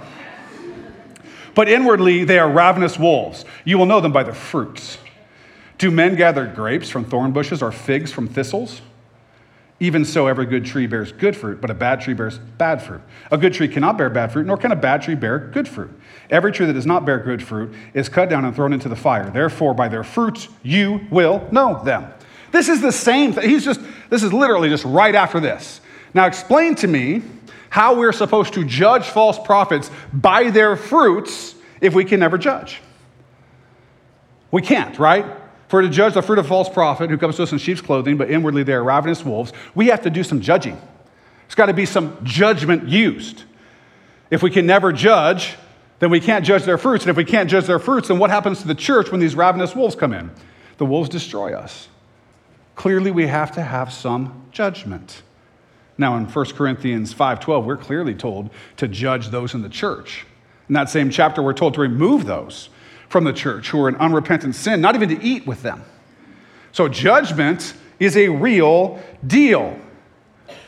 But 1.53 1.69
inwardly 1.69 2.23
they 2.23 2.39
are 2.39 2.49
ravenous 2.49 2.97
wolves. 2.97 3.45
You 3.63 3.77
will 3.77 3.85
know 3.85 4.01
them 4.01 4.11
by 4.11 4.23
their 4.23 4.33
fruits. 4.33 4.97
Do 5.77 5.91
men 5.91 6.15
gather 6.15 6.47
grapes 6.47 6.89
from 6.89 7.05
thorn 7.05 7.33
bushes 7.33 7.61
or 7.61 7.71
figs 7.71 8.11
from 8.11 8.27
thistles? 8.27 8.81
Even 9.81 10.05
so, 10.05 10.27
every 10.27 10.45
good 10.45 10.63
tree 10.63 10.85
bears 10.85 11.11
good 11.11 11.35
fruit, 11.35 11.59
but 11.59 11.71
a 11.71 11.73
bad 11.73 12.01
tree 12.01 12.13
bears 12.13 12.37
bad 12.37 12.83
fruit. 12.83 13.01
A 13.31 13.37
good 13.37 13.51
tree 13.51 13.67
cannot 13.67 13.97
bear 13.97 14.11
bad 14.11 14.31
fruit, 14.31 14.45
nor 14.45 14.55
can 14.55 14.71
a 14.71 14.75
bad 14.75 15.01
tree 15.01 15.15
bear 15.15 15.39
good 15.39 15.67
fruit. 15.67 15.89
Every 16.29 16.51
tree 16.51 16.67
that 16.67 16.73
does 16.73 16.85
not 16.85 17.03
bear 17.03 17.17
good 17.17 17.41
fruit 17.41 17.73
is 17.95 18.07
cut 18.07 18.29
down 18.29 18.45
and 18.45 18.55
thrown 18.55 18.73
into 18.73 18.89
the 18.89 18.95
fire. 18.95 19.31
Therefore, 19.31 19.73
by 19.73 19.87
their 19.87 20.03
fruits 20.03 20.49
you 20.61 21.01
will 21.09 21.47
know 21.51 21.83
them. 21.83 22.13
This 22.51 22.69
is 22.69 22.79
the 22.79 22.91
same 22.91 23.33
thing. 23.33 23.49
He's 23.49 23.65
just, 23.65 23.81
this 24.11 24.21
is 24.21 24.31
literally 24.31 24.69
just 24.69 24.85
right 24.85 25.15
after 25.15 25.39
this. 25.39 25.81
Now, 26.13 26.27
explain 26.27 26.75
to 26.75 26.87
me 26.87 27.23
how 27.71 27.95
we're 27.95 28.13
supposed 28.13 28.53
to 28.53 28.63
judge 28.63 29.05
false 29.05 29.39
prophets 29.39 29.89
by 30.13 30.51
their 30.51 30.75
fruits 30.75 31.55
if 31.79 31.95
we 31.95 32.05
can 32.05 32.19
never 32.19 32.37
judge. 32.37 32.81
We 34.51 34.61
can't, 34.61 34.99
right? 34.99 35.25
For 35.71 35.81
to 35.81 35.87
judge 35.87 36.15
the 36.15 36.21
fruit 36.21 36.37
of 36.37 36.43
a 36.43 36.47
false 36.49 36.67
prophet 36.67 37.09
who 37.09 37.17
comes 37.17 37.37
to 37.37 37.43
us 37.43 37.53
in 37.53 37.57
sheep's 37.57 37.79
clothing, 37.79 38.17
but 38.17 38.29
inwardly 38.29 38.61
they 38.61 38.73
are 38.73 38.83
ravenous 38.83 39.23
wolves, 39.23 39.53
we 39.73 39.87
have 39.87 40.01
to 40.01 40.09
do 40.09 40.21
some 40.21 40.41
judging. 40.41 40.75
There's 40.75 41.55
got 41.55 41.67
to 41.67 41.73
be 41.73 41.85
some 41.85 42.17
judgment 42.25 42.89
used. 42.89 43.43
If 44.29 44.43
we 44.43 44.51
can 44.51 44.65
never 44.65 44.91
judge, 44.91 45.55
then 45.99 46.09
we 46.09 46.19
can't 46.19 46.43
judge 46.43 46.65
their 46.65 46.77
fruits. 46.77 47.05
And 47.05 47.09
if 47.09 47.15
we 47.15 47.23
can't 47.23 47.49
judge 47.49 47.67
their 47.67 47.79
fruits, 47.79 48.09
then 48.09 48.19
what 48.19 48.29
happens 48.29 48.59
to 48.59 48.67
the 48.67 48.75
church 48.75 49.11
when 49.11 49.21
these 49.21 49.33
ravenous 49.33 49.73
wolves 49.73 49.95
come 49.95 50.11
in? 50.11 50.29
The 50.75 50.85
wolves 50.85 51.07
destroy 51.07 51.53
us. 51.53 51.87
Clearly, 52.75 53.09
we 53.09 53.27
have 53.27 53.53
to 53.53 53.61
have 53.61 53.93
some 53.93 54.47
judgment. 54.51 55.21
Now, 55.97 56.17
in 56.17 56.25
1 56.25 56.45
Corinthians 56.57 57.13
5:12, 57.13 57.63
we're 57.63 57.77
clearly 57.77 58.13
told 58.13 58.49
to 58.75 58.89
judge 58.89 59.29
those 59.29 59.53
in 59.53 59.61
the 59.61 59.69
church. 59.69 60.25
In 60.67 60.73
that 60.73 60.89
same 60.89 61.09
chapter, 61.09 61.41
we're 61.41 61.53
told 61.53 61.75
to 61.75 61.79
remove 61.79 62.25
those 62.25 62.67
from 63.11 63.25
the 63.25 63.33
church 63.33 63.69
who 63.69 63.81
are 63.83 63.89
in 63.89 63.95
unrepentant 63.97 64.55
sin, 64.55 64.79
not 64.79 64.95
even 64.95 65.09
to 65.09 65.21
eat 65.21 65.45
with 65.45 65.61
them. 65.61 65.83
So, 66.71 66.87
judgment 66.87 67.73
is 67.99 68.15
a 68.15 68.29
real 68.29 69.01
deal. 69.27 69.77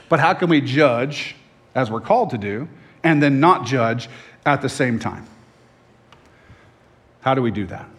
But 0.10 0.20
how 0.20 0.34
can 0.34 0.50
we 0.50 0.60
judge, 0.60 1.38
as 1.74 1.90
we're 1.90 2.02
called 2.02 2.32
to 2.32 2.38
do, 2.38 2.68
and 3.02 3.24
then 3.24 3.40
not 3.40 3.66
judge 3.66 4.10
at 4.46 4.62
the 4.62 4.68
same 4.68 5.00
time? 5.00 5.26
How 7.22 7.34
do 7.34 7.42
we 7.42 7.50
do 7.50 7.66
that? 7.68 7.90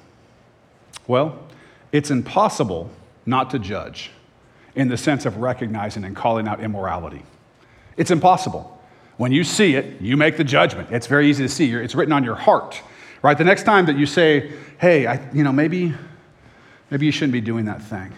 Well, 1.06 1.38
it's 1.90 2.10
impossible 2.10 2.90
not 3.24 3.48
to 3.50 3.58
judge 3.58 4.10
in 4.74 4.88
the 4.88 4.98
sense 4.98 5.24
of 5.24 5.38
recognizing 5.38 6.04
and 6.04 6.14
calling 6.14 6.46
out 6.46 6.60
immorality. 6.60 7.22
It's 7.96 8.10
impossible. 8.10 8.78
When 9.16 9.32
you 9.32 9.42
see 9.42 9.74
it, 9.76 10.02
you 10.02 10.18
make 10.18 10.36
the 10.36 10.44
judgment. 10.44 10.90
It's 10.90 11.06
very 11.06 11.30
easy 11.30 11.44
to 11.44 11.48
see. 11.48 11.72
It's 11.72 11.94
written 11.94 12.12
on 12.12 12.24
your 12.24 12.34
heart, 12.34 12.82
right? 13.24 13.36
The 13.38 13.44
next 13.44 13.62
time 13.62 13.86
that 13.86 13.96
you 13.96 14.04
say, 14.04 14.52
"Hey, 14.78 15.06
I, 15.06 15.18
you 15.32 15.42
know, 15.42 15.52
maybe, 15.52 15.94
maybe 16.90 17.06
you 17.06 17.12
shouldn't 17.12 17.32
be 17.32 17.40
doing 17.40 17.64
that 17.64 17.82
thing," 17.82 18.12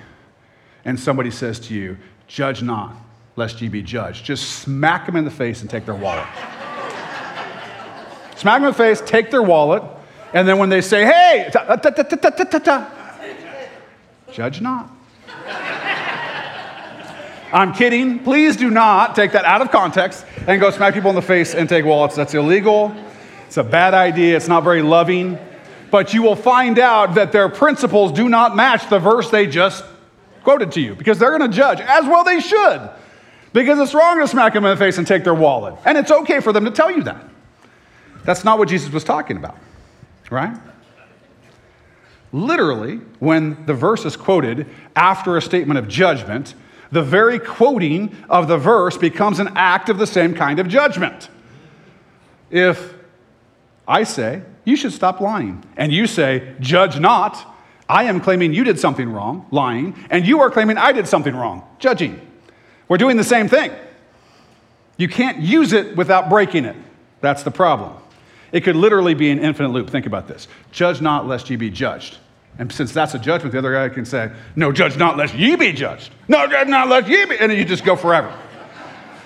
and 0.85 0.99
somebody 0.99 1.31
says 1.31 1.61
to 1.61 1.75
you, 1.75 1.97
"Judge 2.27 2.61
not, 2.61 2.97
lest 3.37 3.62
ye 3.62 3.69
be 3.69 3.83
judged," 3.83 4.25
just 4.25 4.57
smack 4.57 5.07
them 5.07 5.14
in 5.14 5.25
the 5.25 5.31
face 5.31 5.61
and 5.61 5.71
take 5.71 5.87
their 5.87 5.95
wallet. 5.95 6.27
smack 8.35 8.57
them 8.57 8.64
in 8.64 8.71
the 8.71 8.77
face, 8.77 9.01
take 9.01 9.31
their 9.31 9.45
wallet, 9.45 9.85
and 10.35 10.47
then 10.47 10.59
when 10.59 10.71
they 10.71 10.81
say, 10.81 11.05
"Hey," 11.05 11.49
judge 14.33 14.61
not. 14.61 14.90
I'm 17.53 17.73
kidding. 17.73 18.19
Please 18.25 18.57
do 18.57 18.71
not 18.71 19.14
take 19.14 19.31
that 19.33 19.45
out 19.45 19.62
of 19.62 19.71
context 19.71 20.27
and 20.49 20.61
go 20.61 20.73
smack 20.73 20.95
people 20.95 21.11
in 21.11 21.16
the 21.16 21.23
face 21.23 21.55
and 21.55 21.69
take 21.69 21.85
wallets. 21.85 22.16
That's 22.16 22.35
illegal. 22.35 22.92
It's 23.47 23.57
a 23.57 23.65
bad 23.65 23.95
idea. 23.95 24.37
It's 24.37 24.49
not 24.49 24.65
very 24.65 24.83
loving. 24.83 25.39
But 25.91 26.13
you 26.13 26.23
will 26.23 26.37
find 26.37 26.79
out 26.79 27.15
that 27.15 27.33
their 27.33 27.49
principles 27.49 28.13
do 28.13 28.29
not 28.29 28.57
match 28.57 28.91
the 28.91 28.99
verse 28.99 29.31
they 29.31 29.47
just 29.47 29.85
quoted 30.43 30.73
to 30.73 30.81
you 30.81 30.95
because 30.95 31.19
they're 31.19 31.37
going 31.37 31.51
to 31.51 31.57
judge, 31.57 31.81
as 31.81 32.05
well 32.05 32.25
they 32.25 32.41
should, 32.41 32.91
because 33.53 33.79
it's 33.79 33.95
wrong 33.95 34.19
to 34.21 34.29
smack 34.29 34.53
them 34.53 34.65
in 34.65 34.71
the 34.71 34.77
face 34.77 34.99
and 34.99 35.07
take 35.07 35.25
their 35.25 35.35
wallet. 35.35 35.75
And 35.85 35.97
it's 35.97 36.11
okay 36.11 36.41
for 36.41 36.53
them 36.53 36.65
to 36.65 36.71
tell 36.71 36.91
you 36.91 37.03
that. 37.05 37.25
That's 38.25 38.45
not 38.45 38.59
what 38.59 38.69
Jesus 38.69 38.93
was 38.93 39.05
talking 39.05 39.37
about, 39.37 39.57
right? 40.31 40.57
Literally, 42.33 42.97
when 43.21 43.65
the 43.67 43.75
verse 43.75 44.05
is 44.05 44.17
quoted 44.17 44.67
after 44.95 45.37
a 45.37 45.43
statement 45.43 45.79
of 45.79 45.89
judgment, 45.89 46.55
the 46.91 47.03
very 47.03 47.39
quoting 47.39 48.15
of 48.29 48.49
the 48.49 48.59
verse 48.59 48.97
becomes 48.97 49.39
an 49.39 49.53
act 49.55 49.89
of 49.89 49.99
the 49.99 50.07
same 50.07 50.35
kind 50.35 50.59
of 50.59 50.69
judgment. 50.69 51.29
If 52.51 52.96
I 53.88 54.05
say, 54.05 54.42
you 54.64 54.77
should 54.77 54.92
stop 54.92 55.20
lying, 55.20 55.64
and 55.77 55.92
you 55.92 56.07
say, 56.07 56.55
judge 56.61 56.99
not, 56.99 57.55
I 57.88 58.05
am 58.05 58.20
claiming 58.20 58.53
you 58.53 58.64
did 58.64 58.81
something 58.81 59.11
wrong, 59.11 59.46
lying, 59.51 59.94
and 60.11 60.27
you 60.27 60.40
are 60.40 60.51
claiming 60.51 60.77
I 60.77 60.92
did 60.92 61.07
something 61.07 61.35
wrong, 61.35 61.62
judging. 61.79 62.20
We're 62.88 62.99
doing 62.99 63.16
the 63.16 63.25
same 63.25 63.49
thing. 63.49 63.72
You 64.96 65.09
can't 65.09 65.38
use 65.38 65.72
it 65.72 65.96
without 65.96 66.29
breaking 66.29 66.64
it. 66.64 66.77
That's 67.20 67.42
the 67.42 67.51
problem. 67.51 67.94
It 68.53 68.62
could 68.62 68.77
literally 68.77 69.14
be 69.14 69.31
an 69.31 69.38
infinite 69.38 69.70
loop. 69.70 69.90
Think 69.90 70.07
about 70.07 70.29
this 70.29 70.49
judge 70.72 71.01
not, 71.01 71.27
lest 71.27 71.51
ye 71.51 71.57
be 71.57 71.70
judged. 71.70 72.18
And 72.59 72.72
since 72.72 72.92
that's 72.92 73.14
a 73.14 73.18
judgment, 73.18 73.53
the 73.53 73.59
other 73.59 73.72
guy 73.72 73.92
can 73.92 74.05
say, 74.05 74.31
No, 74.55 74.72
judge 74.72 74.96
not 74.96 75.16
lest 75.16 75.35
ye 75.35 75.57
be 75.57 75.72
judged. 75.72 76.11
No, 76.27 76.46
judge 76.46 76.68
not 76.68 76.88
lest 76.88 77.09
ye 77.09 77.27
be. 77.27 77.37
And 77.38 77.53
you 77.53 77.64
just 77.64 77.85
go 77.85 77.96
forever. 77.96 78.35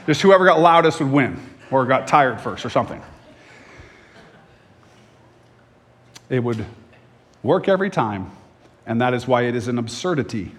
Just 0.07 0.23
whoever 0.23 0.45
got 0.45 0.59
loudest 0.59 0.99
would 1.01 1.13
win 1.13 1.41
or 1.71 1.87
got 1.87 2.09
tired 2.09 2.41
first 2.41 2.65
or 2.65 2.71
something. 2.71 3.01
It 6.31 6.43
would 6.43 6.65
work 7.43 7.69
every 7.69 7.91
time, 7.91 8.31
and 8.87 9.01
that 9.01 9.13
is 9.13 9.27
why 9.27 9.43
it 9.43 9.55
is 9.55 9.69
an 9.69 9.79
absurdity. 9.79 10.53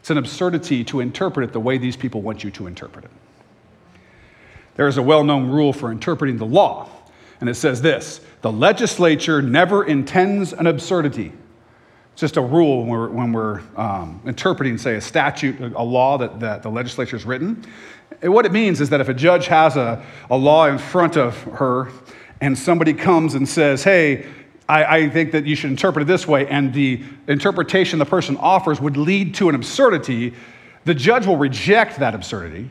It's 0.00 0.10
an 0.10 0.18
absurdity 0.18 0.84
to 0.84 1.00
interpret 1.00 1.48
it 1.48 1.52
the 1.54 1.60
way 1.60 1.78
these 1.78 1.96
people 1.96 2.20
want 2.20 2.44
you 2.44 2.50
to 2.50 2.66
interpret 2.66 3.06
it. 3.06 3.10
There 4.74 4.88
is 4.88 4.98
a 4.98 5.02
well 5.02 5.24
known 5.24 5.48
rule 5.50 5.72
for 5.72 5.92
interpreting 5.92 6.36
the 6.36 6.44
law, 6.44 6.88
and 7.40 7.48
it 7.48 7.54
says 7.54 7.80
this 7.80 8.20
the 8.42 8.52
legislature 8.52 9.40
never 9.40 9.84
intends 9.84 10.52
an 10.52 10.66
absurdity. 10.66 11.32
It's 12.12 12.20
just 12.20 12.36
a 12.36 12.42
rule 12.42 12.80
when 12.80 12.88
we're, 12.88 13.08
when 13.08 13.32
we're 13.32 13.60
um, 13.76 14.20
interpreting, 14.24 14.78
say, 14.78 14.94
a 14.94 15.00
statute, 15.00 15.60
a 15.60 15.82
law 15.82 16.18
that, 16.18 16.38
that 16.38 16.62
the 16.62 16.70
legislature 16.70 17.16
has 17.16 17.24
written. 17.24 17.64
And 18.22 18.32
what 18.32 18.46
it 18.46 18.52
means 18.52 18.80
is 18.80 18.90
that 18.90 19.00
if 19.00 19.08
a 19.08 19.14
judge 19.14 19.48
has 19.48 19.76
a, 19.76 20.04
a 20.30 20.36
law 20.36 20.66
in 20.66 20.78
front 20.78 21.16
of 21.16 21.42
her 21.42 21.90
and 22.40 22.56
somebody 22.56 22.94
comes 22.94 23.34
and 23.34 23.48
says, 23.48 23.82
hey, 23.82 24.26
I, 24.68 24.84
I 24.84 25.08
think 25.10 25.32
that 25.32 25.46
you 25.46 25.56
should 25.56 25.70
interpret 25.70 26.02
it 26.02 26.06
this 26.06 26.26
way, 26.26 26.46
and 26.48 26.72
the 26.72 27.02
interpretation 27.28 27.98
the 27.98 28.06
person 28.06 28.36
offers 28.38 28.80
would 28.80 28.96
lead 28.96 29.34
to 29.36 29.48
an 29.48 29.54
absurdity, 29.54 30.34
the 30.84 30.94
judge 30.94 31.26
will 31.26 31.36
reject 31.36 31.98
that 31.98 32.14
absurdity 32.14 32.70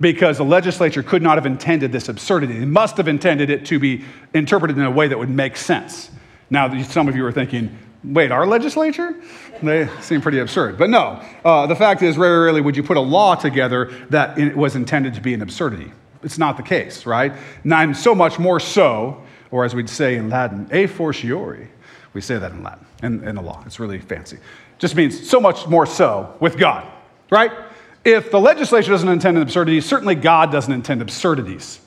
because 0.00 0.38
the 0.38 0.44
legislature 0.44 1.02
could 1.02 1.22
not 1.22 1.36
have 1.36 1.46
intended 1.46 1.90
this 1.90 2.08
absurdity. 2.08 2.58
They 2.58 2.64
must 2.64 2.96
have 2.98 3.08
intended 3.08 3.50
it 3.50 3.66
to 3.66 3.78
be 3.78 4.04
interpreted 4.32 4.78
in 4.78 4.84
a 4.84 4.90
way 4.90 5.08
that 5.08 5.18
would 5.18 5.30
make 5.30 5.56
sense. 5.56 6.10
Now, 6.50 6.82
some 6.82 7.08
of 7.08 7.16
you 7.16 7.26
are 7.26 7.32
thinking, 7.32 7.76
Wait, 8.04 8.30
our 8.30 8.46
legislature? 8.46 9.16
They 9.60 9.88
seem 10.00 10.20
pretty 10.20 10.38
absurd. 10.38 10.78
But 10.78 10.88
no, 10.88 11.20
uh, 11.44 11.66
the 11.66 11.74
fact 11.74 12.00
is, 12.02 12.14
very 12.14 12.38
rarely 12.38 12.60
would 12.60 12.76
you 12.76 12.82
put 12.82 12.96
a 12.96 13.00
law 13.00 13.34
together 13.34 13.92
that 14.10 14.56
was 14.56 14.76
intended 14.76 15.14
to 15.14 15.20
be 15.20 15.34
an 15.34 15.42
absurdity. 15.42 15.90
It's 16.22 16.38
not 16.38 16.56
the 16.56 16.62
case, 16.62 17.06
right? 17.06 17.32
And 17.64 17.74
I'm 17.74 17.94
so 17.94 18.14
much 18.14 18.38
more 18.38 18.60
so, 18.60 19.22
or 19.50 19.64
as 19.64 19.74
we'd 19.74 19.88
say 19.88 20.16
in 20.16 20.28
Latin, 20.28 20.68
a 20.70 20.86
fortiori. 20.86 21.68
We 22.12 22.20
say 22.20 22.38
that 22.38 22.52
in 22.52 22.62
Latin, 22.62 22.86
in, 23.02 23.28
in 23.28 23.34
the 23.36 23.42
law. 23.42 23.62
It's 23.66 23.78
really 23.78 23.98
fancy. 23.98 24.38
Just 24.78 24.94
means 24.94 25.28
so 25.28 25.40
much 25.40 25.66
more 25.66 25.86
so 25.86 26.36
with 26.40 26.56
God, 26.56 26.86
right? 27.30 27.52
If 28.04 28.30
the 28.30 28.40
legislature 28.40 28.90
doesn't 28.90 29.08
intend 29.08 29.38
absurdities, 29.38 29.84
certainly 29.84 30.14
God 30.14 30.50
doesn't 30.50 30.72
intend 30.72 31.02
absurdities, 31.02 31.80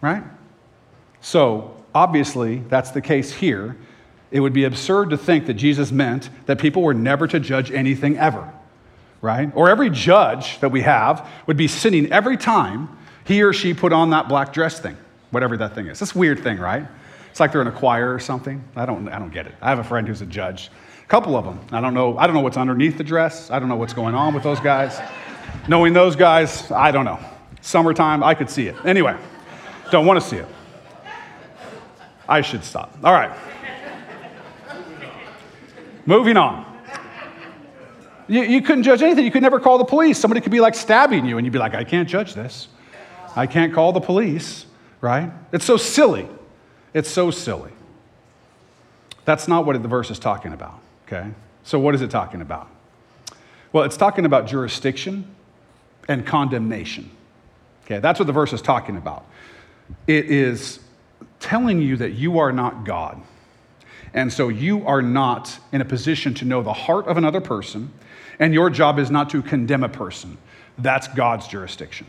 right? 0.00 0.22
So, 1.20 1.76
obviously, 1.94 2.58
that's 2.68 2.90
the 2.90 3.00
case 3.00 3.32
here 3.32 3.76
it 4.30 4.40
would 4.40 4.52
be 4.52 4.64
absurd 4.64 5.10
to 5.10 5.16
think 5.16 5.46
that 5.46 5.54
Jesus 5.54 5.92
meant 5.92 6.30
that 6.46 6.58
people 6.58 6.82
were 6.82 6.94
never 6.94 7.26
to 7.28 7.38
judge 7.38 7.70
anything 7.70 8.18
ever, 8.18 8.52
right? 9.20 9.50
Or 9.54 9.70
every 9.70 9.90
judge 9.90 10.60
that 10.60 10.70
we 10.70 10.82
have 10.82 11.28
would 11.46 11.56
be 11.56 11.68
sinning 11.68 12.12
every 12.12 12.36
time 12.36 12.88
he 13.24 13.42
or 13.42 13.52
she 13.52 13.72
put 13.72 13.92
on 13.92 14.10
that 14.10 14.28
black 14.28 14.52
dress 14.52 14.80
thing, 14.80 14.96
whatever 15.30 15.56
that 15.56 15.74
thing 15.74 15.86
is. 15.86 15.98
This 15.98 16.14
weird 16.14 16.42
thing, 16.42 16.58
right? 16.58 16.86
It's 17.30 17.40
like 17.40 17.52
they're 17.52 17.60
in 17.60 17.66
a 17.66 17.72
choir 17.72 18.14
or 18.14 18.18
something. 18.18 18.64
I 18.74 18.86
don't, 18.86 19.08
I 19.08 19.18
don't 19.18 19.32
get 19.32 19.46
it. 19.46 19.54
I 19.60 19.68
have 19.68 19.78
a 19.78 19.84
friend 19.84 20.06
who's 20.08 20.22
a 20.22 20.26
judge. 20.26 20.70
A 21.02 21.06
couple 21.06 21.36
of 21.36 21.44
them. 21.44 21.60
I 21.70 21.80
don't 21.80 21.94
know. 21.94 22.16
I 22.18 22.26
don't 22.26 22.34
know 22.34 22.40
what's 22.40 22.56
underneath 22.56 22.98
the 22.98 23.04
dress. 23.04 23.50
I 23.50 23.58
don't 23.58 23.68
know 23.68 23.76
what's 23.76 23.92
going 23.92 24.14
on 24.14 24.34
with 24.34 24.42
those 24.42 24.60
guys. 24.60 24.98
Knowing 25.68 25.92
those 25.92 26.16
guys, 26.16 26.70
I 26.70 26.90
don't 26.90 27.04
know. 27.04 27.18
Summertime, 27.60 28.22
I 28.22 28.34
could 28.34 28.50
see 28.50 28.68
it. 28.68 28.76
Anyway, 28.84 29.16
don't 29.90 30.06
want 30.06 30.20
to 30.20 30.26
see 30.26 30.36
it. 30.36 30.46
I 32.28 32.40
should 32.40 32.64
stop. 32.64 32.96
All 33.04 33.12
right. 33.12 33.36
Moving 36.06 36.36
on. 36.36 36.64
You, 38.28 38.42
you 38.42 38.62
couldn't 38.62 38.82
judge 38.82 39.02
anything. 39.02 39.24
You 39.24 39.30
could 39.30 39.42
never 39.42 39.60
call 39.60 39.78
the 39.78 39.84
police. 39.84 40.18
Somebody 40.18 40.40
could 40.40 40.52
be 40.52 40.60
like 40.60 40.74
stabbing 40.74 41.26
you, 41.26 41.38
and 41.38 41.46
you'd 41.46 41.52
be 41.52 41.58
like, 41.58 41.74
I 41.74 41.84
can't 41.84 42.08
judge 42.08 42.34
this. 42.34 42.68
I 43.36 43.46
can't 43.46 43.72
call 43.72 43.92
the 43.92 44.00
police, 44.00 44.65
right? 45.00 45.30
It's 45.52 45.64
so 45.64 45.76
silly. 45.76 46.28
It's 46.94 47.10
so 47.10 47.30
silly. 47.30 47.72
That's 49.24 49.48
not 49.48 49.66
what 49.66 49.80
the 49.80 49.88
verse 49.88 50.10
is 50.10 50.18
talking 50.18 50.52
about, 50.52 50.78
okay? 51.06 51.30
So, 51.64 51.78
what 51.78 51.94
is 51.94 52.02
it 52.02 52.10
talking 52.10 52.40
about? 52.40 52.68
Well, 53.72 53.84
it's 53.84 53.96
talking 53.96 54.24
about 54.24 54.46
jurisdiction 54.46 55.34
and 56.08 56.24
condemnation. 56.24 57.10
Okay, 57.84 57.98
that's 57.98 58.18
what 58.18 58.26
the 58.26 58.32
verse 58.32 58.52
is 58.52 58.62
talking 58.62 58.96
about. 58.96 59.26
It 60.06 60.26
is 60.26 60.80
telling 61.40 61.80
you 61.80 61.96
that 61.96 62.12
you 62.12 62.38
are 62.38 62.52
not 62.52 62.84
God. 62.84 63.20
And 64.14 64.32
so 64.32 64.48
you 64.48 64.86
are 64.86 65.02
not 65.02 65.58
in 65.72 65.80
a 65.80 65.84
position 65.84 66.32
to 66.34 66.44
know 66.44 66.62
the 66.62 66.72
heart 66.72 67.06
of 67.06 67.16
another 67.16 67.40
person, 67.40 67.92
and 68.38 68.54
your 68.54 68.70
job 68.70 68.98
is 68.98 69.10
not 69.10 69.30
to 69.30 69.42
condemn 69.42 69.84
a 69.84 69.88
person. 69.88 70.38
That's 70.78 71.08
God's 71.08 71.46
jurisdiction. 71.46 72.06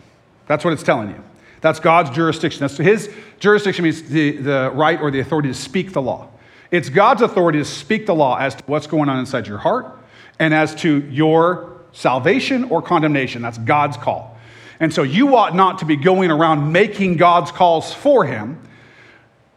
That's 0.48 0.64
what 0.64 0.74
it's 0.74 0.84
telling 0.84 1.10
you. 1.10 1.24
That's 1.62 1.80
God's 1.80 2.12
jurisdiction. 2.12 2.62
That's 2.62 2.78
his 2.78 3.12
jurisdiction 3.40 3.84
means 3.84 4.04
the, 4.04 4.32
the 4.38 4.72
right 4.74 5.02
or 5.02 5.12
the 5.12 5.20
authority 5.20 5.50
to 5.50 5.56
speak 5.56 5.94
the 5.94 6.02
law. 6.02 6.30
It's 6.70 6.90
God's 6.90 7.22
authority 7.22 7.60
to 7.60 7.66
speak 7.66 8.06
the 8.06 8.16
law 8.16 8.38
as 8.38 8.56
to 8.56 8.64
what's 8.66 8.88
going 8.88 9.10
on 9.10 9.20
inside 9.20 9.48
your 9.48 9.58
heart 9.58 9.98
and 10.40 10.54
as 10.54 10.76
to 10.76 11.02
your 11.10 11.78
salvation 11.94 12.66
or 12.66 12.82
condemnation. 12.82 13.42
That's 13.42 13.58
God's 13.58 13.98
call. 13.98 14.38
And 14.80 14.94
so 14.94 15.04
you 15.04 15.36
ought 15.36 15.56
not 15.56 15.80
to 15.80 15.86
be 15.86 15.96
going 15.96 16.30
around 16.30 16.72
making 16.72 17.18
God's 17.18 17.52
calls 17.52 17.94
for 17.94 18.26
him. 18.26 18.62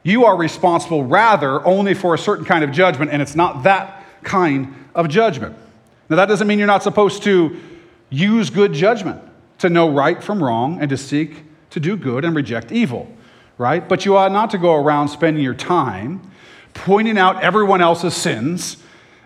You 0.02 0.24
are 0.24 0.36
responsible 0.36 1.04
rather 1.04 1.64
only 1.66 1.92
for 1.92 2.14
a 2.14 2.18
certain 2.18 2.46
kind 2.46 2.64
of 2.64 2.72
judgment, 2.72 3.10
and 3.10 3.20
it's 3.20 3.34
not 3.34 3.64
that 3.64 4.06
kind 4.22 4.74
of 4.94 5.08
judgment. 5.08 5.56
Now, 6.08 6.16
that 6.16 6.26
doesn't 6.26 6.46
mean 6.46 6.58
you're 6.58 6.66
not 6.66 6.82
supposed 6.82 7.22
to 7.24 7.60
use 8.08 8.48
good 8.48 8.72
judgment 8.72 9.22
to 9.58 9.68
know 9.68 9.90
right 9.90 10.22
from 10.22 10.42
wrong 10.42 10.80
and 10.80 10.88
to 10.88 10.96
seek 10.96 11.44
to 11.70 11.80
do 11.80 11.96
good 11.96 12.24
and 12.24 12.34
reject 12.34 12.72
evil, 12.72 13.10
right? 13.58 13.88
But 13.88 14.04
you 14.04 14.16
ought 14.16 14.32
not 14.32 14.50
to 14.50 14.58
go 14.58 14.74
around 14.74 15.08
spending 15.08 15.42
your 15.42 15.54
time 15.54 16.30
pointing 16.74 17.18
out 17.18 17.42
everyone 17.42 17.80
else's 17.80 18.14
sins 18.14 18.76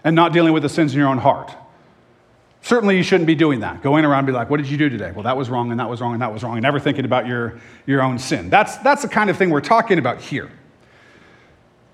and 0.03 0.15
not 0.15 0.33
dealing 0.33 0.53
with 0.53 0.63
the 0.63 0.69
sins 0.69 0.93
in 0.93 0.99
your 0.99 1.09
own 1.09 1.19
heart. 1.19 1.55
Certainly, 2.63 2.97
you 2.97 3.03
shouldn't 3.03 3.27
be 3.27 3.35
doing 3.35 3.61
that. 3.61 3.83
Going 3.83 4.07
around 4.07 4.21
and 4.21 4.27
be 4.27 4.33
like, 4.33 4.49
what 4.49 4.57
did 4.57 4.69
you 4.69 4.79
do 4.79 4.89
today? 4.89 5.13
Well, 5.13 5.25
that 5.25 5.37
was 5.37 5.51
wrong, 5.51 5.71
and 5.71 5.79
that 5.79 5.91
was 5.91 6.01
wrong, 6.01 6.15
and 6.15 6.23
that 6.23 6.33
was 6.33 6.43
wrong, 6.43 6.55
and 6.55 6.63
never 6.63 6.81
thinking 6.81 7.05
about 7.05 7.27
your, 7.27 7.61
your 7.85 8.01
own 8.01 8.19
sin. 8.19 8.49
That's, 8.49 8.79
that's 8.79 9.03
the 9.03 9.09
kind 9.09 9.29
of 9.29 9.37
thing 9.37 9.51
we're 9.51 9.61
talking 9.61 9.99
about 9.99 10.21
here. 10.21 10.51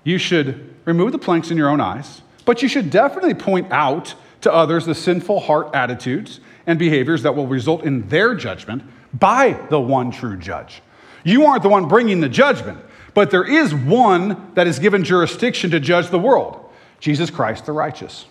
You 0.05 0.17
should 0.17 0.73
remove 0.85 1.11
the 1.11 1.19
planks 1.19 1.51
in 1.51 1.57
your 1.57 1.69
own 1.69 1.81
eyes, 1.81 2.21
but 2.45 2.61
you 2.61 2.69
should 2.69 2.89
definitely 2.89 3.33
point 3.33 3.71
out 3.71 4.15
to 4.41 4.51
others 4.51 4.85
the 4.85 4.95
sinful 4.95 5.41
heart 5.41 5.69
attitudes 5.73 6.39
and 6.65 6.79
behaviors 6.79 7.23
that 7.23 7.35
will 7.35 7.47
result 7.47 7.83
in 7.83 8.07
their 8.07 8.33
judgment 8.33 8.83
by 9.13 9.53
the 9.69 9.79
one 9.79 10.11
true 10.11 10.37
judge. 10.37 10.81
You 11.23 11.45
aren't 11.45 11.63
the 11.63 11.69
one 11.69 11.87
bringing 11.87 12.21
the 12.21 12.29
judgment, 12.29 12.79
but 13.13 13.31
there 13.31 13.43
is 13.43 13.73
one 13.73 14.53
that 14.55 14.67
is 14.67 14.79
given 14.79 15.03
jurisdiction 15.03 15.71
to 15.71 15.79
judge 15.79 16.09
the 16.09 16.19
world 16.19 16.57
Jesus 16.99 17.29
Christ 17.29 17.65
the 17.65 17.71
righteous. 17.71 18.25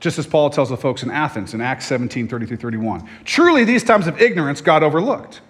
Just 0.00 0.18
as 0.18 0.26
Paul 0.26 0.50
tells 0.50 0.70
the 0.70 0.76
folks 0.76 1.04
in 1.04 1.10
Athens 1.10 1.54
in 1.54 1.60
Acts 1.60 1.86
17 1.86 2.26
30 2.26 2.46
through 2.46 2.56
31. 2.56 3.08
Truly, 3.24 3.64
these 3.64 3.84
times 3.84 4.08
of 4.08 4.20
ignorance 4.20 4.60
God 4.60 4.82
overlooked, 4.82 5.40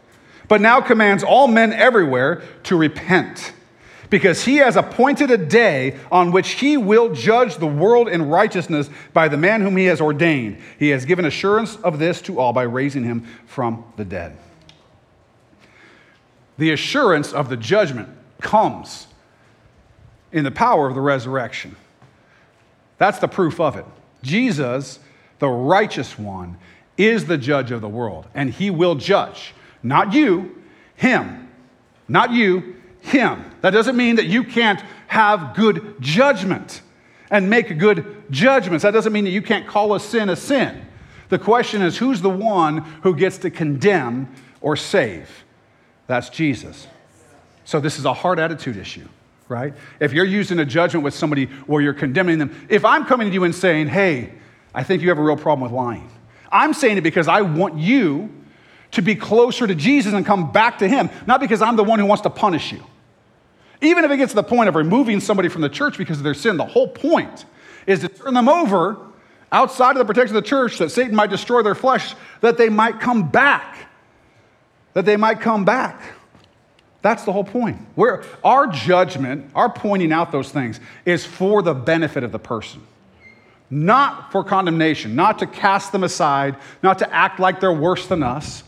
but 0.48 0.60
now 0.60 0.80
commands 0.80 1.24
all 1.24 1.48
men 1.48 1.72
everywhere 1.72 2.42
to 2.64 2.76
repent 2.76 3.54
because 4.12 4.44
he 4.44 4.56
has 4.56 4.76
appointed 4.76 5.30
a 5.30 5.38
day 5.38 5.98
on 6.10 6.32
which 6.32 6.50
he 6.50 6.76
will 6.76 7.14
judge 7.14 7.56
the 7.56 7.66
world 7.66 8.10
in 8.10 8.28
righteousness 8.28 8.90
by 9.14 9.26
the 9.26 9.38
man 9.38 9.62
whom 9.62 9.74
he 9.74 9.86
has 9.86 10.02
ordained. 10.02 10.58
He 10.78 10.90
has 10.90 11.06
given 11.06 11.24
assurance 11.24 11.76
of 11.76 11.98
this 11.98 12.20
to 12.22 12.38
all 12.38 12.52
by 12.52 12.64
raising 12.64 13.04
him 13.04 13.26
from 13.46 13.90
the 13.96 14.04
dead. 14.04 14.36
The 16.58 16.72
assurance 16.72 17.32
of 17.32 17.48
the 17.48 17.56
judgment 17.56 18.10
comes 18.38 19.06
in 20.30 20.44
the 20.44 20.50
power 20.50 20.86
of 20.86 20.94
the 20.94 21.00
resurrection. 21.00 21.74
That's 22.98 23.18
the 23.18 23.28
proof 23.28 23.60
of 23.60 23.76
it. 23.76 23.86
Jesus, 24.22 24.98
the 25.38 25.48
righteous 25.48 26.18
one, 26.18 26.58
is 26.98 27.24
the 27.24 27.38
judge 27.38 27.70
of 27.70 27.80
the 27.80 27.88
world, 27.88 28.26
and 28.34 28.50
he 28.50 28.68
will 28.68 28.94
judge. 28.94 29.54
Not 29.82 30.12
you, 30.12 30.62
him. 30.96 31.48
Not 32.08 32.30
you, 32.30 32.76
him. 33.02 33.44
That 33.60 33.70
doesn't 33.70 33.96
mean 33.96 34.16
that 34.16 34.26
you 34.26 34.44
can't 34.44 34.80
have 35.08 35.54
good 35.54 35.96
judgment 36.00 36.80
and 37.30 37.50
make 37.50 37.78
good 37.78 38.24
judgments. 38.30 38.82
That 38.82 38.92
doesn't 38.92 39.12
mean 39.12 39.24
that 39.24 39.30
you 39.30 39.42
can't 39.42 39.66
call 39.66 39.94
a 39.94 40.00
sin 40.00 40.28
a 40.28 40.36
sin. 40.36 40.86
The 41.28 41.38
question 41.38 41.82
is 41.82 41.98
who's 41.98 42.20
the 42.20 42.30
one 42.30 42.78
who 43.02 43.16
gets 43.16 43.38
to 43.38 43.50
condemn 43.50 44.32
or 44.60 44.76
save? 44.76 45.44
That's 46.06 46.28
Jesus. 46.28 46.86
So 47.64 47.80
this 47.80 47.98
is 47.98 48.04
a 48.04 48.12
hard 48.12 48.38
attitude 48.38 48.76
issue, 48.76 49.08
right? 49.48 49.72
If 49.98 50.12
you're 50.12 50.24
using 50.24 50.58
a 50.58 50.64
judgment 50.64 51.04
with 51.04 51.14
somebody 51.14 51.46
where 51.66 51.80
you're 51.80 51.94
condemning 51.94 52.38
them, 52.38 52.66
if 52.68 52.84
I'm 52.84 53.06
coming 53.06 53.28
to 53.28 53.34
you 53.34 53.44
and 53.44 53.54
saying, 53.54 53.88
hey, 53.88 54.32
I 54.74 54.82
think 54.82 55.02
you 55.02 55.08
have 55.08 55.18
a 55.18 55.22
real 55.22 55.36
problem 55.36 55.62
with 55.62 55.72
lying, 55.72 56.10
I'm 56.50 56.74
saying 56.74 56.98
it 56.98 57.00
because 57.00 57.28
I 57.28 57.40
want 57.40 57.78
you 57.78 58.30
to 58.90 59.00
be 59.00 59.14
closer 59.14 59.66
to 59.66 59.74
Jesus 59.74 60.12
and 60.12 60.24
come 60.24 60.52
back 60.52 60.78
to 60.78 60.88
Him, 60.88 61.08
not 61.26 61.40
because 61.40 61.62
I'm 61.62 61.76
the 61.76 61.84
one 61.84 61.98
who 61.98 62.06
wants 62.06 62.22
to 62.22 62.30
punish 62.30 62.72
you. 62.72 62.84
Even 63.82 64.04
if 64.04 64.10
it 64.10 64.16
gets 64.16 64.32
to 64.32 64.36
the 64.36 64.44
point 64.44 64.68
of 64.68 64.76
removing 64.76 65.20
somebody 65.20 65.48
from 65.48 65.60
the 65.60 65.68
church 65.68 65.98
because 65.98 66.18
of 66.18 66.24
their 66.24 66.34
sin, 66.34 66.56
the 66.56 66.64
whole 66.64 66.88
point 66.88 67.44
is 67.86 68.00
to 68.00 68.08
turn 68.08 68.32
them 68.32 68.48
over 68.48 68.96
outside 69.50 69.90
of 69.90 69.98
the 69.98 70.04
protection 70.04 70.36
of 70.36 70.44
the 70.44 70.48
church 70.48 70.78
that 70.78 70.90
Satan 70.90 71.14
might 71.14 71.30
destroy 71.30 71.62
their 71.62 71.74
flesh, 71.74 72.14
that 72.40 72.56
they 72.56 72.68
might 72.68 73.00
come 73.00 73.28
back. 73.28 73.88
That 74.94 75.04
they 75.04 75.16
might 75.16 75.40
come 75.40 75.64
back. 75.64 76.00
That's 77.02 77.24
the 77.24 77.32
whole 77.32 77.44
point. 77.44 77.78
Where 77.96 78.22
our 78.44 78.68
judgment, 78.68 79.50
our 79.54 79.68
pointing 79.68 80.12
out 80.12 80.30
those 80.30 80.50
things, 80.52 80.78
is 81.04 81.26
for 81.26 81.60
the 81.60 81.74
benefit 81.74 82.22
of 82.22 82.30
the 82.30 82.38
person, 82.38 82.82
not 83.68 84.30
for 84.30 84.44
condemnation, 84.44 85.16
not 85.16 85.40
to 85.40 85.46
cast 85.48 85.90
them 85.90 86.04
aside, 86.04 86.56
not 86.82 87.00
to 87.00 87.12
act 87.12 87.40
like 87.40 87.58
they're 87.58 87.72
worse 87.72 88.06
than 88.06 88.22
us, 88.22 88.62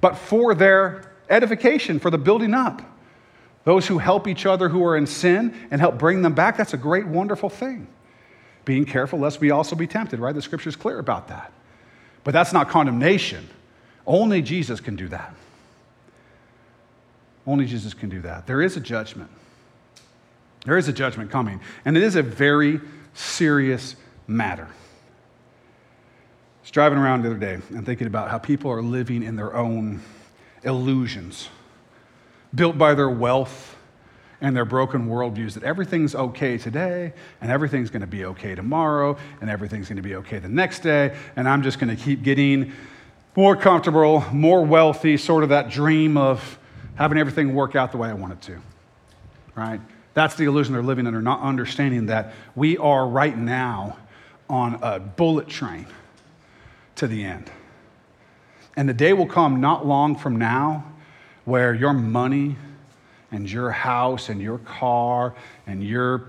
but 0.00 0.16
for 0.16 0.54
their 0.54 1.12
edification, 1.28 1.98
for 1.98 2.10
the 2.10 2.16
building 2.16 2.54
up. 2.54 2.80
Those 3.64 3.86
who 3.86 3.98
help 3.98 4.26
each 4.26 4.44
other 4.44 4.68
who 4.68 4.84
are 4.84 4.96
in 4.96 5.06
sin 5.06 5.54
and 5.70 5.80
help 5.80 5.98
bring 5.98 6.22
them 6.22 6.34
back, 6.34 6.56
that's 6.56 6.74
a 6.74 6.78
great, 6.78 7.06
wonderful 7.06 7.48
thing. 7.48 7.86
Being 8.64 8.84
careful 8.84 9.18
lest 9.18 9.40
we 9.40 9.50
also 9.50 9.76
be 9.76 9.86
tempted, 9.86 10.20
right? 10.20 10.34
The 10.34 10.42
scripture's 10.42 10.76
clear 10.76 10.98
about 10.98 11.28
that. 11.28 11.52
But 12.24 12.32
that's 12.32 12.52
not 12.52 12.68
condemnation. 12.68 13.48
Only 14.06 14.42
Jesus 14.42 14.80
can 14.80 14.96
do 14.96 15.08
that. 15.08 15.34
Only 17.46 17.66
Jesus 17.66 17.94
can 17.94 18.08
do 18.08 18.20
that. 18.22 18.46
There 18.46 18.62
is 18.62 18.76
a 18.76 18.80
judgment. 18.80 19.30
There 20.64 20.78
is 20.78 20.86
a 20.86 20.92
judgment 20.92 21.30
coming, 21.30 21.60
and 21.84 21.96
it 21.96 22.04
is 22.04 22.14
a 22.14 22.22
very 22.22 22.80
serious 23.14 23.96
matter. 24.28 24.68
I 24.68 26.62
was 26.62 26.70
driving 26.70 26.98
around 26.98 27.22
the 27.22 27.30
other 27.30 27.38
day 27.38 27.54
and 27.70 27.84
thinking 27.84 28.06
about 28.06 28.30
how 28.30 28.38
people 28.38 28.70
are 28.70 28.82
living 28.82 29.24
in 29.24 29.34
their 29.34 29.56
own 29.56 30.00
illusions 30.62 31.48
built 32.54 32.76
by 32.78 32.94
their 32.94 33.10
wealth 33.10 33.76
and 34.40 34.56
their 34.56 34.64
broken 34.64 35.06
worldviews 35.06 35.54
that 35.54 35.62
everything's 35.62 36.14
okay 36.14 36.58
today 36.58 37.12
and 37.40 37.50
everything's 37.50 37.90
going 37.90 38.00
to 38.00 38.06
be 38.06 38.24
okay 38.24 38.54
tomorrow 38.54 39.16
and 39.40 39.48
everything's 39.48 39.88
going 39.88 39.96
to 39.96 40.02
be 40.02 40.16
okay 40.16 40.38
the 40.38 40.48
next 40.48 40.80
day 40.80 41.16
and 41.36 41.48
I'm 41.48 41.62
just 41.62 41.78
going 41.78 41.96
to 41.96 42.02
keep 42.02 42.22
getting 42.22 42.72
more 43.36 43.56
comfortable, 43.56 44.24
more 44.32 44.64
wealthy, 44.64 45.16
sort 45.16 45.42
of 45.42 45.50
that 45.50 45.70
dream 45.70 46.16
of 46.16 46.58
having 46.96 47.18
everything 47.18 47.54
work 47.54 47.76
out 47.76 47.92
the 47.92 47.98
way 47.98 48.08
I 48.08 48.14
want 48.14 48.34
it 48.34 48.42
to. 48.42 48.60
Right? 49.54 49.80
That's 50.14 50.34
the 50.34 50.44
illusion 50.44 50.74
they're 50.74 50.82
living 50.82 51.06
under, 51.06 51.22
not 51.22 51.40
understanding 51.40 52.06
that 52.06 52.34
we 52.54 52.76
are 52.76 53.06
right 53.06 53.36
now 53.36 53.96
on 54.50 54.78
a 54.82 54.98
bullet 54.98 55.48
train 55.48 55.86
to 56.96 57.06
the 57.06 57.24
end. 57.24 57.50
And 58.76 58.88
the 58.88 58.94
day 58.94 59.12
will 59.12 59.26
come 59.26 59.60
not 59.60 59.86
long 59.86 60.16
from 60.16 60.36
now 60.36 60.91
where 61.44 61.74
your 61.74 61.92
money, 61.92 62.56
and 63.32 63.50
your 63.50 63.70
house 63.70 64.28
and 64.28 64.40
your 64.40 64.58
car 64.58 65.34
and 65.66 65.82
your 65.82 66.26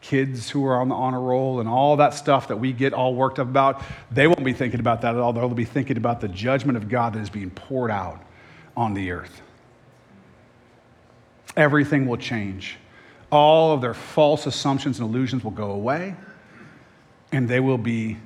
kids 0.00 0.48
who 0.48 0.64
are 0.64 0.80
on 0.80 0.88
the 0.88 0.94
honor 0.94 1.20
roll 1.20 1.60
and 1.60 1.68
all 1.68 1.96
that 1.96 2.14
stuff 2.14 2.48
that 2.48 2.56
we 2.56 2.72
get 2.72 2.92
all 2.92 3.14
worked 3.14 3.38
up 3.38 3.48
about, 3.48 3.82
they 4.10 4.26
won't 4.26 4.44
be 4.44 4.52
thinking 4.52 4.80
about 4.80 5.02
that 5.02 5.14
at 5.14 5.20
all. 5.20 5.32
They'll 5.32 5.48
be 5.50 5.64
thinking 5.64 5.96
about 5.96 6.20
the 6.20 6.28
judgment 6.28 6.78
of 6.78 6.88
God 6.88 7.12
that 7.12 7.20
is 7.20 7.30
being 7.30 7.50
poured 7.50 7.90
out 7.90 8.22
on 8.76 8.94
the 8.94 9.10
earth. 9.10 9.42
Everything 11.56 12.06
will 12.06 12.16
change. 12.16 12.76
All 13.30 13.74
of 13.74 13.80
their 13.80 13.94
false 13.94 14.46
assumptions 14.46 15.00
and 15.00 15.08
illusions 15.08 15.44
will 15.44 15.50
go 15.50 15.72
away, 15.72 16.14
and 17.32 17.48
they 17.48 17.60
will 17.60 17.76
be 17.76 18.16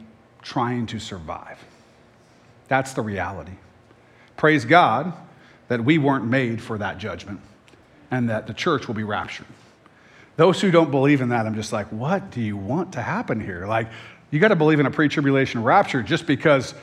trying 0.42 0.87
to 0.87 1.01
survive. 1.01 1.59
That's 2.68 2.92
the 2.92 3.03
reality. 3.03 3.53
Praise 4.37 4.64
God 4.64 5.12
that 5.73 5.83
we 5.83 5.97
weren't 5.97 6.27
made 6.27 6.61
for 6.61 6.77
that 6.77 6.99
judgment 6.99 7.41
and 8.11 8.29
that 8.29 8.47
the 8.47 8.53
church 8.53 8.87
will 8.87 8.95
be 8.95 9.05
raptured. 9.05 9.47
Those 10.37 10.61
who 10.61 10.71
don't 10.71 10.91
believe 10.91 11.23
in 11.23 11.31
that, 11.31 11.47
I'm 11.47 11.55
just 11.55 11.73
like, 11.73 11.87
what 11.87 12.31
do 12.31 12.43
you 12.43 12.59
want 12.59 12.93
to 12.93 13.01
happen 13.01 13.41
here? 13.41 13.67
Like, 13.67 13.89
you 14.31 14.39
got 14.39 14.49
to 14.49 14.57
believe 14.57 14.81
in 14.81 14.85
a 14.87 14.91
pre 14.91 15.09
tribulation 15.09 15.63
rapture 15.63 16.03
just 16.03 16.27
because 16.27 16.75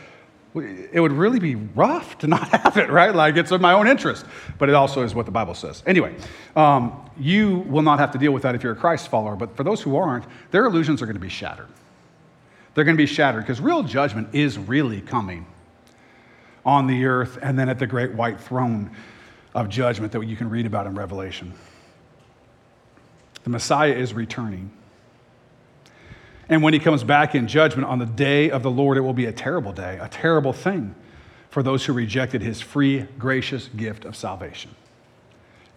it 0.55 0.99
would 0.99 1.11
really 1.11 1.37
be 1.37 1.53
rough 1.53 2.17
to 2.17 2.27
not 2.35 2.49
have 2.49 2.77
it, 2.77 2.89
right? 2.89 3.13
Like, 3.13 3.37
it's 3.37 3.51
in 3.51 3.61
my 3.61 3.73
own 3.73 3.87
interest, 3.87 4.25
but 4.57 4.69
it 4.69 4.75
also 4.75 5.03
is 5.03 5.13
what 5.13 5.27
the 5.27 5.31
Bible 5.31 5.53
says. 5.53 5.83
Anyway, 5.85 6.15
um, 6.55 7.07
you 7.15 7.59
will 7.67 7.83
not 7.83 7.99
have 7.99 8.09
to 8.13 8.17
deal 8.17 8.31
with 8.31 8.41
that 8.41 8.55
if 8.55 8.63
you're 8.63 8.73
a 8.73 8.75
Christ 8.75 9.09
follower, 9.09 9.35
but 9.35 9.55
for 9.55 9.63
those 9.63 9.83
who 9.83 9.97
aren't, 9.97 10.25
their 10.49 10.65
illusions 10.65 10.99
are 11.03 11.05
going 11.05 11.13
to 11.13 11.19
be 11.19 11.29
shattered. 11.29 11.67
They're 12.73 12.85
going 12.85 12.97
to 12.97 13.03
be 13.03 13.05
shattered 13.05 13.43
because 13.43 13.61
real 13.61 13.83
judgment 13.83 14.33
is 14.33 14.57
really 14.57 15.01
coming 15.01 15.45
on 16.69 16.85
the 16.85 17.05
earth 17.05 17.39
and 17.41 17.57
then 17.57 17.67
at 17.67 17.79
the 17.79 17.87
great 17.87 18.13
white 18.13 18.39
throne 18.39 18.91
of 19.55 19.69
judgment 19.69 20.11
that 20.11 20.23
you 20.23 20.35
can 20.35 20.49
read 20.51 20.67
about 20.67 20.85
in 20.85 20.93
Revelation. 20.93 21.51
The 23.43 23.49
Messiah 23.49 23.93
is 23.93 24.13
returning. 24.13 24.69
And 26.47 26.61
when 26.61 26.73
he 26.73 26.79
comes 26.79 27.03
back 27.03 27.33
in 27.33 27.47
judgment 27.47 27.87
on 27.87 27.97
the 27.97 28.05
day 28.05 28.51
of 28.51 28.61
the 28.61 28.69
Lord, 28.69 28.97
it 28.97 29.01
will 29.01 29.13
be 29.13 29.25
a 29.25 29.31
terrible 29.31 29.73
day, 29.73 29.97
a 29.99 30.07
terrible 30.07 30.53
thing 30.53 30.93
for 31.49 31.63
those 31.63 31.85
who 31.85 31.93
rejected 31.93 32.43
his 32.43 32.61
free, 32.61 33.07
gracious 33.17 33.67
gift 33.69 34.05
of 34.05 34.15
salvation. 34.15 34.75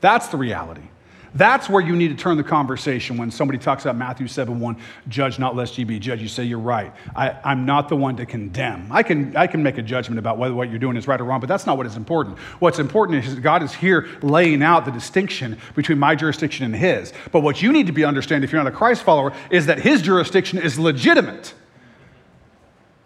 That's 0.03 0.29
the 0.29 0.37
reality. 0.37 0.89
That's 1.35 1.69
where 1.69 1.81
you 1.83 1.97
need 1.97 2.09
to 2.09 2.15
turn 2.15 2.37
the 2.37 2.45
conversation 2.45 3.17
when 3.17 3.31
somebody 3.31 3.59
talks 3.59 3.85
about 3.85 3.97
Matthew 3.97 4.29
7 4.29 4.61
1, 4.61 4.77
judge 5.09 5.39
not 5.39 5.57
lest 5.57 5.79
ye 5.79 5.85
be 5.85 5.99
judged. 5.99 6.21
You 6.21 6.29
say, 6.29 6.45
You're 6.45 6.59
right. 6.59 6.93
I, 7.17 7.53
am 7.53 7.65
not 7.65 7.89
the 7.89 7.97
one 7.97 8.17
to 8.17 8.27
condemn. 8.27 8.89
I 8.91 9.03
can, 9.03 9.35
I 9.35 9.47
can 9.47 9.63
make 9.63 9.79
a 9.79 9.83
judgment 9.83 10.19
about 10.19 10.37
whether 10.37 10.55
what 10.55 10.69
you're 10.69 10.79
doing 10.79 10.97
is 10.97 11.09
right 11.09 11.19
or 11.19 11.25
wrong, 11.25 11.41
but 11.41 11.49
that's 11.49 11.65
not 11.65 11.79
what 11.79 11.87
is 11.87 11.97
important. 11.97 12.39
What's 12.59 12.79
important 12.79 13.25
is 13.25 13.35
God 13.37 13.63
is 13.63 13.73
here 13.73 14.09
laying 14.21 14.63
out 14.63 14.85
the 14.85 14.91
distinction 14.91 15.59
between 15.75 15.99
my 15.99 16.15
jurisdiction 16.15 16.67
and 16.67 16.77
His. 16.77 17.15
But 17.31 17.41
what 17.41 17.63
you 17.63 17.73
need 17.73 17.87
to 17.87 17.93
be 17.93 18.05
understand 18.05 18.45
if 18.45 18.53
you're 18.53 18.63
not 18.63 18.73
a 18.73 18.77
Christ 18.77 19.03
follower 19.03 19.33
is 19.51 19.67
that 19.67 19.79
His 19.79 20.03
jurisdiction 20.03 20.59
is 20.59 20.79
legitimate. 20.79 21.55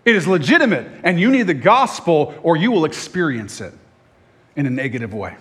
It 0.05 0.17
is 0.17 0.27
legitimate, 0.27 0.89
and 1.05 1.19
you 1.21 1.31
need 1.31 1.45
the 1.45 1.55
gospel 1.55 2.35
or 2.43 2.57
you 2.57 2.73
will 2.73 2.85
experience 2.85 3.61
it 3.61 3.75
in 4.57 4.67
a 4.67 4.71
negative 4.71 5.15
way, 5.15 5.37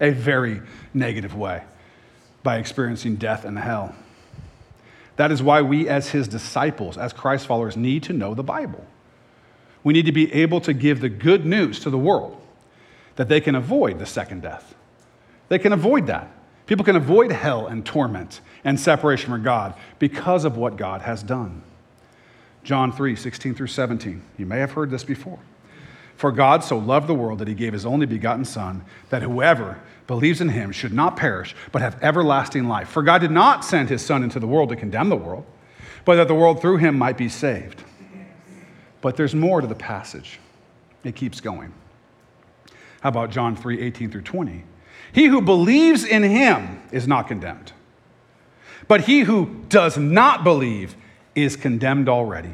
a 0.00 0.10
very 0.10 0.60
negative 0.92 1.36
way 1.36 1.62
by 2.42 2.58
experiencing 2.58 3.16
death 3.16 3.44
and 3.44 3.58
hell. 3.58 3.94
That 5.16 5.30
is 5.30 5.42
why 5.42 5.62
we, 5.62 5.88
as 5.88 6.10
his 6.10 6.28
disciples, 6.28 6.96
as 6.96 7.12
Christ 7.12 7.46
followers, 7.46 7.76
need 7.76 8.02
to 8.04 8.12
know 8.12 8.34
the 8.34 8.42
Bible. 8.42 8.86
We 9.82 9.92
need 9.92 10.06
to 10.06 10.12
be 10.12 10.32
able 10.32 10.60
to 10.62 10.72
give 10.72 11.00
the 11.00 11.08
good 11.08 11.44
news 11.44 11.80
to 11.80 11.90
the 11.90 11.98
world 11.98 12.40
that 13.16 13.28
they 13.28 13.40
can 13.40 13.54
avoid 13.54 13.98
the 13.98 14.06
second 14.06 14.42
death. 14.42 14.74
They 15.48 15.58
can 15.58 15.72
avoid 15.72 16.06
that. 16.06 16.30
People 16.66 16.84
can 16.84 16.96
avoid 16.96 17.32
hell 17.32 17.66
and 17.66 17.84
torment 17.84 18.40
and 18.64 18.78
separation 18.78 19.30
from 19.30 19.42
God 19.42 19.74
because 19.98 20.44
of 20.44 20.56
what 20.56 20.76
God 20.76 21.02
has 21.02 21.22
done. 21.22 21.62
John 22.62 22.92
3 22.92 23.16
16 23.16 23.54
through 23.54 23.66
17. 23.66 24.22
You 24.38 24.46
may 24.46 24.58
have 24.58 24.72
heard 24.72 24.90
this 24.90 25.04
before. 25.04 25.38
For 26.20 26.32
God 26.32 26.62
so 26.62 26.76
loved 26.76 27.06
the 27.06 27.14
world 27.14 27.38
that 27.38 27.48
he 27.48 27.54
gave 27.54 27.72
his 27.72 27.86
only 27.86 28.04
begotten 28.04 28.44
Son, 28.44 28.84
that 29.08 29.22
whoever 29.22 29.80
believes 30.06 30.42
in 30.42 30.50
him 30.50 30.70
should 30.70 30.92
not 30.92 31.16
perish, 31.16 31.56
but 31.72 31.80
have 31.80 31.96
everlasting 32.02 32.68
life. 32.68 32.90
For 32.90 33.02
God 33.02 33.22
did 33.22 33.30
not 33.30 33.64
send 33.64 33.88
his 33.88 34.04
Son 34.04 34.22
into 34.22 34.38
the 34.38 34.46
world 34.46 34.68
to 34.68 34.76
condemn 34.76 35.08
the 35.08 35.16
world, 35.16 35.46
but 36.04 36.16
that 36.16 36.28
the 36.28 36.34
world 36.34 36.60
through 36.60 36.76
him 36.76 36.98
might 36.98 37.16
be 37.16 37.30
saved. 37.30 37.82
But 39.00 39.16
there's 39.16 39.34
more 39.34 39.62
to 39.62 39.66
the 39.66 39.74
passage. 39.74 40.38
It 41.04 41.16
keeps 41.16 41.40
going. 41.40 41.72
How 43.00 43.08
about 43.08 43.30
John 43.30 43.56
3 43.56 43.80
18 43.80 44.10
through 44.10 44.20
20? 44.20 44.64
He 45.14 45.24
who 45.24 45.40
believes 45.40 46.04
in 46.04 46.22
him 46.22 46.82
is 46.92 47.08
not 47.08 47.28
condemned, 47.28 47.72
but 48.88 49.00
he 49.00 49.20
who 49.20 49.64
does 49.70 49.96
not 49.96 50.44
believe 50.44 50.96
is 51.34 51.56
condemned 51.56 52.10
already 52.10 52.52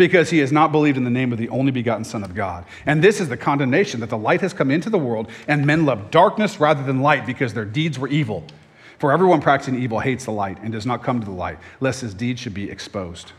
because 0.00 0.30
he 0.30 0.38
has 0.38 0.50
not 0.50 0.72
believed 0.72 0.96
in 0.96 1.04
the 1.04 1.10
name 1.10 1.30
of 1.30 1.36
the 1.36 1.50
only 1.50 1.70
begotten 1.70 2.04
Son 2.04 2.24
of 2.24 2.34
God. 2.34 2.64
And 2.86 3.04
this 3.04 3.20
is 3.20 3.28
the 3.28 3.36
condemnation 3.36 4.00
that 4.00 4.08
the 4.08 4.16
light 4.16 4.40
has 4.40 4.54
come 4.54 4.70
into 4.70 4.88
the 4.88 4.96
world, 4.96 5.28
and 5.46 5.66
men 5.66 5.84
love 5.84 6.10
darkness 6.10 6.58
rather 6.58 6.82
than 6.82 7.02
light 7.02 7.26
because 7.26 7.52
their 7.52 7.66
deeds 7.66 7.98
were 7.98 8.08
evil. 8.08 8.42
For 8.98 9.12
everyone 9.12 9.42
practicing 9.42 9.80
evil 9.80 10.00
hates 10.00 10.24
the 10.24 10.30
light 10.30 10.56
and 10.62 10.72
does 10.72 10.86
not 10.86 11.02
come 11.02 11.20
to 11.20 11.26
the 11.26 11.32
light, 11.32 11.58
lest 11.80 12.00
his 12.00 12.14
deeds 12.14 12.40
should 12.40 12.54
be 12.54 12.70
exposed. 12.70 13.32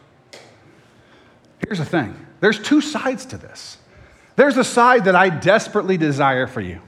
Here's 1.65 1.79
the 1.79 1.85
thing 1.85 2.15
there's 2.41 2.61
two 2.61 2.79
sides 2.79 3.25
to 3.25 3.39
this. 3.39 3.79
There's 4.35 4.57
a 4.57 4.63
side 4.63 5.05
that 5.05 5.15
I 5.15 5.29
desperately 5.29 5.97
desire 5.97 6.45
for 6.45 6.61
you, 6.61 6.79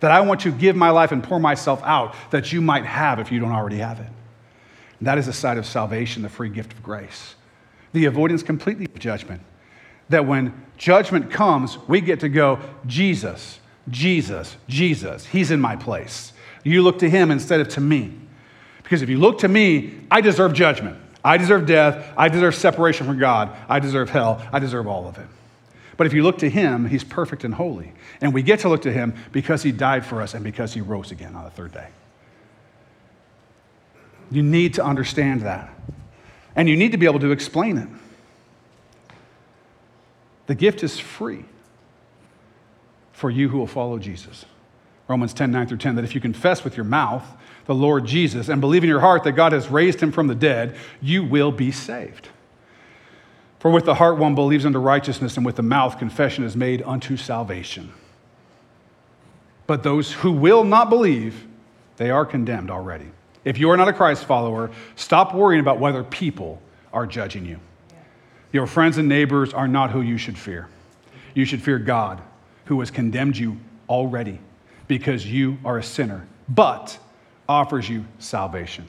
that 0.00 0.10
I 0.10 0.22
want 0.22 0.44
you 0.44 0.50
to 0.50 0.56
give 0.56 0.74
my 0.74 0.90
life 0.90 1.12
and 1.12 1.22
pour 1.22 1.38
myself 1.38 1.80
out 1.84 2.16
that 2.32 2.52
you 2.52 2.60
might 2.60 2.84
have 2.84 3.20
if 3.20 3.30
you 3.30 3.38
don't 3.38 3.52
already 3.52 3.78
have 3.78 4.00
it. 4.00 4.10
And 4.98 5.06
that 5.06 5.18
is 5.18 5.26
the 5.26 5.32
side 5.32 5.56
of 5.56 5.66
salvation, 5.66 6.22
the 6.22 6.28
free 6.28 6.48
gift 6.48 6.72
of 6.72 6.82
grace 6.82 7.36
the 7.94 8.04
avoidance 8.04 8.42
completely 8.42 8.84
of 8.84 8.98
judgment. 8.98 9.40
That 10.10 10.26
when 10.26 10.52
judgment 10.76 11.30
comes, 11.30 11.78
we 11.88 12.02
get 12.02 12.20
to 12.20 12.28
go, 12.28 12.58
Jesus, 12.86 13.58
Jesus, 13.88 14.56
Jesus, 14.68 15.24
He's 15.24 15.50
in 15.50 15.60
my 15.60 15.76
place. 15.76 16.32
You 16.62 16.82
look 16.82 16.98
to 16.98 17.08
Him 17.08 17.30
instead 17.30 17.60
of 17.60 17.68
to 17.70 17.80
me. 17.80 18.12
Because 18.82 19.00
if 19.00 19.08
you 19.08 19.18
look 19.18 19.38
to 19.38 19.48
me, 19.48 19.94
I 20.10 20.20
deserve 20.20 20.52
judgment. 20.52 20.98
I 21.24 21.38
deserve 21.38 21.66
death. 21.66 22.12
I 22.18 22.28
deserve 22.28 22.54
separation 22.54 23.06
from 23.06 23.18
God. 23.18 23.56
I 23.66 23.78
deserve 23.78 24.10
hell. 24.10 24.46
I 24.52 24.58
deserve 24.58 24.86
all 24.86 25.08
of 25.08 25.16
it. 25.16 25.26
But 25.96 26.06
if 26.06 26.12
you 26.12 26.22
look 26.22 26.38
to 26.38 26.50
Him, 26.50 26.86
He's 26.86 27.04
perfect 27.04 27.44
and 27.44 27.54
holy. 27.54 27.92
And 28.20 28.34
we 28.34 28.42
get 28.42 28.60
to 28.60 28.68
look 28.68 28.82
to 28.82 28.92
Him 28.92 29.14
because 29.32 29.62
He 29.62 29.72
died 29.72 30.04
for 30.04 30.20
us 30.20 30.34
and 30.34 30.42
because 30.42 30.74
He 30.74 30.80
rose 30.80 31.12
again 31.12 31.34
on 31.34 31.44
the 31.44 31.50
third 31.50 31.72
day. 31.72 31.88
You 34.30 34.42
need 34.42 34.74
to 34.74 34.84
understand 34.84 35.42
that. 35.42 35.70
And 36.56 36.68
you 36.68 36.76
need 36.76 36.92
to 36.92 36.98
be 36.98 37.06
able 37.06 37.20
to 37.20 37.30
explain 37.30 37.78
it. 37.78 37.88
The 40.46 40.54
gift 40.54 40.82
is 40.82 40.98
free 40.98 41.44
for 43.12 43.30
you 43.30 43.48
who 43.48 43.58
will 43.58 43.66
follow 43.66 43.98
Jesus. 43.98 44.44
Romans 45.08 45.34
10 45.34 45.50
9 45.50 45.66
through 45.66 45.78
10 45.78 45.96
that 45.96 46.04
if 46.04 46.14
you 46.14 46.20
confess 46.20 46.64
with 46.64 46.76
your 46.76 46.84
mouth 46.84 47.24
the 47.66 47.74
Lord 47.74 48.06
Jesus 48.06 48.48
and 48.48 48.60
believe 48.60 48.82
in 48.82 48.88
your 48.88 49.00
heart 49.00 49.24
that 49.24 49.32
God 49.32 49.52
has 49.52 49.68
raised 49.68 50.00
him 50.00 50.12
from 50.12 50.26
the 50.26 50.34
dead, 50.34 50.76
you 51.00 51.24
will 51.24 51.52
be 51.52 51.70
saved. 51.70 52.28
For 53.58 53.70
with 53.70 53.86
the 53.86 53.94
heart 53.94 54.18
one 54.18 54.34
believes 54.34 54.66
unto 54.66 54.78
righteousness, 54.78 55.38
and 55.38 55.46
with 55.46 55.56
the 55.56 55.62
mouth 55.62 55.98
confession 55.98 56.44
is 56.44 56.54
made 56.54 56.82
unto 56.82 57.16
salvation. 57.16 57.94
But 59.66 59.82
those 59.82 60.12
who 60.12 60.32
will 60.32 60.64
not 60.64 60.90
believe, 60.90 61.46
they 61.96 62.10
are 62.10 62.26
condemned 62.26 62.70
already. 62.70 63.10
If 63.44 63.58
you 63.58 63.70
are 63.70 63.76
not 63.76 63.88
a 63.88 63.92
Christ 63.92 64.24
follower, 64.24 64.70
stop 64.96 65.34
worrying 65.34 65.60
about 65.60 65.78
whether 65.78 66.02
people 66.02 66.62
are 66.92 67.06
judging 67.06 67.44
you. 67.44 67.60
Your 68.52 68.66
friends 68.66 68.98
and 68.98 69.08
neighbors 69.08 69.52
are 69.52 69.68
not 69.68 69.90
who 69.90 70.00
you 70.00 70.16
should 70.16 70.38
fear. 70.38 70.68
You 71.34 71.44
should 71.44 71.62
fear 71.62 71.78
God, 71.78 72.22
who 72.66 72.80
has 72.80 72.90
condemned 72.90 73.36
you 73.36 73.58
already 73.88 74.38
because 74.86 75.26
you 75.26 75.58
are 75.64 75.78
a 75.78 75.82
sinner, 75.82 76.26
but 76.48 76.98
offers 77.48 77.88
you 77.88 78.06
salvation. 78.18 78.88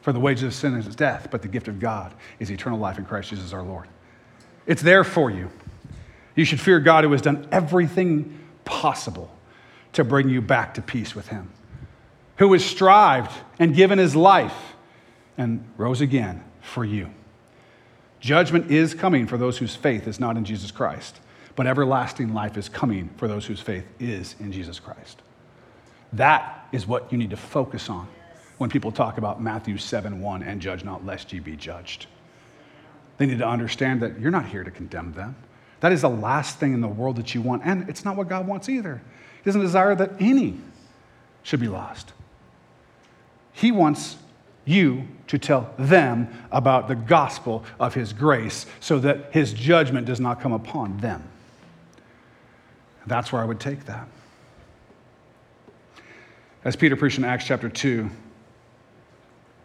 For 0.00 0.12
the 0.12 0.20
wages 0.20 0.44
of 0.44 0.54
sin 0.54 0.74
is 0.74 0.96
death, 0.96 1.28
but 1.30 1.42
the 1.42 1.48
gift 1.48 1.68
of 1.68 1.78
God 1.78 2.14
is 2.38 2.50
eternal 2.50 2.78
life 2.78 2.98
in 2.98 3.04
Christ 3.04 3.30
Jesus 3.30 3.52
our 3.52 3.62
Lord. 3.62 3.86
It's 4.66 4.82
there 4.82 5.04
for 5.04 5.30
you. 5.30 5.50
You 6.34 6.44
should 6.44 6.60
fear 6.60 6.80
God 6.80 7.04
who 7.04 7.12
has 7.12 7.20
done 7.20 7.46
everything 7.52 8.38
possible 8.64 9.30
to 9.92 10.04
bring 10.04 10.28
you 10.28 10.40
back 10.40 10.74
to 10.74 10.82
peace 10.82 11.14
with 11.14 11.28
Him 11.28 11.50
who 12.40 12.54
has 12.54 12.64
strived 12.64 13.30
and 13.58 13.74
given 13.74 13.98
his 13.98 14.16
life 14.16 14.74
and 15.36 15.62
rose 15.76 16.00
again 16.00 16.42
for 16.62 16.86
you. 16.86 17.10
Judgment 18.18 18.70
is 18.70 18.94
coming 18.94 19.26
for 19.26 19.36
those 19.36 19.58
whose 19.58 19.76
faith 19.76 20.08
is 20.08 20.18
not 20.18 20.38
in 20.38 20.46
Jesus 20.46 20.70
Christ, 20.70 21.20
but 21.54 21.66
everlasting 21.66 22.32
life 22.32 22.56
is 22.56 22.66
coming 22.66 23.10
for 23.18 23.28
those 23.28 23.44
whose 23.44 23.60
faith 23.60 23.84
is 23.98 24.36
in 24.40 24.52
Jesus 24.52 24.80
Christ. 24.80 25.20
That 26.14 26.66
is 26.72 26.86
what 26.86 27.12
you 27.12 27.18
need 27.18 27.28
to 27.28 27.36
focus 27.36 27.90
on 27.90 28.08
when 28.56 28.70
people 28.70 28.90
talk 28.90 29.18
about 29.18 29.42
Matthew 29.42 29.76
7 29.76 30.22
1 30.22 30.42
and 30.42 30.62
judge 30.62 30.82
not 30.82 31.04
lest 31.04 31.34
ye 31.34 31.40
be 31.40 31.56
judged. 31.56 32.06
They 33.18 33.26
need 33.26 33.38
to 33.40 33.46
understand 33.46 34.00
that 34.00 34.18
you're 34.18 34.30
not 34.30 34.46
here 34.46 34.64
to 34.64 34.70
condemn 34.70 35.12
them. 35.12 35.36
That 35.80 35.92
is 35.92 36.00
the 36.00 36.08
last 36.08 36.58
thing 36.58 36.72
in 36.72 36.80
the 36.80 36.88
world 36.88 37.16
that 37.16 37.34
you 37.34 37.42
want, 37.42 37.66
and 37.66 37.86
it's 37.90 38.02
not 38.02 38.16
what 38.16 38.30
God 38.30 38.46
wants 38.46 38.70
either. 38.70 39.02
He 39.36 39.44
doesn't 39.44 39.60
desire 39.60 39.94
that 39.94 40.12
any 40.18 40.58
should 41.42 41.60
be 41.60 41.68
lost. 41.68 42.14
He 43.52 43.72
wants 43.72 44.16
you 44.64 45.08
to 45.26 45.38
tell 45.38 45.72
them 45.78 46.28
about 46.50 46.88
the 46.88 46.94
gospel 46.94 47.64
of 47.78 47.94
his 47.94 48.12
grace 48.12 48.66
so 48.80 48.98
that 49.00 49.32
his 49.32 49.52
judgment 49.52 50.06
does 50.06 50.20
not 50.20 50.40
come 50.40 50.52
upon 50.52 50.98
them. 50.98 51.22
That's 53.06 53.32
where 53.32 53.42
I 53.42 53.44
would 53.44 53.60
take 53.60 53.86
that. 53.86 54.06
As 56.64 56.76
Peter 56.76 56.94
preached 56.96 57.18
in 57.18 57.24
Acts 57.24 57.46
chapter 57.46 57.68
2, 57.68 58.10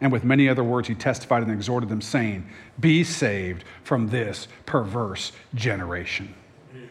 and 0.01 0.11
with 0.11 0.23
many 0.23 0.49
other 0.49 0.63
words, 0.63 0.87
he 0.87 0.95
testified 0.95 1.43
and 1.43 1.51
exhorted 1.51 1.89
them, 1.89 2.01
saying, 2.01 2.49
Be 2.79 3.03
saved 3.03 3.63
from 3.83 4.09
this 4.09 4.47
perverse 4.65 5.31
generation. 5.53 6.33
Amen. 6.71 6.89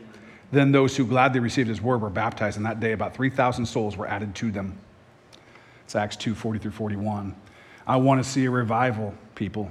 Then 0.51 0.72
those 0.72 0.97
who 0.97 1.07
gladly 1.07 1.40
received 1.40 1.68
his 1.68 1.80
word 1.80 2.01
were 2.01 2.11
baptized, 2.11 2.57
and 2.57 2.66
that 2.66 2.80
day 2.80 2.92
about 2.92 3.14
3,000 3.14 3.66
souls 3.66 3.97
were 3.97 4.07
added 4.07 4.34
to 4.36 4.51
them. 4.51 4.78
It's 5.85 5.95
Acts 5.95 6.16
2 6.16 6.35
40 6.35 6.59
through 6.59 6.70
41. 6.72 7.35
I 7.87 7.97
want 7.97 8.22
to 8.22 8.28
see 8.28 8.45
a 8.47 8.51
revival, 8.51 9.14
people. 9.35 9.70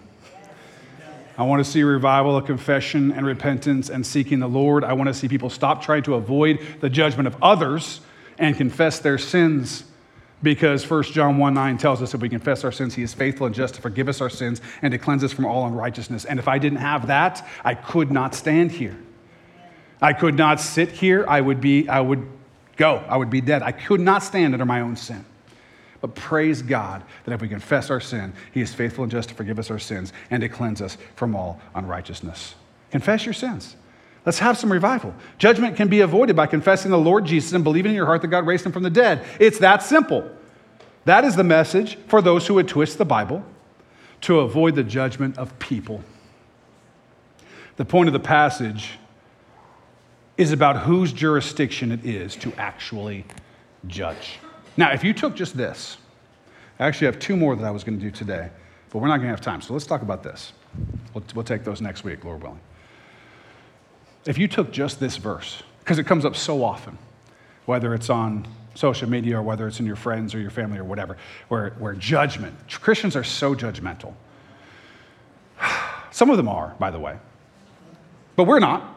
I 1.35 1.43
want 1.43 1.65
to 1.65 1.69
see 1.69 1.81
a 1.81 1.85
revival 1.85 2.37
of 2.37 2.45
confession 2.45 3.11
and 3.11 3.25
repentance 3.25 3.89
and 3.89 4.05
seeking 4.05 4.39
the 4.39 4.47
Lord. 4.47 4.83
I 4.83 4.93
want 4.93 5.07
to 5.07 5.13
see 5.15 5.27
people 5.27 5.49
stop 5.49 5.81
trying 5.81 6.03
to 6.03 6.13
avoid 6.13 6.59
the 6.79 6.89
judgment 6.89 7.25
of 7.25 7.35
others 7.41 8.01
and 8.37 8.55
confess 8.55 8.99
their 8.99 9.17
sins 9.17 9.83
because 10.43 10.87
1 10.87 11.03
John 11.03 11.37
1 11.37 11.53
9 11.53 11.77
tells 11.77 12.01
us 12.01 12.13
if 12.13 12.21
we 12.21 12.29
confess 12.29 12.63
our 12.63 12.71
sins, 12.71 12.93
he 12.93 13.01
is 13.01 13.13
faithful 13.13 13.47
and 13.47 13.55
just 13.55 13.75
to 13.75 13.81
forgive 13.81 14.09
us 14.09 14.21
our 14.21 14.29
sins 14.29 14.61
and 14.81 14.91
to 14.91 14.97
cleanse 14.99 15.23
us 15.23 15.31
from 15.31 15.45
all 15.45 15.65
unrighteousness. 15.65 16.25
And 16.25 16.37
if 16.37 16.47
I 16.47 16.59
didn't 16.59 16.79
have 16.79 17.07
that, 17.07 17.47
I 17.63 17.73
could 17.73 18.11
not 18.11 18.35
stand 18.35 18.71
here. 18.71 18.97
I 20.01 20.13
could 20.13 20.35
not 20.35 20.59
sit 20.59 20.91
here. 20.91 21.25
I 21.27 21.39
would 21.41 21.61
be, 21.61 21.87
I 21.87 22.01
would 22.01 22.27
go. 22.75 23.03
I 23.07 23.17
would 23.17 23.29
be 23.29 23.41
dead. 23.41 23.63
I 23.63 23.71
could 23.71 24.01
not 24.01 24.21
stand 24.21 24.53
under 24.53 24.65
my 24.65 24.81
own 24.81 24.97
sin. 24.97 25.25
But 26.03 26.15
praise 26.15 26.61
God 26.61 27.01
that 27.23 27.31
if 27.31 27.39
we 27.39 27.47
confess 27.47 27.89
our 27.89 28.01
sin, 28.01 28.33
he 28.51 28.59
is 28.59 28.73
faithful 28.73 29.05
and 29.05 29.11
just 29.11 29.29
to 29.29 29.35
forgive 29.35 29.57
us 29.57 29.71
our 29.71 29.79
sins 29.79 30.11
and 30.29 30.41
to 30.41 30.49
cleanse 30.49 30.81
us 30.81 30.97
from 31.15 31.33
all 31.33 31.61
unrighteousness. 31.75 32.55
Confess 32.91 33.25
your 33.25 33.31
sins. 33.31 33.77
Let's 34.25 34.39
have 34.39 34.57
some 34.57 34.69
revival. 34.69 35.15
Judgment 35.37 35.77
can 35.77 35.87
be 35.87 36.01
avoided 36.01 36.35
by 36.35 36.47
confessing 36.47 36.91
the 36.91 36.97
Lord 36.97 37.23
Jesus 37.23 37.53
and 37.53 37.63
believing 37.63 37.91
in 37.91 37.95
your 37.95 38.05
heart 38.05 38.21
that 38.21 38.27
God 38.27 38.45
raised 38.45 38.65
him 38.65 38.73
from 38.73 38.83
the 38.83 38.89
dead. 38.89 39.25
It's 39.39 39.59
that 39.59 39.81
simple. 39.81 40.29
That 41.05 41.23
is 41.23 41.37
the 41.37 41.43
message 41.45 41.97
for 42.07 42.21
those 42.21 42.47
who 42.47 42.55
would 42.55 42.67
twist 42.67 42.97
the 42.97 43.05
Bible 43.05 43.41
to 44.23 44.41
avoid 44.41 44.75
the 44.75 44.83
judgment 44.83 45.37
of 45.37 45.57
people. 45.57 46.03
The 47.77 47.85
point 47.85 48.09
of 48.09 48.13
the 48.13 48.19
passage 48.19 48.99
is 50.35 50.51
about 50.51 50.79
whose 50.79 51.13
jurisdiction 51.13 51.93
it 51.93 52.03
is 52.03 52.35
to 52.35 52.51
actually 52.57 53.23
judge. 53.87 54.39
Now, 54.75 54.91
if 54.91 55.03
you 55.03 55.13
took 55.13 55.35
just 55.35 55.55
this, 55.55 55.97
I 56.79 56.87
actually 56.87 57.05
have 57.05 57.19
two 57.19 57.37
more 57.37 57.55
that 57.55 57.65
I 57.65 57.71
was 57.71 57.83
going 57.83 57.99
to 57.99 58.03
do 58.03 58.11
today, 58.11 58.49
but 58.89 58.99
we're 58.99 59.07
not 59.07 59.17
going 59.17 59.27
to 59.27 59.35
have 59.35 59.41
time. 59.41 59.61
So 59.61 59.73
let's 59.73 59.85
talk 59.85 60.01
about 60.01 60.23
this. 60.23 60.53
We'll, 61.13 61.23
we'll 61.35 61.43
take 61.43 61.63
those 61.63 61.81
next 61.81 62.03
week, 62.03 62.23
Lord 62.25 62.41
willing. 62.41 62.59
If 64.25 64.37
you 64.37 64.47
took 64.47 64.71
just 64.71 64.99
this 64.99 65.17
verse, 65.17 65.61
because 65.79 65.99
it 65.99 66.05
comes 66.05 66.25
up 66.25 66.35
so 66.35 66.63
often, 66.63 66.97
whether 67.65 67.93
it's 67.93 68.09
on 68.09 68.47
social 68.73 69.09
media 69.09 69.37
or 69.37 69.43
whether 69.43 69.67
it's 69.67 69.79
in 69.79 69.85
your 69.85 69.95
friends 69.95 70.33
or 70.33 70.39
your 70.39 70.49
family 70.49 70.79
or 70.79 70.83
whatever, 70.83 71.17
where, 71.49 71.71
where 71.71 71.93
judgment, 71.93 72.55
Christians 72.67 73.15
are 73.15 73.23
so 73.23 73.53
judgmental. 73.53 74.13
Some 76.11 76.29
of 76.29 76.37
them 76.37 76.47
are, 76.47 76.75
by 76.79 76.89
the 76.89 76.99
way, 76.99 77.17
but 78.35 78.45
we're 78.45 78.59
not. 78.59 78.89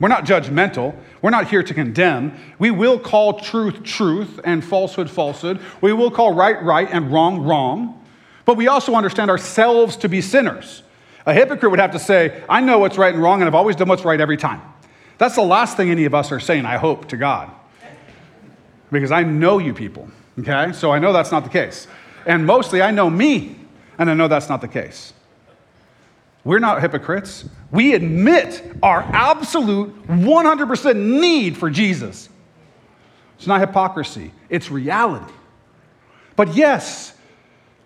We're 0.00 0.08
not 0.08 0.24
judgmental. 0.24 0.94
We're 1.22 1.30
not 1.30 1.48
here 1.48 1.62
to 1.62 1.74
condemn. 1.74 2.38
We 2.58 2.70
will 2.70 2.98
call 2.98 3.40
truth 3.40 3.82
truth 3.82 4.40
and 4.44 4.64
falsehood 4.64 5.10
falsehood. 5.10 5.60
We 5.80 5.92
will 5.92 6.10
call 6.10 6.34
right 6.34 6.62
right 6.62 6.88
and 6.90 7.12
wrong 7.12 7.42
wrong. 7.42 7.94
But 8.44 8.56
we 8.56 8.68
also 8.68 8.94
understand 8.94 9.30
ourselves 9.30 9.96
to 9.98 10.08
be 10.08 10.20
sinners. 10.20 10.82
A 11.26 11.34
hypocrite 11.34 11.70
would 11.70 11.80
have 11.80 11.90
to 11.90 11.98
say, 11.98 12.42
I 12.48 12.60
know 12.60 12.78
what's 12.78 12.96
right 12.96 13.12
and 13.12 13.22
wrong, 13.22 13.42
and 13.42 13.48
I've 13.48 13.54
always 13.54 13.76
done 13.76 13.88
what's 13.88 14.04
right 14.04 14.18
every 14.18 14.38
time. 14.38 14.62
That's 15.18 15.34
the 15.34 15.42
last 15.42 15.76
thing 15.76 15.90
any 15.90 16.06
of 16.06 16.14
us 16.14 16.32
are 16.32 16.40
saying, 16.40 16.64
I 16.64 16.78
hope, 16.78 17.08
to 17.08 17.18
God. 17.18 17.50
Because 18.90 19.12
I 19.12 19.24
know 19.24 19.58
you 19.58 19.74
people, 19.74 20.08
okay? 20.38 20.72
So 20.72 20.90
I 20.90 20.98
know 20.98 21.12
that's 21.12 21.30
not 21.30 21.44
the 21.44 21.50
case. 21.50 21.86
And 22.24 22.46
mostly 22.46 22.80
I 22.80 22.90
know 22.90 23.10
me, 23.10 23.56
and 23.98 24.08
I 24.08 24.14
know 24.14 24.28
that's 24.28 24.48
not 24.48 24.62
the 24.62 24.68
case. 24.68 25.12
We're 26.48 26.60
not 26.60 26.80
hypocrites. 26.80 27.44
We 27.70 27.92
admit 27.92 28.62
our 28.82 29.02
absolute 29.02 30.06
100% 30.06 30.96
need 31.20 31.58
for 31.58 31.68
Jesus. 31.68 32.30
It's 33.36 33.46
not 33.46 33.60
hypocrisy, 33.60 34.32
it's 34.48 34.70
reality. 34.70 35.30
But 36.36 36.54
yes, 36.54 37.12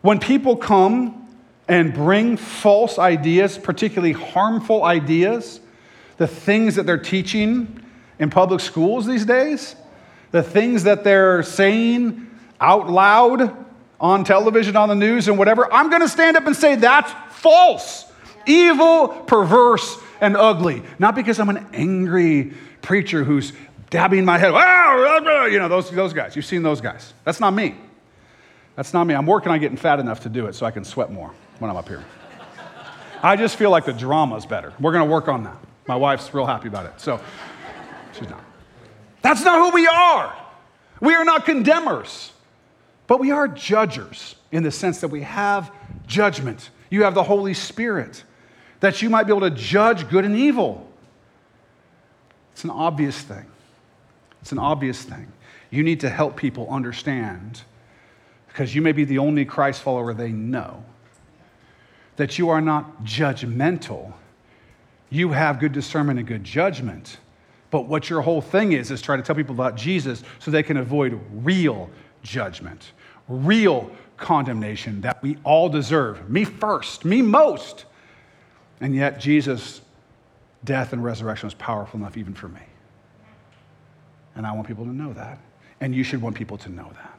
when 0.02 0.20
people 0.20 0.56
come 0.56 1.28
and 1.66 1.92
bring 1.92 2.36
false 2.36 3.00
ideas, 3.00 3.58
particularly 3.58 4.12
harmful 4.12 4.84
ideas, 4.84 5.58
the 6.18 6.28
things 6.28 6.76
that 6.76 6.86
they're 6.86 6.98
teaching 6.98 7.84
in 8.20 8.30
public 8.30 8.60
schools 8.60 9.06
these 9.06 9.24
days, 9.24 9.74
the 10.30 10.44
things 10.44 10.84
that 10.84 11.02
they're 11.02 11.42
saying 11.42 12.30
out 12.60 12.88
loud 12.88 13.56
on 13.98 14.22
television, 14.22 14.76
on 14.76 14.88
the 14.88 14.94
news, 14.94 15.26
and 15.26 15.36
whatever, 15.36 15.72
I'm 15.72 15.90
going 15.90 16.02
to 16.02 16.08
stand 16.08 16.36
up 16.36 16.46
and 16.46 16.54
say 16.54 16.76
that's 16.76 17.12
false, 17.34 18.04
evil, 18.46 19.08
perverse, 19.08 19.98
and 20.20 20.36
ugly. 20.36 20.82
Not 20.98 21.14
because 21.14 21.38
I'm 21.40 21.48
an 21.48 21.66
angry 21.72 22.52
preacher 22.80 23.24
who's 23.24 23.52
dabbing 23.90 24.24
my 24.24 24.38
head, 24.38 24.52
you 25.52 25.58
know, 25.58 25.68
those, 25.68 25.90
those 25.90 26.12
guys. 26.12 26.34
You've 26.34 26.46
seen 26.46 26.62
those 26.62 26.80
guys. 26.80 27.12
That's 27.24 27.40
not 27.40 27.52
me. 27.52 27.76
That's 28.74 28.94
not 28.94 29.04
me. 29.04 29.14
I'm 29.14 29.26
working 29.26 29.52
on 29.52 29.60
getting 29.60 29.76
fat 29.76 30.00
enough 30.00 30.20
to 30.20 30.28
do 30.28 30.46
it 30.46 30.54
so 30.54 30.64
I 30.64 30.70
can 30.70 30.84
sweat 30.84 31.10
more 31.10 31.30
when 31.58 31.70
I'm 31.70 31.76
up 31.76 31.88
here. 31.88 32.02
I 33.22 33.36
just 33.36 33.56
feel 33.56 33.70
like 33.70 33.84
the 33.84 33.92
drama's 33.92 34.46
better. 34.46 34.72
We're 34.80 34.92
going 34.92 35.06
to 35.06 35.10
work 35.10 35.28
on 35.28 35.44
that. 35.44 35.56
My 35.86 35.96
wife's 35.96 36.32
real 36.32 36.46
happy 36.46 36.68
about 36.68 36.86
it. 36.86 37.00
So 37.00 37.20
she's 38.18 38.28
not. 38.28 38.42
That's 39.20 39.44
not 39.44 39.58
who 39.58 39.74
we 39.74 39.86
are. 39.86 40.34
We 41.00 41.14
are 41.14 41.24
not 41.24 41.44
condemners, 41.44 42.32
but 43.06 43.20
we 43.20 43.30
are 43.30 43.46
judgers 43.46 44.36
in 44.50 44.62
the 44.62 44.70
sense 44.70 45.00
that 45.00 45.08
we 45.08 45.22
have 45.22 45.70
judgment. 46.06 46.70
You 46.90 47.04
have 47.04 47.14
the 47.14 47.22
Holy 47.22 47.54
Spirit 47.54 48.24
that 48.82 49.00
you 49.00 49.08
might 49.08 49.22
be 49.22 49.32
able 49.32 49.48
to 49.48 49.50
judge 49.50 50.08
good 50.10 50.24
and 50.24 50.36
evil. 50.36 50.84
It's 52.52 52.64
an 52.64 52.70
obvious 52.70 53.16
thing. 53.20 53.46
It's 54.40 54.50
an 54.50 54.58
obvious 54.58 55.04
thing. 55.04 55.32
You 55.70 55.84
need 55.84 56.00
to 56.00 56.10
help 56.10 56.36
people 56.36 56.68
understand 56.68 57.62
because 58.48 58.74
you 58.74 58.82
may 58.82 58.90
be 58.90 59.04
the 59.04 59.18
only 59.18 59.44
Christ 59.44 59.82
follower 59.82 60.12
they 60.12 60.32
know 60.32 60.84
that 62.16 62.40
you 62.40 62.48
are 62.48 62.60
not 62.60 63.04
judgmental. 63.04 64.12
You 65.10 65.30
have 65.30 65.60
good 65.60 65.72
discernment 65.72 66.18
and 66.18 66.26
good 66.26 66.42
judgment. 66.42 67.18
But 67.70 67.86
what 67.86 68.10
your 68.10 68.20
whole 68.20 68.40
thing 68.40 68.72
is, 68.72 68.90
is 68.90 69.00
try 69.00 69.16
to 69.16 69.22
tell 69.22 69.36
people 69.36 69.54
about 69.54 69.76
Jesus 69.76 70.24
so 70.40 70.50
they 70.50 70.64
can 70.64 70.76
avoid 70.76 71.20
real 71.32 71.88
judgment, 72.24 72.90
real 73.28 73.92
condemnation 74.16 75.02
that 75.02 75.22
we 75.22 75.38
all 75.44 75.68
deserve. 75.68 76.28
Me 76.28 76.42
first, 76.42 77.04
me 77.04 77.22
most. 77.22 77.84
And 78.82 78.94
yet, 78.96 79.20
Jesus' 79.20 79.80
death 80.64 80.92
and 80.92 81.02
resurrection 81.02 81.46
was 81.46 81.54
powerful 81.54 82.00
enough 82.00 82.16
even 82.16 82.34
for 82.34 82.48
me. 82.48 82.60
And 84.34 84.44
I 84.44 84.52
want 84.52 84.66
people 84.66 84.84
to 84.84 84.92
know 84.92 85.12
that. 85.12 85.38
And 85.80 85.94
you 85.94 86.02
should 86.02 86.20
want 86.20 86.36
people 86.36 86.58
to 86.58 86.68
know 86.68 86.90
that. 86.94 87.11